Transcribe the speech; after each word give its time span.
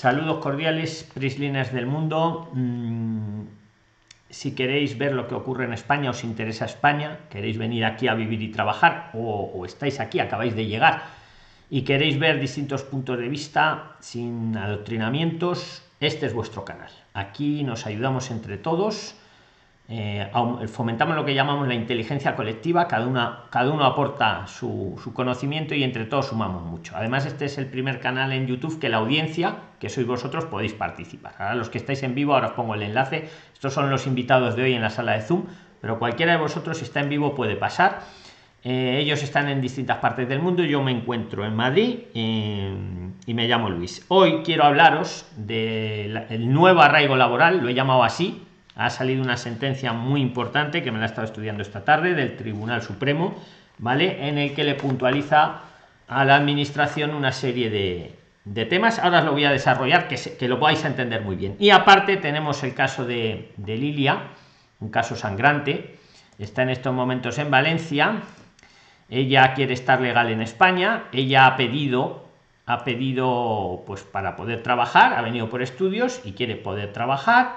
Saludos 0.00 0.38
cordiales, 0.38 1.06
Prisliners 1.12 1.74
del 1.74 1.84
mundo. 1.84 2.48
Mm, 2.54 3.42
si 4.30 4.54
queréis 4.54 4.96
ver 4.96 5.12
lo 5.12 5.28
que 5.28 5.34
ocurre 5.34 5.66
en 5.66 5.74
España, 5.74 6.08
os 6.08 6.24
interesa 6.24 6.64
España, 6.64 7.28
queréis 7.28 7.58
venir 7.58 7.84
aquí 7.84 8.08
a 8.08 8.14
vivir 8.14 8.40
y 8.40 8.48
trabajar, 8.48 9.10
o, 9.12 9.62
estáis 9.66 10.00
aquí, 10.00 10.18
acabáis 10.18 10.56
de 10.56 10.64
llegar 10.64 11.02
y 11.68 11.82
queréis 11.82 12.18
ver 12.18 12.40
distintos 12.40 12.82
puntos 12.82 13.18
de 13.18 13.28
vista 13.28 13.96
sin 14.00 14.56
adoctrinamientos, 14.56 15.82
este 16.00 16.24
es 16.24 16.32
vuestro 16.32 16.64
canal. 16.64 16.92
Aquí 17.12 17.62
nos 17.62 17.84
ayudamos 17.84 18.30
entre 18.30 18.56
todos 18.56 19.19
eh, 19.92 20.30
fomentamos 20.68 21.16
lo 21.16 21.24
que 21.24 21.34
llamamos 21.34 21.66
la 21.66 21.74
inteligencia 21.74 22.36
colectiva, 22.36 22.86
cada, 22.86 23.08
una, 23.08 23.46
cada 23.50 23.72
uno 23.72 23.84
aporta 23.84 24.46
su, 24.46 24.96
conocimiento 25.12 25.74
y 25.74 25.82
entre 25.82 26.04
todos 26.04 26.26
sumamos 26.26 26.62
mucho. 26.62 26.94
Además, 26.96 27.26
este 27.26 27.46
es 27.46 27.58
el 27.58 27.66
primer 27.66 27.98
canal 27.98 28.32
en 28.32 28.46
YouTube 28.46 28.78
que 28.78 28.88
la 28.88 28.98
audiencia, 28.98 29.56
que 29.80 29.88
sois 29.88 30.06
vosotros, 30.06 30.44
podéis 30.44 30.74
participar. 30.74 31.34
Ahora 31.38 31.56
los 31.56 31.70
que 31.70 31.78
estáis 31.78 32.04
en 32.04 32.14
vivo, 32.14 32.34
ahora 32.34 32.48
os 32.48 32.52
pongo 32.52 32.76
el 32.76 32.82
enlace. 32.82 33.28
Estos 33.52 33.74
son 33.74 33.90
los 33.90 34.06
invitados 34.06 34.54
de 34.54 34.62
hoy 34.62 34.74
en 34.74 34.82
la 34.82 34.90
sala 34.90 35.14
de 35.14 35.22
Zoom, 35.22 35.46
pero 35.80 35.98
cualquiera 35.98 36.32
de 36.32 36.38
vosotros, 36.38 36.78
si 36.78 36.84
está 36.84 37.00
en 37.00 37.08
vivo, 37.08 37.34
puede 37.34 37.56
pasar. 37.56 38.02
Eh, 38.62 39.00
ellos 39.00 39.24
están 39.24 39.48
en 39.48 39.60
distintas 39.60 39.96
partes 39.96 40.28
del 40.28 40.38
mundo, 40.38 40.62
yo 40.62 40.80
me 40.84 40.92
encuentro 40.92 41.44
en 41.44 41.56
Madrid 41.56 41.98
eh, 42.14 42.72
y 43.26 43.34
me 43.34 43.48
llamo 43.48 43.70
Luis. 43.70 44.04
Hoy 44.06 44.42
quiero 44.44 44.62
hablaros 44.62 45.26
del 45.36 46.52
nuevo 46.52 46.80
arraigo 46.80 47.16
laboral, 47.16 47.58
lo 47.58 47.68
he 47.70 47.74
llamado 47.74 48.04
así, 48.04 48.46
ha 48.76 48.90
salido 48.90 49.22
una 49.22 49.36
sentencia 49.36 49.92
muy 49.92 50.20
importante 50.20 50.82
que 50.82 50.92
me 50.92 50.98
la 50.98 51.04
he 51.04 51.08
estado 51.08 51.26
estudiando 51.26 51.62
esta 51.62 51.84
tarde 51.84 52.14
del 52.14 52.36
Tribunal 52.36 52.82
Supremo, 52.82 53.34
¿vale? 53.78 54.28
En 54.28 54.38
el 54.38 54.54
que 54.54 54.64
le 54.64 54.74
puntualiza 54.74 55.62
a 56.08 56.24
la 56.24 56.36
administración 56.36 57.14
una 57.14 57.32
serie 57.32 57.70
de, 57.70 58.16
temas. 58.66 58.98
Ahora 58.98 59.20
os 59.20 59.24
lo 59.26 59.32
voy 59.32 59.44
a 59.44 59.50
desarrollar, 59.50 60.08
que, 60.08 60.16
que 60.16 60.48
lo 60.48 60.58
podáis 60.58 60.84
entender 60.84 61.22
muy 61.22 61.36
bien. 61.36 61.56
Y 61.58 61.70
aparte 61.70 62.16
tenemos 62.16 62.62
el 62.62 62.74
caso 62.74 63.04
de, 63.04 63.52
de 63.56 63.76
Lilia, 63.76 64.22
un 64.80 64.90
caso 64.90 65.16
sangrante. 65.16 65.98
Está 66.38 66.62
en 66.62 66.70
estos 66.70 66.94
momentos 66.94 67.38
en 67.38 67.50
Valencia. 67.50 68.22
Ella 69.08 69.54
quiere 69.54 69.74
estar 69.74 70.00
legal 70.00 70.30
en 70.30 70.40
España. 70.40 71.04
Ella 71.12 71.46
ha 71.46 71.56
pedido 71.56 72.30
ha 72.66 72.84
pedido 72.84 73.82
pues 73.84 74.04
para 74.04 74.36
poder 74.36 74.62
trabajar, 74.62 75.14
ha 75.14 75.22
venido 75.22 75.50
por 75.50 75.60
estudios 75.60 76.20
y 76.24 76.32
quiere 76.32 76.54
poder 76.54 76.92
trabajar 76.92 77.56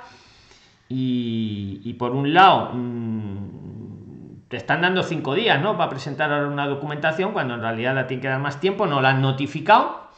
y, 0.95 1.93
por 1.93 2.11
un 2.11 2.33
lado 2.33 2.71
mm, 2.73 4.47
te 4.47 4.57
están 4.57 4.81
dando 4.81 5.01
cinco 5.03 5.33
días 5.33 5.61
¿no? 5.61 5.77
para 5.77 5.89
presentar 5.89 6.45
una 6.45 6.67
documentación 6.67 7.31
cuando 7.33 7.55
en 7.55 7.61
realidad 7.61 7.95
la 7.95 8.07
tiene 8.07 8.21
que 8.21 8.27
dar 8.27 8.39
más 8.39 8.59
tiempo, 8.59 8.85
no 8.85 9.01
la 9.01 9.09
han 9.09 9.21
notificado 9.21 10.09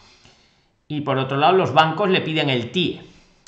y 0.88 1.02
por 1.02 1.18
otro 1.18 1.38
lado 1.38 1.53
los 1.53 1.73
bancos 1.73 2.09
le 2.09 2.22
piden 2.22 2.50
el 2.50 2.72
TIE. 2.72 3.02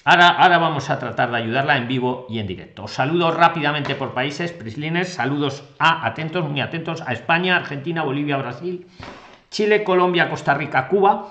Ahora, 0.05 0.29
ahora 0.29 0.57
vamos 0.57 0.89
a 0.89 0.99
tratar 0.99 1.31
de 1.31 1.37
ayudarla 1.37 1.75
en 1.75 1.89
vivo 1.89 2.27
y 2.29 2.39
en 2.39 2.47
directo. 2.47 2.85
Os 2.85 2.91
saludo 2.91 3.31
rápidamente 3.31 3.93
por 3.95 4.13
países, 4.13 4.53
Prislines, 4.53 5.09
saludos 5.13 5.65
a 5.79 6.07
atentos, 6.07 6.47
muy 6.47 6.61
atentos 6.61 7.03
a 7.05 7.11
España, 7.11 7.57
Argentina, 7.57 8.03
Bolivia, 8.03 8.37
Brasil, 8.37 8.87
Chile, 9.51 9.83
Colombia, 9.83 10.29
Costa 10.29 10.53
Rica, 10.53 10.87
Cuba, 10.87 11.27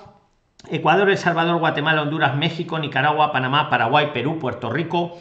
Ecuador, 0.69 1.09
El 1.09 1.17
Salvador, 1.17 1.57
Guatemala, 1.57 2.03
Honduras, 2.03 2.35
México, 2.35 2.77
Nicaragua, 2.77 3.31
Panamá, 3.31 3.67
Paraguay, 3.71 4.11
Perú, 4.13 4.37
Puerto 4.37 4.69
Rico, 4.69 5.17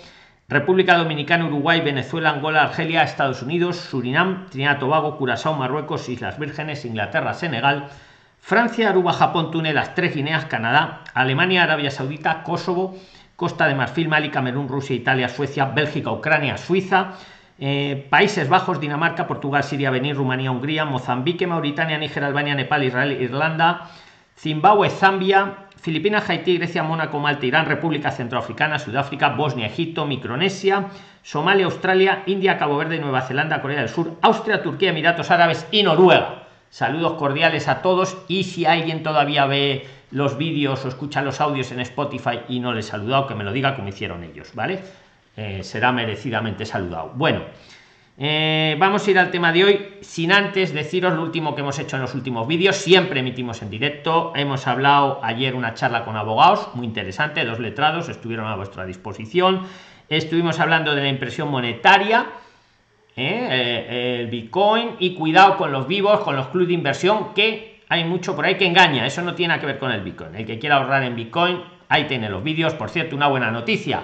República 0.48 0.96
Dominicana, 0.96 1.46
Uruguay, 1.46 1.80
Venezuela, 1.80 2.30
Angola, 2.30 2.62
Argelia, 2.62 3.02
Estados 3.02 3.42
Unidos, 3.42 3.76
Surinam, 3.78 4.46
Trinidad 4.48 4.78
Tobago, 4.78 5.16
Curazao, 5.18 5.54
Marruecos, 5.54 6.08
Islas 6.08 6.38
Vírgenes, 6.38 6.84
Inglaterra, 6.84 7.34
Senegal, 7.34 7.88
Francia, 8.38 8.90
Aruba, 8.90 9.12
Japón, 9.12 9.50
Túnez, 9.50 9.74
las 9.74 9.96
tres 9.96 10.14
Guineas, 10.14 10.44
Canadá, 10.44 11.02
Alemania, 11.14 11.64
Arabia 11.64 11.90
Saudita, 11.90 12.44
Kosovo, 12.44 12.96
Costa 13.34 13.66
de 13.66 13.74
Marfil, 13.74 14.08
Mali, 14.08 14.30
Camerún, 14.30 14.68
Rusia, 14.68 14.94
Italia, 14.94 15.28
Suecia, 15.28 15.64
Bélgica, 15.64 16.12
Ucrania, 16.12 16.56
Suiza, 16.58 17.14
eh, 17.58 18.06
Países 18.08 18.48
Bajos, 18.48 18.80
Dinamarca, 18.80 19.26
Portugal, 19.26 19.64
Siria, 19.64 19.90
Benín, 19.90 20.14
Rumanía, 20.14 20.52
Hungría, 20.52 20.84
Mozambique, 20.84 21.48
Mauritania, 21.48 21.98
Níger, 21.98 22.22
Albania, 22.22 22.54
Nepal, 22.54 22.84
Israel, 22.84 23.20
Irlanda, 23.20 23.90
Zimbabue, 24.38 24.90
Zambia, 24.90 25.65
Filipinas, 25.80 26.28
Haití, 26.28 26.58
Grecia, 26.58 26.82
Mónaco, 26.82 27.18
Malta, 27.18 27.46
Irán, 27.46 27.66
República 27.66 28.10
Centroafricana, 28.10 28.78
Sudáfrica, 28.78 29.30
Bosnia, 29.30 29.66
Egipto, 29.66 30.06
Micronesia, 30.06 30.86
Somalia, 31.22 31.66
Australia, 31.66 32.22
India, 32.26 32.58
Cabo 32.58 32.76
Verde, 32.76 32.98
Nueva 32.98 33.22
Zelanda, 33.22 33.62
Corea 33.62 33.80
del 33.80 33.88
Sur, 33.88 34.16
Austria, 34.22 34.62
Turquía, 34.62 34.90
Emiratos 34.90 35.30
Árabes 35.30 35.66
y 35.70 35.82
Noruega. 35.82 36.42
Saludos 36.70 37.14
cordiales 37.14 37.68
a 37.68 37.82
todos 37.82 38.16
y 38.28 38.44
si 38.44 38.66
alguien 38.66 39.02
todavía 39.02 39.46
ve 39.46 39.86
los 40.10 40.36
vídeos 40.36 40.84
o 40.84 40.88
escucha 40.88 41.22
los 41.22 41.40
audios 41.40 41.70
en 41.72 41.80
Spotify 41.80 42.40
y 42.48 42.60
no 42.60 42.72
les 42.72 42.86
he 42.86 42.90
saludado, 42.90 43.26
que 43.26 43.34
me 43.34 43.44
lo 43.44 43.52
diga 43.52 43.76
como 43.76 43.88
hicieron 43.88 44.24
ellos, 44.24 44.50
¿vale? 44.54 44.80
Eh, 45.36 45.62
será 45.62 45.92
merecidamente 45.92 46.66
saludado. 46.66 47.12
Bueno. 47.14 47.40
Eh, 48.18 48.76
vamos 48.78 49.06
a 49.06 49.10
ir 49.10 49.18
al 49.18 49.30
tema 49.30 49.52
de 49.52 49.64
hoy. 49.64 49.88
Sin 50.00 50.32
antes 50.32 50.72
deciros 50.72 51.14
lo 51.14 51.22
último 51.22 51.54
que 51.54 51.60
hemos 51.60 51.78
hecho 51.78 51.96
en 51.96 52.02
los 52.02 52.14
últimos 52.14 52.46
vídeos. 52.48 52.76
Siempre 52.76 53.20
emitimos 53.20 53.62
en 53.62 53.70
directo. 53.70 54.32
Hemos 54.34 54.66
hablado 54.66 55.20
ayer 55.22 55.54
una 55.54 55.74
charla 55.74 56.04
con 56.04 56.16
abogados 56.16 56.68
muy 56.74 56.86
interesante. 56.86 57.44
Dos 57.44 57.58
letrados 57.58 58.08
estuvieron 58.08 58.46
a 58.46 58.56
vuestra 58.56 58.86
disposición. 58.86 59.66
Estuvimos 60.08 60.60
hablando 60.60 60.94
de 60.94 61.02
la 61.02 61.08
impresión 61.08 61.50
monetaria 61.50 62.26
¿eh? 63.16 63.48
Eh, 63.50 64.20
el 64.20 64.26
bitcoin 64.28 64.96
y 64.98 65.14
cuidado 65.14 65.56
con 65.56 65.72
los 65.72 65.88
vivos 65.88 66.20
con 66.20 66.36
los 66.36 66.48
clubes 66.48 66.68
de 66.68 66.74
inversión 66.74 67.34
que 67.34 67.82
hay 67.88 68.04
mucho 68.04 68.36
por 68.36 68.44
ahí 68.44 68.56
que 68.56 68.66
engaña. 68.66 69.06
Eso 69.06 69.22
no 69.22 69.34
tiene 69.34 69.58
que 69.58 69.66
ver 69.66 69.78
con 69.78 69.90
el 69.90 70.02
bitcoin. 70.02 70.34
El 70.34 70.46
que 70.46 70.58
quiera 70.58 70.76
ahorrar 70.76 71.02
en 71.02 71.16
bitcoin 71.16 71.62
ahí 71.88 72.04
tiene 72.04 72.28
los 72.28 72.42
vídeos. 72.42 72.74
Por 72.74 72.90
cierto 72.90 73.16
una 73.16 73.28
buena 73.28 73.50
noticia. 73.50 74.02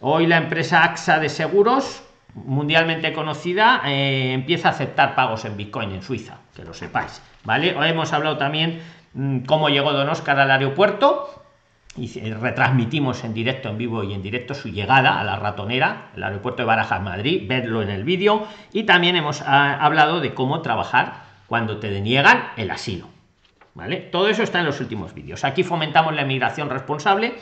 Hoy 0.00 0.26
la 0.26 0.36
empresa 0.36 0.84
AXA 0.84 1.18
de 1.18 1.28
seguros 1.28 2.03
mundialmente 2.34 3.12
conocida 3.12 3.82
eh, 3.86 4.32
empieza 4.32 4.68
a 4.68 4.70
aceptar 4.72 5.14
pagos 5.14 5.44
en 5.44 5.56
Bitcoin 5.56 5.92
en 5.92 6.02
Suiza, 6.02 6.38
que 6.54 6.64
lo 6.64 6.74
sepáis, 6.74 7.22
¿vale? 7.44 7.76
Hoy 7.76 7.88
hemos 7.88 8.12
hablado 8.12 8.36
también 8.36 8.82
mm, 9.14 9.40
cómo 9.40 9.68
llegó 9.68 9.92
Don 9.92 10.08
Oscar 10.08 10.38
al 10.38 10.50
aeropuerto 10.50 11.44
y 11.96 12.08
retransmitimos 12.32 13.22
en 13.22 13.34
directo, 13.34 13.68
en 13.68 13.78
vivo 13.78 14.02
y 14.02 14.14
en 14.14 14.22
directo 14.22 14.54
su 14.54 14.68
llegada 14.68 15.20
a 15.20 15.24
la 15.24 15.36
ratonera, 15.36 16.10
el 16.16 16.24
aeropuerto 16.24 16.62
de 16.62 16.66
Barajas, 16.66 17.00
Madrid, 17.00 17.44
verlo 17.46 17.82
en 17.82 17.90
el 17.90 18.02
vídeo 18.02 18.48
y 18.72 18.82
también 18.82 19.14
hemos 19.14 19.42
ah, 19.42 19.78
hablado 19.80 20.20
de 20.20 20.34
cómo 20.34 20.60
trabajar 20.60 21.22
cuando 21.46 21.78
te 21.78 21.90
deniegan 21.90 22.48
el 22.56 22.72
asilo, 22.72 23.06
¿vale? 23.74 23.98
Todo 23.98 24.28
eso 24.28 24.42
está 24.42 24.58
en 24.58 24.66
los 24.66 24.80
últimos 24.80 25.14
vídeos. 25.14 25.44
Aquí 25.44 25.62
fomentamos 25.62 26.14
la 26.14 26.22
emigración 26.22 26.68
responsable 26.68 27.34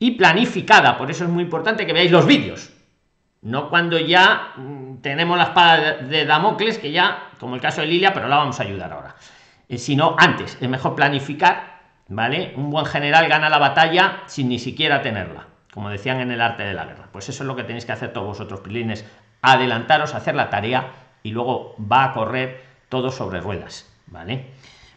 y 0.00 0.12
planificada, 0.12 0.98
por 0.98 1.12
eso 1.12 1.22
es 1.22 1.30
muy 1.30 1.44
importante 1.44 1.86
que 1.86 1.92
veáis 1.92 2.10
los 2.10 2.26
vídeos, 2.26 2.73
no 3.44 3.68
cuando 3.68 3.98
ya 3.98 4.54
mm, 4.56 4.96
tenemos 5.02 5.36
la 5.36 5.44
espada 5.44 5.92
de 5.98 6.24
Damocles, 6.24 6.78
que 6.78 6.90
ya, 6.90 7.28
como 7.38 7.54
el 7.54 7.60
caso 7.60 7.82
de 7.82 7.86
Lilia, 7.86 8.12
pero 8.12 8.26
la 8.26 8.38
vamos 8.38 8.58
a 8.58 8.62
ayudar 8.62 8.92
ahora. 8.92 9.14
Eh, 9.68 9.78
sino 9.78 10.16
antes, 10.18 10.58
es 10.60 10.68
mejor 10.68 10.94
planificar, 10.94 11.80
¿vale? 12.08 12.54
Un 12.56 12.70
buen 12.70 12.86
general 12.86 13.28
gana 13.28 13.50
la 13.50 13.58
batalla 13.58 14.22
sin 14.26 14.48
ni 14.48 14.58
siquiera 14.58 15.02
tenerla, 15.02 15.46
como 15.72 15.90
decían 15.90 16.20
en 16.20 16.30
el 16.30 16.40
arte 16.40 16.62
de 16.62 16.72
la 16.72 16.86
guerra. 16.86 17.08
Pues 17.12 17.28
eso 17.28 17.42
es 17.42 17.46
lo 17.46 17.54
que 17.54 17.64
tenéis 17.64 17.84
que 17.84 17.92
hacer 17.92 18.14
todos 18.14 18.26
vosotros, 18.26 18.60
pilines, 18.60 19.04
adelantaros, 19.42 20.14
hacer 20.14 20.34
la 20.34 20.48
tarea 20.48 20.92
y 21.22 21.30
luego 21.30 21.76
va 21.78 22.04
a 22.04 22.12
correr 22.12 22.64
todo 22.88 23.10
sobre 23.10 23.40
ruedas, 23.40 23.92
¿vale? 24.06 24.52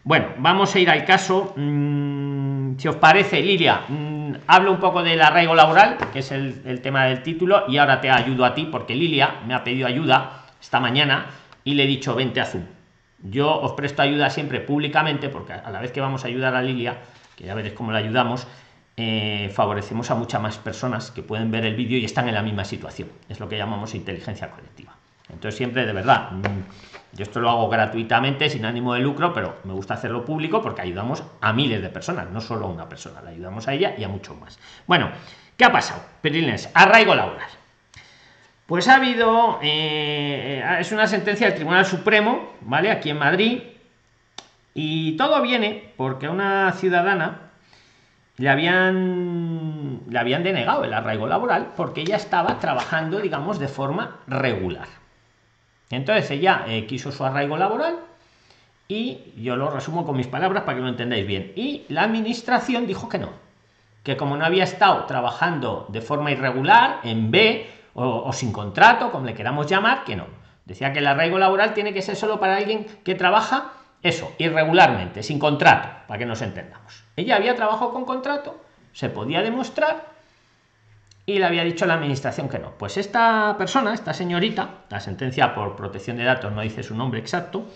Bueno, 0.06 0.28
vamos 0.38 0.74
a 0.74 0.80
ir 0.80 0.90
al 0.90 1.04
caso. 1.04 1.54
Mm, 1.58 2.47
si 2.78 2.88
os 2.88 2.96
parece, 2.96 3.42
Lilia, 3.42 3.82
mm, 3.88 4.34
hablo 4.48 4.72
un 4.72 4.80
poco 4.80 5.04
del 5.04 5.22
arraigo 5.22 5.56
laboral, 5.56 5.98
que 6.12 6.20
es 6.20 6.32
el, 6.32 6.82
tema 6.82 7.06
del 7.06 7.24
título, 7.24 7.64
y 7.68 7.78
ahora 7.78 8.02
te 8.02 8.10
ayudo 8.10 8.46
a 8.46 8.54
ti, 8.54 8.68
porque 8.72 8.96
Lilia 8.96 9.42
me 9.46 9.54
ha 9.54 9.64
pedido 9.64 9.88
ayuda 9.88 10.46
esta 10.60 10.80
mañana 10.80 11.28
y 11.64 11.74
le 11.74 11.84
he 11.84 11.88
dicho, 11.88 12.16
vente 12.16 12.42
a 12.42 12.46
Zoom. 12.46 12.64
Yo 13.24 13.60
os 13.60 13.74
presto 13.74 14.02
ayuda 14.02 14.30
siempre 14.30 14.60
públicamente, 14.60 15.30
porque 15.30 15.54
a 15.54 15.70
la 15.72 15.80
vez 15.80 15.92
que 15.92 16.02
vamos 16.02 16.24
a 16.24 16.28
ayudar 16.28 16.56
a 16.56 16.62
Lilia, 16.62 16.98
que 17.36 17.46
ya 17.46 17.56
veréis 17.56 17.74
cómo 17.74 17.92
la 17.92 18.00
ayudamos, 18.00 18.48
eh, 18.96 19.52
favorecemos 19.54 20.10
a 20.10 20.16
muchas 20.16 20.42
más 20.42 20.58
personas 20.58 21.12
que 21.12 21.22
pueden 21.22 21.52
ver 21.52 21.66
el 21.66 21.76
vídeo 21.76 21.98
y 22.00 22.06
están 22.06 22.28
en 22.28 22.34
la 22.34 22.42
misma 22.42 22.66
situación. 22.66 23.10
Es 23.30 23.40
lo 23.40 23.48
que 23.48 23.58
llamamos 23.58 23.94
inteligencia 23.94 24.50
colectiva. 24.50 24.96
Entonces 25.30 25.56
siempre, 25.56 25.86
de 25.86 25.94
verdad, 25.94 26.32
mm, 26.32 26.97
yo 27.14 27.24
esto 27.24 27.40
lo 27.40 27.50
hago 27.50 27.70
gratuitamente, 27.70 28.50
sin 28.50 28.66
ánimo 28.66 28.94
de 28.94 29.00
lucro, 29.00 29.34
pero 29.34 29.58
me 29.64 29.74
gusta 29.74 29.96
hacerlo 29.96 30.26
público 30.26 30.62
porque 30.62 30.82
ayudamos 30.82 31.24
a 31.42 31.54
miles 31.54 31.82
de 31.82 31.90
personas, 31.90 32.30
no 32.30 32.42
solo 32.42 32.66
a 32.66 32.70
una 32.70 32.90
persona, 32.90 33.22
le 33.22 33.32
ayudamos 33.32 33.68
a 33.68 33.74
ella 33.74 33.96
y 33.98 34.04
a 34.04 34.08
mucho 34.08 34.36
más. 34.36 34.60
Bueno, 34.86 35.10
¿qué 35.56 35.66
ha 35.66 35.72
pasado? 35.72 36.02
Perilines, 36.22 36.70
arraigo 36.74 37.16
laboral. 37.16 37.50
Pues 38.66 38.88
ha 38.90 38.96
habido, 38.96 39.60
eh, 39.62 40.62
es 40.80 40.92
una 40.92 41.08
sentencia 41.08 41.48
del 41.48 41.56
Tribunal 41.56 41.86
Supremo, 41.86 42.54
¿vale? 42.62 42.92
Aquí 42.92 43.10
en 43.10 43.18
Madrid, 43.18 43.62
y 44.74 45.16
todo 45.16 45.42
viene 45.42 45.94
porque 45.96 46.26
a 46.28 46.32
una 46.32 46.72
ciudadana 46.74 47.48
le 48.38 48.50
habían, 48.50 50.02
le 50.08 50.20
habían 50.20 50.44
denegado 50.44 50.84
el 50.84 50.94
arraigo 50.94 51.28
laboral 51.28 51.74
porque 51.76 52.02
ella 52.02 52.18
estaba 52.18 52.60
trabajando, 52.60 53.20
digamos, 53.20 53.58
de 53.58 53.68
forma 53.68 54.20
regular. 54.28 54.88
Entonces 55.90 56.30
ella 56.32 56.66
eh, 56.68 56.86
quiso 56.86 57.12
su 57.12 57.24
arraigo 57.24 57.58
laboral 57.58 58.00
y 58.88 59.34
yo 59.38 59.56
lo 59.56 59.70
resumo 59.70 60.06
con 60.06 60.18
mis 60.18 60.28
palabras 60.28 60.64
para 60.64 60.78
que 60.78 60.84
lo 60.84 60.90
entendáis 60.90 61.26
bien. 61.26 61.54
Y 61.56 61.86
la 61.90 62.04
administración 62.04 62.88
dijo 62.88 63.10
que 63.10 63.20
no, 63.20 63.30
que 64.04 64.18
como 64.18 64.38
no 64.38 64.46
había 64.46 64.64
estado 64.64 65.06
trabajando 65.06 65.86
de 65.90 66.02
forma 66.02 66.32
irregular, 66.32 67.00
en 67.04 67.32
B 67.32 67.70
o, 67.94 68.32
sin 68.32 68.52
contrato, 68.52 69.12
como 69.12 69.26
le 69.26 69.34
queramos 69.34 69.68
llamar, 69.68 70.04
que 70.04 70.16
no. 70.16 70.26
Decía 70.66 70.94
que 70.94 71.00
el 71.00 71.08
arraigo 71.08 71.40
laboral 71.40 71.74
tiene 71.74 71.94
que 71.94 72.02
ser 72.02 72.16
solo 72.16 72.40
para 72.40 72.58
alguien 72.58 72.86
que 73.04 73.16
trabaja 73.16 73.72
eso, 74.04 74.32
irregularmente, 74.38 75.24
sin 75.24 75.40
contrato, 75.40 75.90
para 76.08 76.20
que 76.20 76.26
nos 76.26 76.42
entendamos. 76.42 77.04
Ella 77.16 77.38
había 77.38 77.56
trabajado 77.56 77.92
con 77.92 78.06
contrato, 78.06 78.62
se 78.94 79.10
podía 79.10 79.42
demostrar 79.42 80.17
y 81.28 81.40
le 81.40 81.46
había 81.46 81.66
dicho 81.66 81.86
la 81.86 81.96
administración 81.96 82.48
que 82.48 82.58
no. 82.58 82.72
Pues 82.72 82.96
esta 82.96 83.56
persona, 83.58 83.94
esta 83.94 84.14
señorita, 84.14 84.86
la 84.90 85.02
sentencia 85.02 85.54
por 85.54 85.76
protección 85.76 86.16
de 86.16 86.24
datos 86.24 86.54
no 86.54 86.62
dice 86.62 86.84
su 86.84 86.96
nombre 86.96 87.20
exacto, 87.20 87.68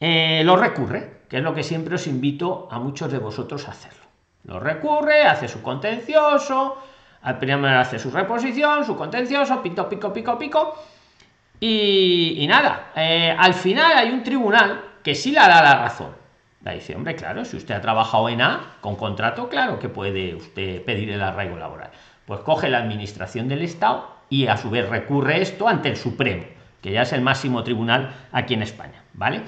eh, 0.00 0.40
lo 0.44 0.56
recurre, 0.56 1.20
que 1.28 1.36
es 1.36 1.42
lo 1.42 1.54
que 1.54 1.62
siempre 1.62 1.96
os 1.96 2.06
invito 2.06 2.68
a 2.70 2.78
muchos 2.78 3.12
de 3.12 3.18
vosotros 3.18 3.68
a 3.68 3.72
hacerlo. 3.72 4.06
Lo 4.44 4.58
recurre, 4.58 5.24
hace 5.24 5.46
su 5.46 5.60
contencioso, 5.60 6.78
al 7.20 7.38
primero 7.38 7.78
hace 7.78 7.98
su 7.98 8.10
reposición, 8.10 8.86
su 8.86 8.96
contencioso, 8.96 9.62
pico, 9.62 9.86
pico, 9.86 10.10
pico, 10.10 10.38
pico. 10.38 10.74
Y, 11.60 12.46
nada, 12.48 12.92
eh, 12.96 13.36
al 13.38 13.52
final 13.52 13.92
hay 13.98 14.10
un 14.10 14.22
tribunal 14.22 14.82
que 15.04 15.14
sí 15.14 15.32
le 15.32 15.40
da 15.40 15.62
la 15.62 15.74
razón. 15.82 16.16
La 16.62 16.72
dice, 16.72 16.96
hombre, 16.96 17.14
claro, 17.14 17.44
si 17.44 17.58
usted 17.58 17.74
ha 17.74 17.80
trabajado 17.82 18.30
en 18.30 18.40
A 18.40 18.76
con 18.80 18.96
contrato, 18.96 19.50
claro 19.50 19.78
que 19.78 19.90
puede 19.90 20.34
usted 20.34 20.82
pedir 20.82 21.10
el 21.10 21.22
arraigo 21.22 21.58
laboral. 21.58 21.90
Pues 22.30 22.42
coge 22.42 22.68
la 22.68 22.78
administración 22.78 23.48
del 23.48 23.62
Estado 23.62 24.08
y 24.28 24.46
a 24.46 24.56
su 24.56 24.70
vez 24.70 24.88
recurre 24.88 25.42
esto 25.42 25.66
ante 25.66 25.88
el 25.88 25.96
Supremo, 25.96 26.44
que 26.80 26.92
ya 26.92 27.02
es 27.02 27.12
el 27.12 27.22
máximo 27.22 27.64
tribunal 27.64 28.14
aquí 28.30 28.54
en 28.54 28.62
España, 28.62 29.02
¿vale? 29.14 29.42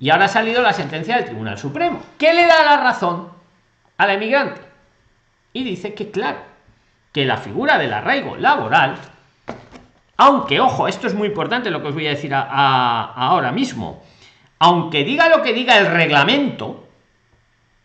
Y 0.00 0.10
ahora 0.10 0.24
ha 0.24 0.28
salido 0.28 0.60
la 0.60 0.72
sentencia 0.72 1.14
del 1.14 1.26
Tribunal 1.26 1.58
Supremo. 1.58 2.02
¿Qué 2.18 2.34
le 2.34 2.44
da 2.46 2.64
la 2.64 2.78
razón 2.78 3.28
a 3.98 4.06
la 4.08 4.14
emigrante? 4.14 4.60
Y 5.52 5.62
dice 5.62 5.94
que, 5.94 6.10
claro, 6.10 6.38
que 7.12 7.24
la 7.24 7.36
figura 7.36 7.78
del 7.78 7.92
arraigo 7.92 8.34
laboral, 8.34 8.96
aunque, 10.16 10.58
ojo, 10.58 10.88
esto 10.88 11.06
es 11.06 11.14
muy 11.14 11.28
importante 11.28 11.70
lo 11.70 11.82
que 11.82 11.88
os 11.90 11.94
voy 11.94 12.08
a 12.08 12.16
decir 12.16 12.32
ahora 12.34 13.52
mismo, 13.52 14.02
aunque 14.58 15.04
diga 15.04 15.28
lo 15.28 15.40
que 15.44 15.52
diga 15.52 15.78
el 15.78 15.86
reglamento, 15.86 16.87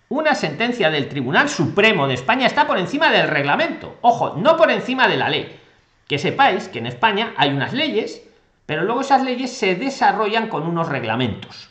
una 0.10 0.36
sentencia 0.36 0.90
del 0.90 1.10
Tribunal 1.10 1.50
Supremo 1.50 2.08
de 2.08 2.14
España 2.14 2.46
está 2.46 2.68
por 2.68 2.78
encima 2.78 3.12
del 3.12 3.28
reglamento. 3.28 3.98
Ojo, 4.02 4.36
no 4.38 4.58
por 4.58 4.70
encima 4.70 5.08
de 5.08 5.18
la 5.18 5.30
ley. 5.30 5.60
Que 6.08 6.20
sepáis 6.20 6.68
que 6.68 6.80
en 6.80 6.88
España 6.88 7.34
hay 7.38 7.50
unas 7.50 7.74
leyes, 7.74 8.22
pero 8.66 8.84
luego 8.84 9.02
esas 9.02 9.24
leyes 9.24 9.52
se 9.52 9.76
desarrollan 9.76 10.50
con 10.50 10.64
unos 10.64 10.90
reglamentos. 10.90 11.70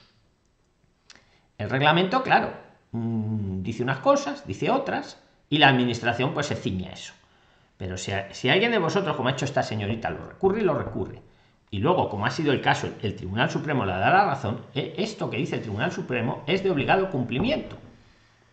El 1.58 1.70
reglamento, 1.70 2.22
claro, 2.22 2.52
mm, 2.90 3.62
dice 3.62 3.82
unas 3.82 3.98
cosas, 3.98 4.46
dice 4.46 4.70
otras, 4.70 5.22
y 5.48 5.58
la 5.58 5.68
administración 5.68 6.34
pues 6.34 6.46
se 6.46 6.56
ciña 6.56 6.90
a 6.90 6.94
eso. 6.94 7.12
Pero 7.76 7.96
si, 7.96 8.48
alguien 8.48 8.72
de 8.72 8.78
vosotros, 8.78 9.16
como 9.16 9.28
ha 9.28 9.32
hecho 9.32 9.44
esta 9.44 9.62
señorita, 9.62 10.10
lo 10.10 10.26
recurre, 10.26 10.62
lo 10.62 10.74
recurre. 10.74 11.20
Y 11.70 11.78
luego, 11.78 12.08
como 12.08 12.26
ha 12.26 12.30
sido 12.30 12.52
el 12.52 12.60
caso, 12.60 12.88
el 13.02 13.16
Tribunal 13.16 13.50
Supremo 13.50 13.84
le 13.84 13.92
da 13.92 14.10
la 14.10 14.24
razón, 14.24 14.60
eh, 14.74 14.94
esto 14.98 15.30
que 15.30 15.38
dice 15.38 15.56
el 15.56 15.62
Tribunal 15.62 15.90
Supremo 15.90 16.42
es 16.46 16.62
de 16.62 16.70
obligado 16.70 17.10
cumplimiento. 17.10 17.76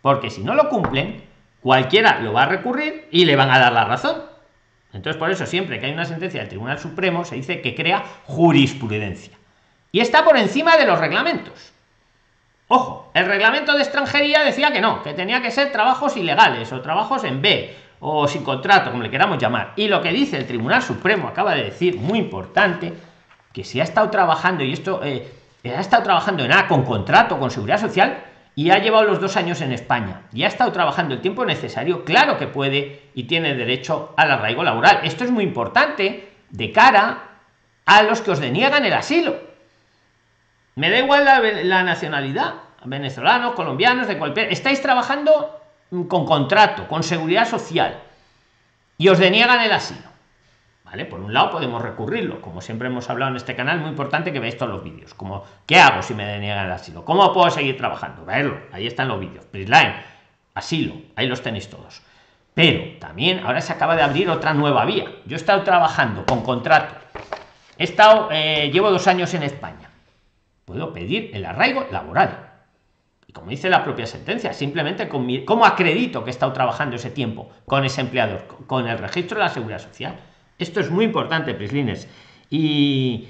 Porque 0.02 0.30
si 0.30 0.42
no 0.42 0.54
lo 0.54 0.68
cumplen, 0.68 1.22
cualquiera 1.60 2.20
lo 2.20 2.32
va 2.32 2.44
a 2.44 2.46
recurrir 2.46 3.08
y 3.10 3.24
le 3.24 3.36
van 3.36 3.50
a 3.50 3.58
dar 3.58 3.72
la 3.72 3.84
razón. 3.84 4.22
Entonces, 4.92 5.18
por 5.18 5.30
eso, 5.30 5.46
siempre 5.46 5.78
que 5.78 5.86
hay 5.86 5.92
una 5.92 6.04
sentencia 6.04 6.40
del 6.40 6.48
Tribunal 6.48 6.78
Supremo, 6.78 7.24
se 7.24 7.36
dice 7.36 7.60
que 7.60 7.74
crea 7.74 8.02
jurisprudencia. 8.24 9.36
Y 9.92 10.00
está 10.00 10.24
por 10.24 10.36
encima 10.36 10.76
de 10.76 10.86
los 10.86 10.98
reglamentos. 10.98 11.72
Ojo, 12.68 13.10
el 13.14 13.26
reglamento 13.26 13.74
de 13.74 13.82
extranjería 13.82 14.44
decía 14.44 14.72
que 14.72 14.80
no, 14.80 15.02
que 15.02 15.12
tenía 15.12 15.42
que 15.42 15.50
ser 15.50 15.72
trabajos 15.72 16.16
ilegales 16.16 16.72
o 16.72 16.80
trabajos 16.80 17.24
en 17.24 17.42
B 17.42 17.74
o 18.00 18.26
sin 18.26 18.42
contrato, 18.42 18.90
como 18.90 19.02
le 19.02 19.10
queramos 19.10 19.38
llamar. 19.38 19.72
Y 19.76 19.88
lo 19.88 20.00
que 20.00 20.10
dice 20.10 20.36
el 20.36 20.46
Tribunal 20.46 20.82
Supremo 20.82 21.28
acaba 21.28 21.54
de 21.54 21.64
decir, 21.64 21.96
muy 21.96 22.18
importante, 22.18 22.94
que 23.52 23.64
si 23.64 23.80
ha 23.80 23.84
estado 23.84 24.08
trabajando, 24.10 24.64
y 24.64 24.72
esto 24.72 25.00
eh, 25.02 25.30
ha 25.64 25.80
estado 25.80 26.02
trabajando 26.04 26.44
en 26.44 26.52
A 26.52 26.66
con 26.66 26.84
contrato, 26.84 27.38
con 27.38 27.50
seguridad 27.50 27.80
social, 27.80 28.24
y 28.60 28.70
ha 28.70 28.78
llevado 28.78 29.04
los 29.04 29.20
dos 29.20 29.36
años 29.36 29.60
en 29.62 29.72
España 29.72 30.22
y 30.32 30.42
ha 30.42 30.48
estado 30.48 30.70
trabajando 30.72 31.14
el 31.14 31.22
tiempo 31.22 31.46
necesario, 31.46 32.04
claro 32.04 32.36
que 32.36 32.46
puede 32.46 33.10
y 33.14 33.24
tiene 33.24 33.54
derecho 33.54 34.12
al 34.16 34.30
arraigo 34.30 34.62
laboral. 34.62 35.00
Esto 35.04 35.24
es 35.24 35.30
muy 35.30 35.44
importante 35.44 36.28
de 36.50 36.72
cara 36.72 37.22
a 37.86 38.02
los 38.02 38.20
que 38.20 38.32
os 38.32 38.38
deniegan 38.38 38.84
el 38.84 38.92
asilo 38.92 39.50
me 40.74 40.90
da 40.90 40.98
igual 40.98 41.24
la, 41.24 41.82
nacionalidad, 41.82 42.54
venezolanos, 42.84 43.54
colombianos, 43.54 44.06
de 44.06 44.18
cualquier. 44.18 44.52
Estáis 44.52 44.80
trabajando 44.80 45.60
con 46.08 46.26
contrato, 46.26 46.86
con 46.86 47.02
seguridad 47.02 47.48
social 47.48 47.98
y 48.98 49.08
os 49.08 49.18
deniegan 49.18 49.60
el 49.60 49.72
asilo. 49.72 50.09
Por 51.08 51.20
un 51.20 51.32
lado 51.32 51.50
podemos 51.50 51.80
recurrirlo, 51.82 52.40
como 52.40 52.60
siempre 52.60 52.88
hemos 52.88 53.08
hablado 53.10 53.30
en 53.30 53.36
este 53.36 53.54
canal, 53.54 53.80
muy 53.80 53.90
importante 53.90 54.32
que 54.32 54.40
veáis 54.40 54.56
todos 54.56 54.72
los 54.72 54.82
vídeos. 54.84 55.14
Como, 55.14 55.44
¿qué 55.66 55.78
hago 55.78 56.02
si 56.02 56.14
me 56.14 56.26
deniegan 56.26 56.66
el 56.66 56.72
asilo? 56.72 57.04
¿Cómo 57.04 57.32
puedo 57.32 57.50
seguir 57.50 57.76
trabajando? 57.76 58.24
Verlo, 58.24 58.58
ahí 58.72 58.86
están 58.86 59.08
los 59.08 59.20
vídeos. 59.20 59.44
Prisline, 59.46 59.94
asilo, 60.54 60.94
ahí 61.16 61.26
los 61.26 61.42
tenéis 61.42 61.70
todos. 61.70 62.02
Pero 62.54 62.98
también 62.98 63.40
ahora 63.46 63.60
se 63.60 63.72
acaba 63.72 63.96
de 63.96 64.02
abrir 64.02 64.28
otra 64.28 64.52
nueva 64.52 64.84
vía. 64.84 65.04
Yo 65.26 65.36
he 65.36 65.40
estado 65.40 65.62
trabajando 65.62 66.26
con 66.26 66.42
contrato. 66.42 66.94
He 67.78 67.84
estado, 67.84 68.28
eh, 68.32 68.70
llevo 68.72 68.90
dos 68.90 69.06
años 69.06 69.32
en 69.34 69.44
España 69.44 69.90
puedo 70.70 70.92
pedir 70.92 71.32
el 71.34 71.44
arraigo 71.44 71.84
laboral. 71.90 72.48
Y 73.26 73.32
como 73.32 73.50
dice 73.50 73.68
la 73.68 73.82
propia 73.82 74.06
sentencia, 74.06 74.52
simplemente 74.52 75.08
con 75.08 75.26
¿cómo 75.44 75.66
acredito 75.66 76.22
que 76.22 76.30
he 76.30 76.32
estado 76.32 76.52
trabajando 76.52 76.94
ese 76.94 77.10
tiempo 77.10 77.50
con 77.66 77.84
ese 77.84 78.02
empleador? 78.02 78.46
Con 78.68 78.86
el 78.86 78.96
registro 78.98 79.38
de 79.38 79.44
la 79.44 79.50
seguridad 79.50 79.80
social. 79.80 80.20
Esto 80.60 80.80
es 80.80 80.90
muy 80.90 81.06
importante, 81.06 81.54
Prislines. 81.54 82.06
Y, 82.50 83.28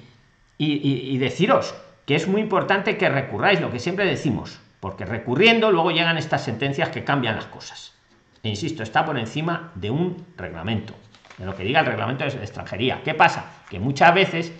deciros 1.18 1.74
que 2.04 2.16
es 2.16 2.26
muy 2.26 2.40
importante 2.40 2.98
que 2.98 3.08
recurráis, 3.08 3.60
lo 3.60 3.70
que 3.70 3.78
siempre 3.78 4.04
decimos, 4.04 4.58
porque 4.80 5.04
recurriendo 5.04 5.70
luego 5.70 5.92
llegan 5.92 6.18
estas 6.18 6.42
sentencias 6.42 6.88
que 6.88 7.04
cambian 7.04 7.36
las 7.36 7.46
cosas. 7.46 7.94
E 8.42 8.48
insisto, 8.48 8.82
está 8.82 9.04
por 9.04 9.16
encima 9.16 9.70
de 9.76 9.90
un 9.90 10.26
reglamento, 10.36 10.94
de 11.38 11.46
lo 11.46 11.54
que 11.54 11.62
diga 11.62 11.80
el 11.80 11.86
reglamento 11.86 12.24
de 12.24 12.30
extranjería. 12.30 13.02
¿Qué 13.04 13.14
pasa? 13.14 13.62
Que 13.70 13.78
muchas 13.78 14.12
veces 14.12 14.52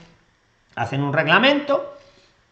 hacen 0.76 1.02
un 1.02 1.12
reglamento 1.12 1.96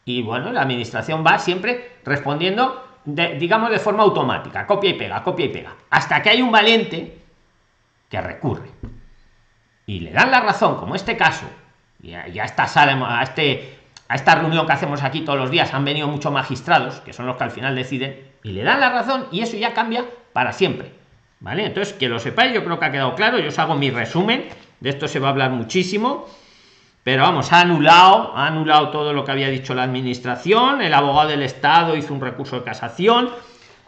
y 0.04 0.22
bueno, 0.22 0.52
la 0.52 0.62
administración 0.62 1.22
va 1.24 1.38
siempre 1.38 1.98
respondiendo, 2.04 2.98
digamos, 3.04 3.70
de 3.70 3.78
forma 3.78 4.02
automática, 4.02 4.66
copia 4.66 4.90
y 4.90 4.94
pega, 4.94 5.22
copia 5.22 5.46
y 5.46 5.50
pega, 5.50 5.76
hasta 5.90 6.20
que 6.22 6.30
hay 6.30 6.42
un 6.42 6.50
valiente 6.50 7.18
que 8.08 8.20
recurre. 8.20 8.70
Y 9.88 10.00
le 10.00 10.10
dan 10.12 10.30
la 10.30 10.40
razón, 10.40 10.76
como 10.76 10.94
este 10.94 11.16
caso, 11.16 11.46
y 12.02 12.12
a, 12.12 12.44
esta 12.44 12.66
sala, 12.66 13.18
a, 13.18 13.22
este, 13.22 13.78
a 14.06 14.16
esta 14.16 14.34
reunión 14.34 14.66
que 14.66 14.72
hacemos 14.74 15.02
aquí 15.02 15.22
todos 15.22 15.38
los 15.38 15.50
días 15.50 15.72
han 15.72 15.86
venido 15.86 16.06
muchos 16.06 16.30
magistrados, 16.30 17.00
que 17.00 17.14
son 17.14 17.24
los 17.24 17.36
que 17.36 17.44
al 17.44 17.50
final 17.50 17.74
deciden, 17.74 18.20
y 18.44 18.52
le 18.52 18.64
dan 18.64 18.80
la 18.80 18.90
razón 18.90 19.28
y 19.32 19.40
eso 19.40 19.56
ya 19.56 19.72
cambia 19.72 20.04
para 20.34 20.52
siempre. 20.52 20.92
¿Vale? 21.40 21.64
Entonces, 21.64 21.94
que 21.94 22.10
lo 22.10 22.18
sepáis, 22.18 22.52
yo 22.52 22.64
creo 22.64 22.78
que 22.78 22.84
ha 22.84 22.92
quedado 22.92 23.14
claro, 23.14 23.38
yo 23.38 23.48
os 23.48 23.58
hago 23.58 23.76
mi 23.76 23.90
resumen, 23.90 24.48
de 24.80 24.90
esto 24.90 25.08
se 25.08 25.20
va 25.20 25.28
a 25.28 25.30
hablar 25.30 25.52
muchísimo. 25.52 26.26
Pero 27.02 27.22
vamos, 27.22 27.50
ha 27.54 27.60
anulado, 27.60 28.36
ha 28.36 28.46
anulado 28.46 28.90
todo 28.90 29.14
lo 29.14 29.24
que 29.24 29.32
había 29.32 29.48
dicho 29.48 29.74
la 29.74 29.84
administración, 29.84 30.82
el 30.82 30.92
abogado 30.92 31.30
del 31.30 31.42
Estado 31.42 31.96
hizo 31.96 32.12
un 32.12 32.20
recurso 32.20 32.56
de 32.56 32.64
casación, 32.64 33.30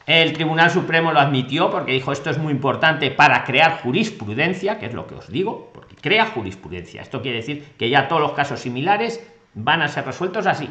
el 0.06 0.32
Tribunal 0.32 0.70
Supremo 0.70 1.12
lo 1.12 1.20
admitió 1.20 1.70
porque 1.70 1.92
dijo 1.92 2.10
esto 2.10 2.30
es 2.30 2.38
muy 2.38 2.52
importante 2.52 3.10
para 3.10 3.44
crear 3.44 3.80
jurisprudencia, 3.82 4.78
que 4.78 4.86
es 4.86 4.94
lo 4.94 5.06
que 5.06 5.14
os 5.14 5.30
digo, 5.30 5.70
porque 5.72 5.89
crea 6.00 6.26
jurisprudencia. 6.26 7.02
Esto 7.02 7.22
quiere 7.22 7.38
decir 7.38 7.74
que 7.78 7.90
ya 7.90 8.08
todos 8.08 8.22
los 8.22 8.32
casos 8.32 8.60
similares 8.60 9.20
van 9.54 9.82
a 9.82 9.88
ser 9.88 10.04
resueltos 10.04 10.46
así. 10.46 10.70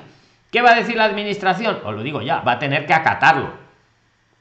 ¿Qué 0.51 0.61
va 0.61 0.71
a 0.71 0.75
decir 0.75 0.95
la 0.95 1.05
administración? 1.05 1.79
Os 1.83 1.95
lo 1.95 2.03
digo 2.03 2.21
ya, 2.21 2.39
va 2.41 2.53
a 2.53 2.59
tener 2.59 2.85
que 2.85 2.93
acatarlo. 2.93 3.53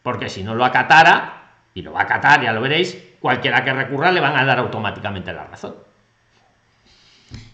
Porque 0.03 0.29
si 0.29 0.43
no 0.43 0.55
lo 0.55 0.65
acatara, 0.65 1.39
y 1.75 1.83
lo 1.83 1.93
va 1.93 2.01
a 2.01 2.05
acatar, 2.05 2.43
ya 2.43 2.53
lo 2.53 2.61
veréis, 2.61 2.99
cualquiera 3.21 3.63
que 3.63 3.73
recurra 3.73 4.11
le 4.11 4.21
van 4.21 4.37
a 4.37 4.45
dar 4.45 4.59
automáticamente 4.59 5.33
la 5.33 5.45
razón. 5.45 5.77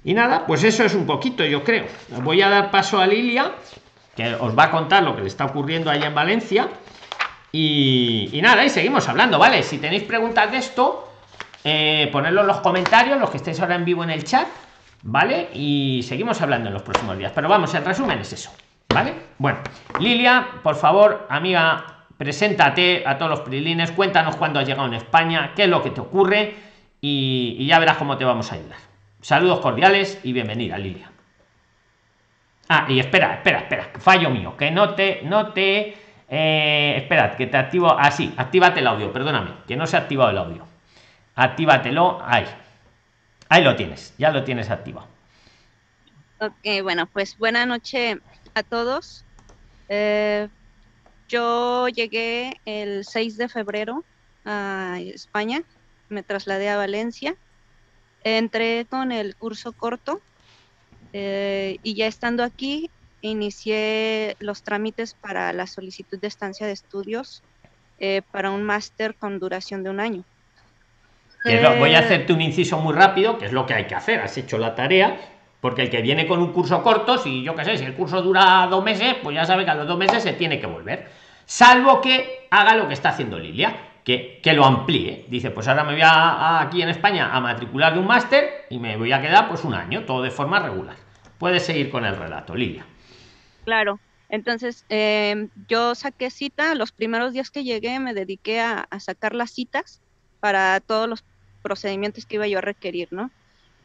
Y 0.05 0.15
nada, 0.15 0.47
pues 0.47 0.63
eso 0.65 0.85
es 0.85 0.95
un 0.95 1.07
poquito, 1.07 1.45
yo 1.45 1.65
creo. 1.65 1.87
Voy 2.23 2.43
a 2.43 2.49
dar 2.49 2.71
paso 2.71 3.01
a 3.01 3.07
Lilia, 3.07 3.53
que 4.15 4.35
os 4.35 4.57
va 4.57 4.65
a 4.65 4.71
contar 4.71 5.03
lo 5.03 5.17
que 5.17 5.23
le 5.23 5.29
está 5.29 5.47
ocurriendo 5.47 5.91
allá 5.91 6.07
en 6.07 6.15
Valencia. 6.15 6.69
Y, 7.53 8.39
nada, 8.43 8.65
y 8.65 8.71
seguimos 8.71 9.09
hablando, 9.09 9.39
¿vale? 9.39 9.63
Si 9.63 9.79
tenéis 9.79 10.03
preguntas 10.03 10.51
de 10.51 10.59
esto, 10.59 11.14
eh, 11.65 12.11
en 12.13 12.35
los 12.35 12.61
comentarios, 12.61 13.19
los 13.19 13.31
que 13.31 13.39
estéis 13.39 13.61
ahora 13.61 13.75
en 13.75 13.85
vivo 13.85 14.05
en 14.05 14.11
el 14.11 14.23
chat, 14.25 14.47
¿vale? 15.03 15.49
Y 15.55 16.03
seguimos 16.05 16.41
hablando 16.43 16.69
en 16.69 16.75
los 16.75 16.83
próximos 16.83 17.19
días. 17.19 17.33
Pero 17.35 17.49
vamos, 17.49 17.75
el 17.75 17.85
resumen 17.85 18.19
es 18.19 18.33
eso, 18.33 18.53
¿vale? 18.89 19.15
Bueno, 19.39 19.59
Lilia, 19.99 20.47
por 20.63 20.77
favor, 20.77 21.27
amiga, 21.31 22.07
preséntate 22.17 23.03
a 23.07 23.19
todos 23.19 23.31
los 23.31 23.41
prilines, 23.41 23.91
cuéntanos 23.93 24.37
cuándo 24.37 24.61
has 24.61 24.67
llegado 24.67 24.87
en 24.87 24.95
España, 24.95 25.53
qué 25.57 25.65
es 25.65 25.69
lo 25.69 25.83
que 25.83 25.91
te 25.91 26.01
ocurre 26.01 26.55
y 27.01 27.67
ya 27.67 27.79
verás 27.79 27.97
cómo 27.97 28.17
te 28.17 28.25
vamos 28.25 28.53
a 28.53 28.55
ayudar. 28.55 28.79
Saludos 29.21 29.61
cordiales 29.61 30.21
y 30.23 30.33
bienvenida, 30.33 30.79
Lilia. 30.79 31.11
Ah, 32.69 32.87
y 32.89 32.99
espera, 32.99 33.35
espera, 33.35 33.59
espera, 33.59 33.91
fallo 33.99 34.31
mío, 34.31 34.57
que 34.57 34.71
no 34.71 34.95
te, 34.95 35.23
no 35.25 35.53
te 35.53 35.97
Eh, 36.29 36.95
esperad, 36.97 37.35
que 37.37 37.47
te 37.47 37.57
activo. 37.57 37.97
Así, 37.99 38.33
ah, 38.37 38.43
actívate 38.43 38.81
el 38.81 38.87
audio, 38.87 39.13
perdóname, 39.13 39.51
que 39.67 39.77
no 39.77 39.87
se 39.87 39.97
ha 39.97 40.01
activado 40.01 40.31
el 40.31 40.39
audio. 40.39 40.67
Actívatelo, 41.35 42.21
ahí. 42.23 42.47
Ahí 43.49 43.63
lo 43.63 43.77
tienes, 43.77 44.15
ya 44.19 44.31
lo 44.31 44.45
tienes 44.45 44.71
activado. 44.71 45.09
Ok, 46.41 46.83
bueno, 46.83 47.07
pues 47.07 47.39
buena 47.39 47.67
noche 47.67 48.21
a 48.55 48.63
todos. 48.63 49.25
Eh, 49.89 50.49
yo 51.29 51.89
llegué 51.89 52.61
el 52.65 53.05
6 53.05 53.37
de 53.37 53.49
febrero 53.49 54.05
a 54.45 54.99
España, 55.01 55.63
me 56.09 56.23
trasladé 56.23 56.69
a 56.69 56.77
Valencia, 56.77 57.35
entré 58.23 58.87
con 58.89 59.13
el 59.13 59.37
curso 59.37 59.73
corto 59.73 60.21
eh, 61.13 61.79
y 61.83 61.95
ya 61.95 62.07
estando 62.07 62.43
aquí 62.43 62.91
inicié 63.21 64.37
los 64.39 64.63
trámites 64.63 65.15
para 65.15 65.53
la 65.53 65.67
solicitud 65.67 66.19
de 66.19 66.29
estancia 66.29 66.67
de 66.67 66.73
estudios 66.73 67.43
eh, 67.99 68.23
para 68.33 68.51
un 68.51 68.65
máster 68.65 69.15
con 69.15 69.39
duración 69.39 69.83
de 69.83 69.91
un 69.91 70.01
año. 70.01 70.25
Voy 71.79 71.95
a 71.95 72.01
hacerte 72.01 72.33
un 72.33 72.41
inciso 72.41 72.79
muy 72.79 72.95
rápido, 72.95 73.39
que 73.39 73.47
es 73.47 73.53
lo 73.53 73.67
que 73.67 73.75
hay 73.75 73.85
que 73.85 73.95
hacer. 73.95 74.21
Has 74.21 74.37
hecho 74.39 74.59
la 74.59 74.75
tarea, 74.75 75.17
porque 75.61 75.83
el 75.83 75.91
que 75.91 76.03
viene 76.03 76.27
con 76.27 76.41
un 76.41 76.53
curso 76.53 76.83
corto, 76.83 77.19
si 77.19 77.43
yo 77.43 77.55
qué 77.55 77.65
sé, 77.65 77.79
si 77.79 77.85
el 77.85 77.95
curso 77.95 78.23
dura 78.23 78.67
dos 78.71 78.85
meses, 78.85 79.17
pues 79.23 79.35
ya 79.35 79.45
sabe 79.45 79.65
que 79.65 79.71
a 79.71 79.75
los 79.75 79.87
dos 79.87 79.99
meses 79.99 80.23
se 80.23 80.33
tiene 80.33 80.59
que 80.59 80.67
volver. 80.67 81.09
Salvo 81.45 82.01
que 82.01 82.47
haga 82.51 82.75
lo 82.75 82.89
que 82.89 82.95
está 82.95 83.11
haciendo 83.11 83.39
Lilia, 83.39 83.77
que, 84.05 84.41
que 84.43 84.53
lo 84.53 84.65
amplíe. 84.65 85.27
Dice, 85.29 85.51
pues 85.51 85.69
ahora 85.69 85.85
me 85.85 85.93
voy 85.93 86.03
a, 86.03 86.61
aquí 86.61 86.83
en 86.83 86.89
España 86.89 87.35
a 87.35 87.41
matricular 87.41 87.95
de 87.95 88.01
un 88.01 88.07
máster 88.07 88.67
y 88.71 88.79
me 88.79 88.97
voy 88.97 89.13
a 89.13 89.21
quedar 89.21 89.49
pues 89.49 89.65
un 89.65 89.75
año, 89.75 90.05
todo 90.05 90.23
de 90.23 90.31
forma 90.31 90.61
regular. 90.61 90.97
Puedes 91.39 91.65
seguir 91.65 91.91
con 91.91 92.05
el 92.05 92.17
relato, 92.17 92.55
Lilia. 92.55 92.87
Claro. 93.65 93.99
Entonces, 94.31 94.85
em, 94.89 95.51
yo 95.69 95.95
saqué 95.95 96.31
cita, 96.31 96.75
los 96.75 96.93
primeros 96.93 97.33
días 97.33 97.51
que 97.51 97.63
llegué 97.63 98.01
me 98.01 98.15
dediqué 98.15 98.61
a, 98.61 98.87
a, 98.91 98.99
sacar 98.99 99.35
las 99.35 99.51
citas 99.51 100.01
para 100.41 100.81
todos 100.81 101.09
los 101.09 101.23
procedimientos 101.65 102.27
que 102.27 102.37
iba 102.37 102.47
yo 102.47 102.59
a 102.59 102.61
requerir, 102.61 103.09
¿no? 103.11 103.33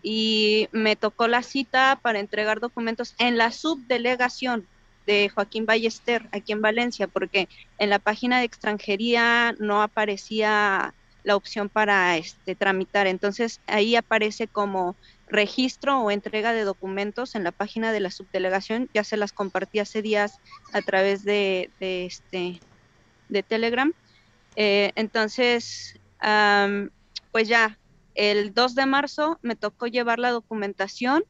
y 0.02 0.70
me 0.72 0.96
tocó 0.96 1.28
la 1.28 1.44
cita 1.44 2.00
para 2.02 2.20
entregar 2.20 2.60
documentos 2.60 3.16
en 3.18 3.38
la 3.38 3.52
subdelegación 3.52 4.68
de 5.06 5.30
Joaquín 5.30 5.66
Ballester 5.66 6.28
aquí 6.32 6.52
en 6.52 6.62
Valencia, 6.62 7.08
porque 7.08 7.50
en 7.78 7.90
la 7.90 8.00
página 8.00 8.40
de 8.40 8.46
extranjería 8.46 9.56
no 9.60 9.82
aparecía 9.82 10.94
la 11.24 11.36
opción 11.36 11.68
para 11.68 12.16
este 12.18 12.56
tramitar. 12.56 13.08
Entonces 13.08 13.60
ahí 13.68 13.96
aparece 13.96 14.48
como 14.48 14.96
registro 15.28 16.00
o 16.00 16.12
entrega 16.12 16.54
de 16.54 16.64
documentos 16.64 17.36
en 17.36 17.44
la 17.44 17.52
página 17.52 17.92
de 17.92 18.00
la 18.00 18.12
subdelegación. 18.12 18.90
Ya 18.94 19.04
se 19.04 19.18
las 19.18 19.34
compartí 19.34 19.80
hace 19.80 20.02
días 20.02 20.40
a 20.72 20.82
través 20.82 21.26
de, 21.26 21.70
este 21.80 22.60
de 23.30 23.44
Telegram. 23.44 23.92
Eh, 24.56 24.92
entonces, 24.96 26.00
pues 27.32 27.48
ya 27.48 27.78
el 28.16 28.54
2 28.54 28.76
de 28.76 28.86
marzo 28.86 29.40
me 29.42 29.56
tocó 29.56 29.88
llevar 29.88 30.20
la 30.20 30.32
documentación. 30.32 31.24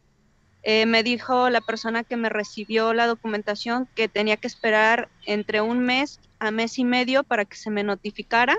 Eh, 0.64 0.86
me 0.86 1.04
dijo 1.04 1.50
la 1.50 1.62
persona 1.62 2.04
que 2.04 2.18
me 2.18 2.30
recibió 2.30 2.94
la 2.94 3.08
documentación 3.08 3.88
que 3.96 4.10
tenía 4.10 4.38
que 4.38 4.48
esperar 4.48 5.10
entre 5.26 5.62
un 5.62 5.80
mes 5.80 6.20
a 6.40 6.52
mes 6.52 6.78
y 6.80 6.84
medio 6.84 7.24
para 7.24 7.46
que 7.46 7.56
se 7.56 7.70
me 7.70 7.84
notificara. 7.84 8.58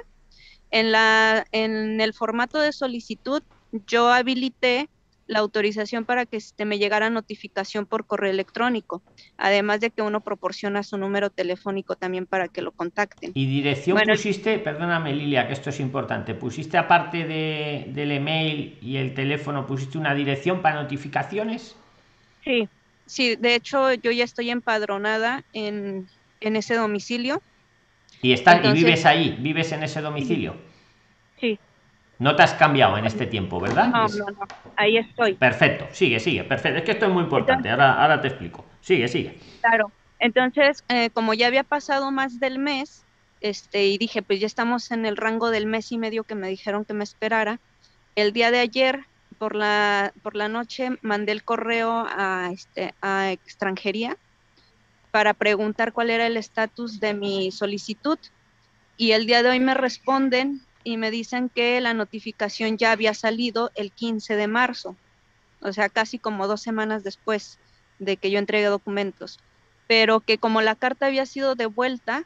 En, 0.71 0.93
la, 0.93 1.45
en 1.53 2.01
el 2.01 2.15
formato 2.15 2.59
de 2.61 2.73
solicitud 2.73 3.43
yo 3.87 4.09
habilité 4.09 4.89
la 5.31 5.39
autorización 5.39 6.05
para 6.05 6.27
que 6.27 6.39
te 6.57 6.65
me 6.65 6.79
llegara 6.79 7.09
notificación 7.09 7.87
por 7.87 8.05
correo 8.05 8.33
electrónico, 8.33 9.01
además 9.39 9.79
de 9.79 9.91
que 9.91 10.03
uno 10.03 10.21
proporciona 10.23 10.83
su 10.83 10.99
número 10.99 11.31
telefónico 11.31 11.95
también 11.95 12.27
para 12.27 12.49
que 12.49 12.63
lo 12.63 12.73
contacten. 12.73 13.31
¿Y 13.33 13.47
dirección 13.47 13.97
pusiste, 14.05 14.59
perdóname 14.59 15.15
Lilia, 15.15 15.47
que 15.47 15.53
esto 15.53 15.71
es 15.71 15.79
importante, 15.79 16.35
pusiste 16.35 16.77
aparte 16.77 17.25
de, 17.25 17.87
del 17.95 18.11
email 18.11 18.77
y 18.83 18.97
el 18.97 19.15
teléfono, 19.15 19.69
pusiste 19.69 19.99
una 19.99 20.17
dirección 20.17 20.63
para 20.63 20.83
notificaciones? 20.83 21.77
Sí, 22.43 22.69
sí, 23.07 23.37
de 23.37 23.55
hecho 23.55 23.95
yo 23.95 24.11
ya 24.11 24.25
estoy 24.25 24.51
empadronada 24.51 25.45
en, 25.53 26.09
en 26.41 26.57
ese 26.57 26.75
domicilio. 26.75 27.41
¿Y, 28.21 28.33
estás, 28.33 28.65
¿Y 28.65 28.73
vives 28.73 29.07
ahí? 29.07 29.39
¿Vives 29.39 29.71
en 29.71 29.85
ese 29.85 30.01
domicilio? 30.01 30.57
Sí. 31.41 31.57
No 32.21 32.37
te 32.37 32.43
has 32.43 32.53
cambiado 32.53 32.99
en 32.99 33.07
este 33.07 33.27
tiempo, 33.27 33.59
¿verdad? 33.59 33.89
No, 33.89 34.07
no, 34.07 34.27
no. 34.27 34.47
Ahí 34.77 34.99
estoy. 34.99 35.35
Perfecto. 35.35 35.87
Sigue, 35.91 36.21
sigue. 36.21 36.45
Perfecto. 36.45 36.79
Es 36.79 36.85
que 36.85 36.91
esto 36.91 37.07
es 37.07 37.13
muy 37.13 37.23
importante. 37.23 37.71
ahora, 37.71 37.95
ahora 37.95 38.21
te 38.21 38.29
explico. 38.29 38.67
Sigue, 38.83 39.09
sigue. 39.09 39.39
Claro. 39.63 39.91
Entonces, 40.19 40.85
eh, 40.91 41.09
como 41.09 41.33
ya 41.33 41.47
había 41.47 41.65
pasado 41.65 42.11
más 42.11 42.39
del 42.39 42.59
mes, 42.59 43.07
este, 43.41 43.87
y 43.87 43.97
dije, 43.97 44.21
pues 44.21 44.39
ya 44.39 44.47
estamos 44.47 44.91
en 44.91 45.07
el 45.07 45.17
rango 45.17 45.51
del 45.51 45.65
mes 45.65 45.93
y 45.93 45.97
medio 45.97 46.25
que 46.25 46.35
me 46.35 46.49
dijeron 46.49 46.85
que 46.85 46.93
me 46.93 47.05
esperara. 47.05 47.59
El 48.17 48.35
día 48.35 48.51
de 48.51 48.59
ayer, 48.59 49.07
por 49.39 49.57
la, 49.57 50.13
por 50.23 50.37
la 50.37 50.51
noche, 50.51 50.91
mandé 51.01 51.33
el 51.33 51.43
correo 51.43 52.07
a, 52.07 52.51
este, 52.53 52.93
a 53.01 53.31
extranjería 53.31 54.19
para 55.11 55.33
preguntar 55.33 55.95
cuál 55.95 56.11
era 56.11 56.27
el 56.27 56.37
estatus 56.37 57.01
de 57.01 57.15
mi 57.15 57.51
solicitud. 57.51 58.19
Y 58.99 59.13
el 59.13 59.25
día 59.25 59.43
de 59.43 59.49
hoy 59.49 59.61
me 59.61 59.73
responden 59.73 60.61
y 60.85 60.97
me 60.97 61.11
dicen 61.11 61.49
que 61.49 61.81
la 61.81 61.95
notificación 61.95 62.79
ya 62.79 62.93
había 62.93 63.15
salido 63.15 63.71
el 63.75 63.93
15 63.93 64.37
de 64.37 64.49
marzo, 64.49 64.97
o 65.61 65.73
sea, 65.73 65.89
casi 65.89 66.19
como 66.19 66.47
dos 66.47 66.63
semanas 66.63 67.05
después 67.05 67.59
de 67.99 68.17
que 68.17 68.31
yo 68.31 68.39
entregué 68.39 68.67
documentos, 68.67 69.39
pero 69.87 70.21
que 70.21 70.39
como 70.39 70.63
la 70.63 70.75
carta 70.75 71.07
había 71.07 71.27
sido 71.27 71.55
devuelta, 71.55 72.25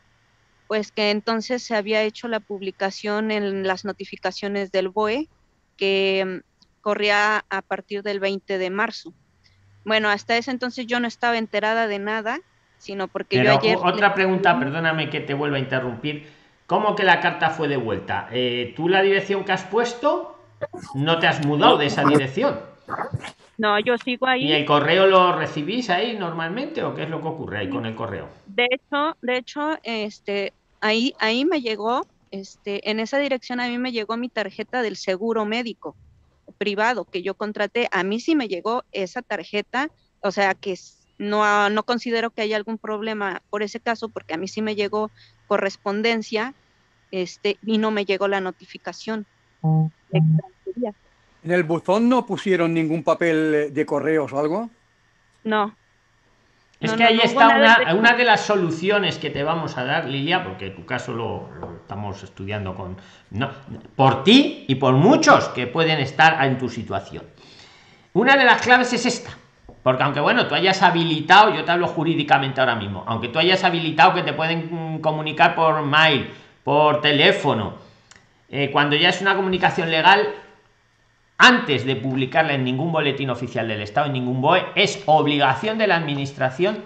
pues 0.69 0.93
que 0.93 1.11
entonces 1.11 1.63
se 1.63 1.75
había 1.75 2.03
hecho 2.03 2.29
la 2.29 2.41
publicación 2.41 3.31
en 3.31 3.67
las 3.67 3.85
notificaciones 3.85 4.71
del 4.71 4.89
BOE, 4.89 5.29
que 5.77 6.25
mm, 6.25 6.81
corría 6.81 7.45
a 7.49 7.63
partir 7.63 8.03
del 8.03 8.21
20 8.21 8.59
de 8.59 8.71
marzo. 8.71 9.13
Bueno, 9.85 10.09
hasta 10.09 10.37
ese 10.37 10.51
entonces 10.51 10.87
yo 10.87 11.01
no 11.01 11.09
estaba 11.09 11.37
enterada 11.37 11.87
de 11.87 11.99
nada, 11.99 12.39
sino 12.79 13.09
porque 13.09 13.43
yo 13.43 13.59
ayer... 13.59 13.77
Otra 13.83 14.15
pregunta, 14.15 14.59
perdóname 14.59 15.11
que 15.11 15.21
te 15.21 15.35
vuelva 15.35 15.57
a 15.57 15.61
interrumpir 15.61 16.27
¿Cómo 16.67 16.95
que 16.95 17.05
la 17.05 17.21
carta 17.21 17.51
fue 17.51 17.69
devuelta? 17.69 18.29
Eh, 18.33 18.73
¿Tú 18.77 18.89
la 18.89 19.03
dirección 19.03 19.45
que 19.45 19.53
has 19.53 19.65
puesto 19.65 20.39
no 20.95 21.19
te 21.19 21.27
has 21.27 21.45
mudado 21.45 21.77
de 21.77 21.87
esa 21.87 22.05
dirección? 22.05 22.59
No, 23.59 23.79
yo 23.79 23.97
sigo 23.99 24.27
ahí. 24.27 24.47
¿Y 24.47 24.53
el 24.53 24.65
correo 24.65 25.07
lo 25.07 25.37
recibís 25.37 25.91
ahí 25.91 26.17
normalmente 26.19 26.83
o 26.83 26.95
qué 26.95 27.05
es 27.05 27.11
lo 27.11 27.21
que 27.21 27.29
ocurre 27.29 27.59
ahí 27.59 27.69
con 27.69 27.87
el 27.87 27.95
correo? 27.95 28.29
De 28.47 28.67
hecho, 28.71 29.17
de 29.21 29.37
hecho, 29.37 29.79
este, 29.83 30.53
ahí, 30.81 31.15
ahí 31.19 31.45
me 31.45 31.61
llegó, 31.61 32.07
este, 32.31 32.91
en 32.91 32.99
esa 32.99 33.19
dirección 33.19 33.61
a 33.61 33.69
mí 33.69 33.79
me 33.79 33.93
llegó 33.93 34.17
mi 34.17 34.29
tarjeta 34.29 34.83
del 34.83 34.97
seguro 34.97 35.45
médico 35.45 35.95
privado 36.59 37.05
que 37.05 37.23
yo 37.23 37.35
contraté. 37.35 37.89
A 37.93 38.03
mí 38.05 38.21
sí 38.21 38.35
me 38.35 38.49
llegó 38.49 38.85
esa 38.93 39.23
tarjeta, 39.23 39.91
o 40.21 40.31
sea 40.31 40.55
que 40.55 40.77
no, 41.19 41.71
no 41.71 41.83
considero 41.85 42.31
que 42.31 42.43
haya 42.43 42.57
algún 42.57 42.79
problema 42.79 43.43
por 43.51 43.63
ese 43.63 43.81
caso, 43.81 44.09
porque 44.09 44.35
a 44.35 44.37
mí 44.37 44.49
sí 44.49 44.63
me 44.63 44.75
llegó 44.75 45.11
correspondencia 45.47 46.55
este, 47.11 47.59
y 47.65 47.79
no 47.79 47.91
me 47.91 48.05
llegó 48.05 48.29
la 48.29 48.41
notificación. 48.41 49.27
¿En 50.13 51.51
el 51.51 51.63
buzón 51.63 52.09
no 52.09 52.27
pusieron 52.27 52.75
ningún 52.75 53.03
papel 53.03 53.73
de 53.73 53.87
correos 53.87 54.33
o 54.33 54.39
algo? 54.39 54.71
No. 55.45 55.75
Es 56.81 56.93
que 56.93 57.05
ahí 57.05 57.21
está 57.23 57.49
una, 57.49 57.95
una, 57.95 58.15
de 58.15 58.25
las 58.25 58.43
soluciones 58.43 59.17
que 59.17 59.31
te 59.31 59.43
vamos 59.43 59.79
a 59.79 59.85
dar, 59.85 60.07
Lilia, 60.07 60.45
porque 60.45 60.71
tu 60.71 60.85
caso 60.85 61.13
lo, 61.13 61.49
estamos 61.81 62.23
estudiando 62.23 62.75
con 62.75 62.97
no, 63.31 63.51
por 63.95 64.25
ti 64.25 64.65
y 64.69 64.75
por 64.75 64.95
muchos 64.95 65.49
que 65.49 65.67
pueden 65.67 66.01
estar 66.01 66.45
en 66.45 66.59
tu 66.59 66.69
situación. 66.69 67.25
Una 68.13 68.37
de 68.37 68.45
las 68.45 68.61
claves 68.61 68.93
es 68.93 69.07
esta 69.07 69.39
porque 69.85 70.03
aunque 70.03 70.21
bueno, 70.21 70.47
tú 70.47 70.55
hayas 70.55 70.83
habilitado, 70.83 71.55
yo 71.55 71.63
te 71.63 71.71
hablo 71.71 71.87
jurídicamente 71.87 72.59
ahora 72.59 72.75
mismo, 72.75 73.05
aunque 73.07 73.29
tú 73.29 73.39
hayas 73.39 73.63
habilitado 73.65 74.15
que 74.15 74.23
te 74.23 74.33
pueden 74.33 74.95
mm, 74.95 75.01
comunicar 75.01 75.55
por 75.55 75.83
mail, 75.83 76.31
por 76.65 77.03
teléfono, 77.03 77.75
eh, 78.49 78.71
cuando 78.73 78.97
ya 78.97 79.11
es 79.11 79.21
una 79.21 79.37
comunicación 79.37 79.91
legal, 79.91 80.27
antes 81.37 81.85
de 81.85 81.97
publicarla 81.97 82.55
en 82.55 82.65
ningún 82.65 82.93
boletín 82.93 83.29
oficial 83.29 83.69
del 83.69 83.83
Estado, 83.83 84.07
en 84.07 84.15
ningún 84.15 84.41
BOE, 84.41 84.65
es 84.75 85.03
obligación 85.05 85.77
de 85.77 85.87
la 85.87 85.97
administración 85.97 86.79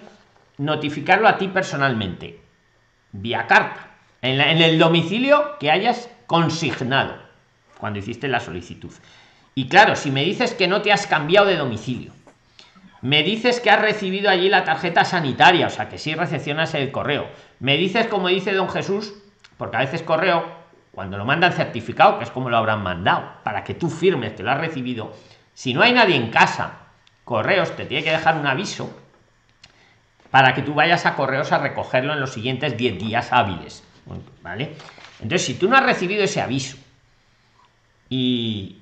notificarlo 0.57 1.29
a 1.29 1.37
ti 1.37 1.47
personalmente, 1.47 2.41
vía 3.13 3.47
carta, 3.47 3.91
en, 4.21 4.41
en 4.41 4.61
el 4.61 4.77
domicilio 4.77 5.57
que 5.57 5.71
hayas 5.71 6.09
consignado 6.27 7.15
cuando 7.77 7.99
hiciste 7.99 8.27
la 8.27 8.41
solicitud. 8.41 8.91
Y 9.55 9.69
claro, 9.69 9.95
si 9.95 10.11
me 10.11 10.25
dices 10.25 10.53
que 10.53 10.67
no 10.67 10.81
te 10.81 10.91
has 10.91 11.07
cambiado 11.07 11.47
de 11.47 11.55
domicilio, 11.55 12.11
me 13.01 13.23
dices 13.23 13.59
que 13.59 13.69
has 13.69 13.81
recibido 13.81 14.29
allí 14.29 14.49
la 14.49 14.63
tarjeta 14.63 15.05
sanitaria, 15.05 15.67
o 15.67 15.69
sea 15.69 15.89
que 15.89 15.97
sí 15.97 16.13
recepcionas 16.15 16.73
el 16.73 16.91
correo. 16.91 17.27
Me 17.59 17.77
dices, 17.77 18.07
como 18.07 18.27
dice 18.27 18.53
don 18.53 18.69
Jesús, 18.69 19.13
porque 19.57 19.77
a 19.77 19.81
veces 19.81 20.03
correo, 20.03 20.45
cuando 20.91 21.17
lo 21.17 21.25
mandan 21.25 21.53
certificado, 21.53 22.17
que 22.17 22.25
es 22.25 22.31
como 22.31 22.49
lo 22.49 22.57
habrán 22.57 22.83
mandado, 22.83 23.31
para 23.43 23.63
que 23.63 23.73
tú 23.73 23.89
firmes 23.89 24.33
que 24.33 24.43
lo 24.43 24.51
has 24.51 24.59
recibido, 24.59 25.13
si 25.53 25.73
no 25.73 25.81
hay 25.81 25.93
nadie 25.93 26.15
en 26.15 26.29
casa, 26.29 26.79
correos 27.23 27.75
te 27.75 27.85
tiene 27.85 28.03
que 28.03 28.11
dejar 28.11 28.37
un 28.37 28.47
aviso 28.47 28.89
para 30.31 30.53
que 30.53 30.61
tú 30.61 30.73
vayas 30.73 31.05
a 31.05 31.15
correos 31.15 31.51
a 31.51 31.57
recogerlo 31.57 32.13
en 32.13 32.19
los 32.19 32.33
siguientes 32.33 32.77
10 32.77 32.99
días 32.99 33.31
hábiles. 33.31 33.83
¿Vale? 34.41 34.75
Entonces, 35.19 35.45
si 35.45 35.53
tú 35.55 35.69
no 35.69 35.77
has 35.77 35.83
recibido 35.83 36.23
ese 36.23 36.41
aviso 36.41 36.77
y 38.09 38.81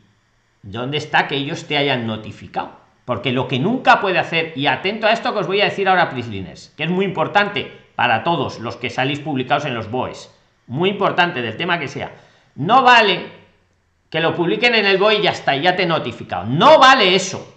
¿dónde 0.63 0.97
está 0.97 1.27
que 1.27 1.35
ellos 1.35 1.65
te 1.65 1.77
hayan 1.77 2.07
notificado? 2.07 2.86
Porque 3.07 3.31
lo 3.31 3.47
que 3.47 3.57
nunca 3.57 4.01
puede 4.01 4.19
hacer, 4.19 4.51
y 4.57 4.67
atento 4.67 5.07
a 5.07 5.13
esto 5.13 5.31
que 5.31 5.39
os 5.39 5.47
voy 5.47 5.61
a 5.61 5.63
decir 5.63 5.87
ahora, 5.87 6.09
Prislines, 6.09 6.73
que 6.75 6.83
es 6.83 6.89
muy 6.89 7.05
importante 7.05 7.71
para 7.95 8.21
todos 8.21 8.59
los 8.59 8.75
que 8.75 8.89
salís 8.89 9.21
publicados 9.21 9.63
en 9.63 9.75
los 9.75 9.89
BOEs, 9.89 10.29
muy 10.67 10.89
importante 10.89 11.41
del 11.41 11.55
tema 11.55 11.79
que 11.79 11.87
sea, 11.87 12.11
no 12.55 12.83
vale 12.83 13.27
que 14.09 14.19
lo 14.19 14.35
publiquen 14.35 14.75
en 14.75 14.85
el 14.85 14.97
BOE 14.97 15.19
y 15.19 15.21
ya 15.21 15.31
está, 15.31 15.55
ya 15.55 15.73
te 15.73 15.83
he 15.83 15.85
notificado. 15.85 16.43
No 16.47 16.79
vale 16.79 17.15
eso. 17.15 17.47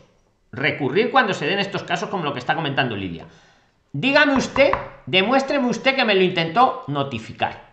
Recurrir 0.53 1.11
cuando 1.11 1.35
se 1.35 1.47
den 1.47 1.59
estos 1.59 1.83
casos 1.83 2.09
como 2.11 2.23
lo 2.23 2.33
que 2.33 2.39
está 2.39 2.55
comentando 2.55 2.95
Lidia. 2.95 3.27
Dígame 3.93 4.37
usted, 4.37 4.71
demuéstreme 5.07 5.67
usted 5.67 5.97
que 5.97 6.05
me 6.05 6.15
lo 6.15 6.23
intentó 6.23 6.85
notificar. 6.87 7.71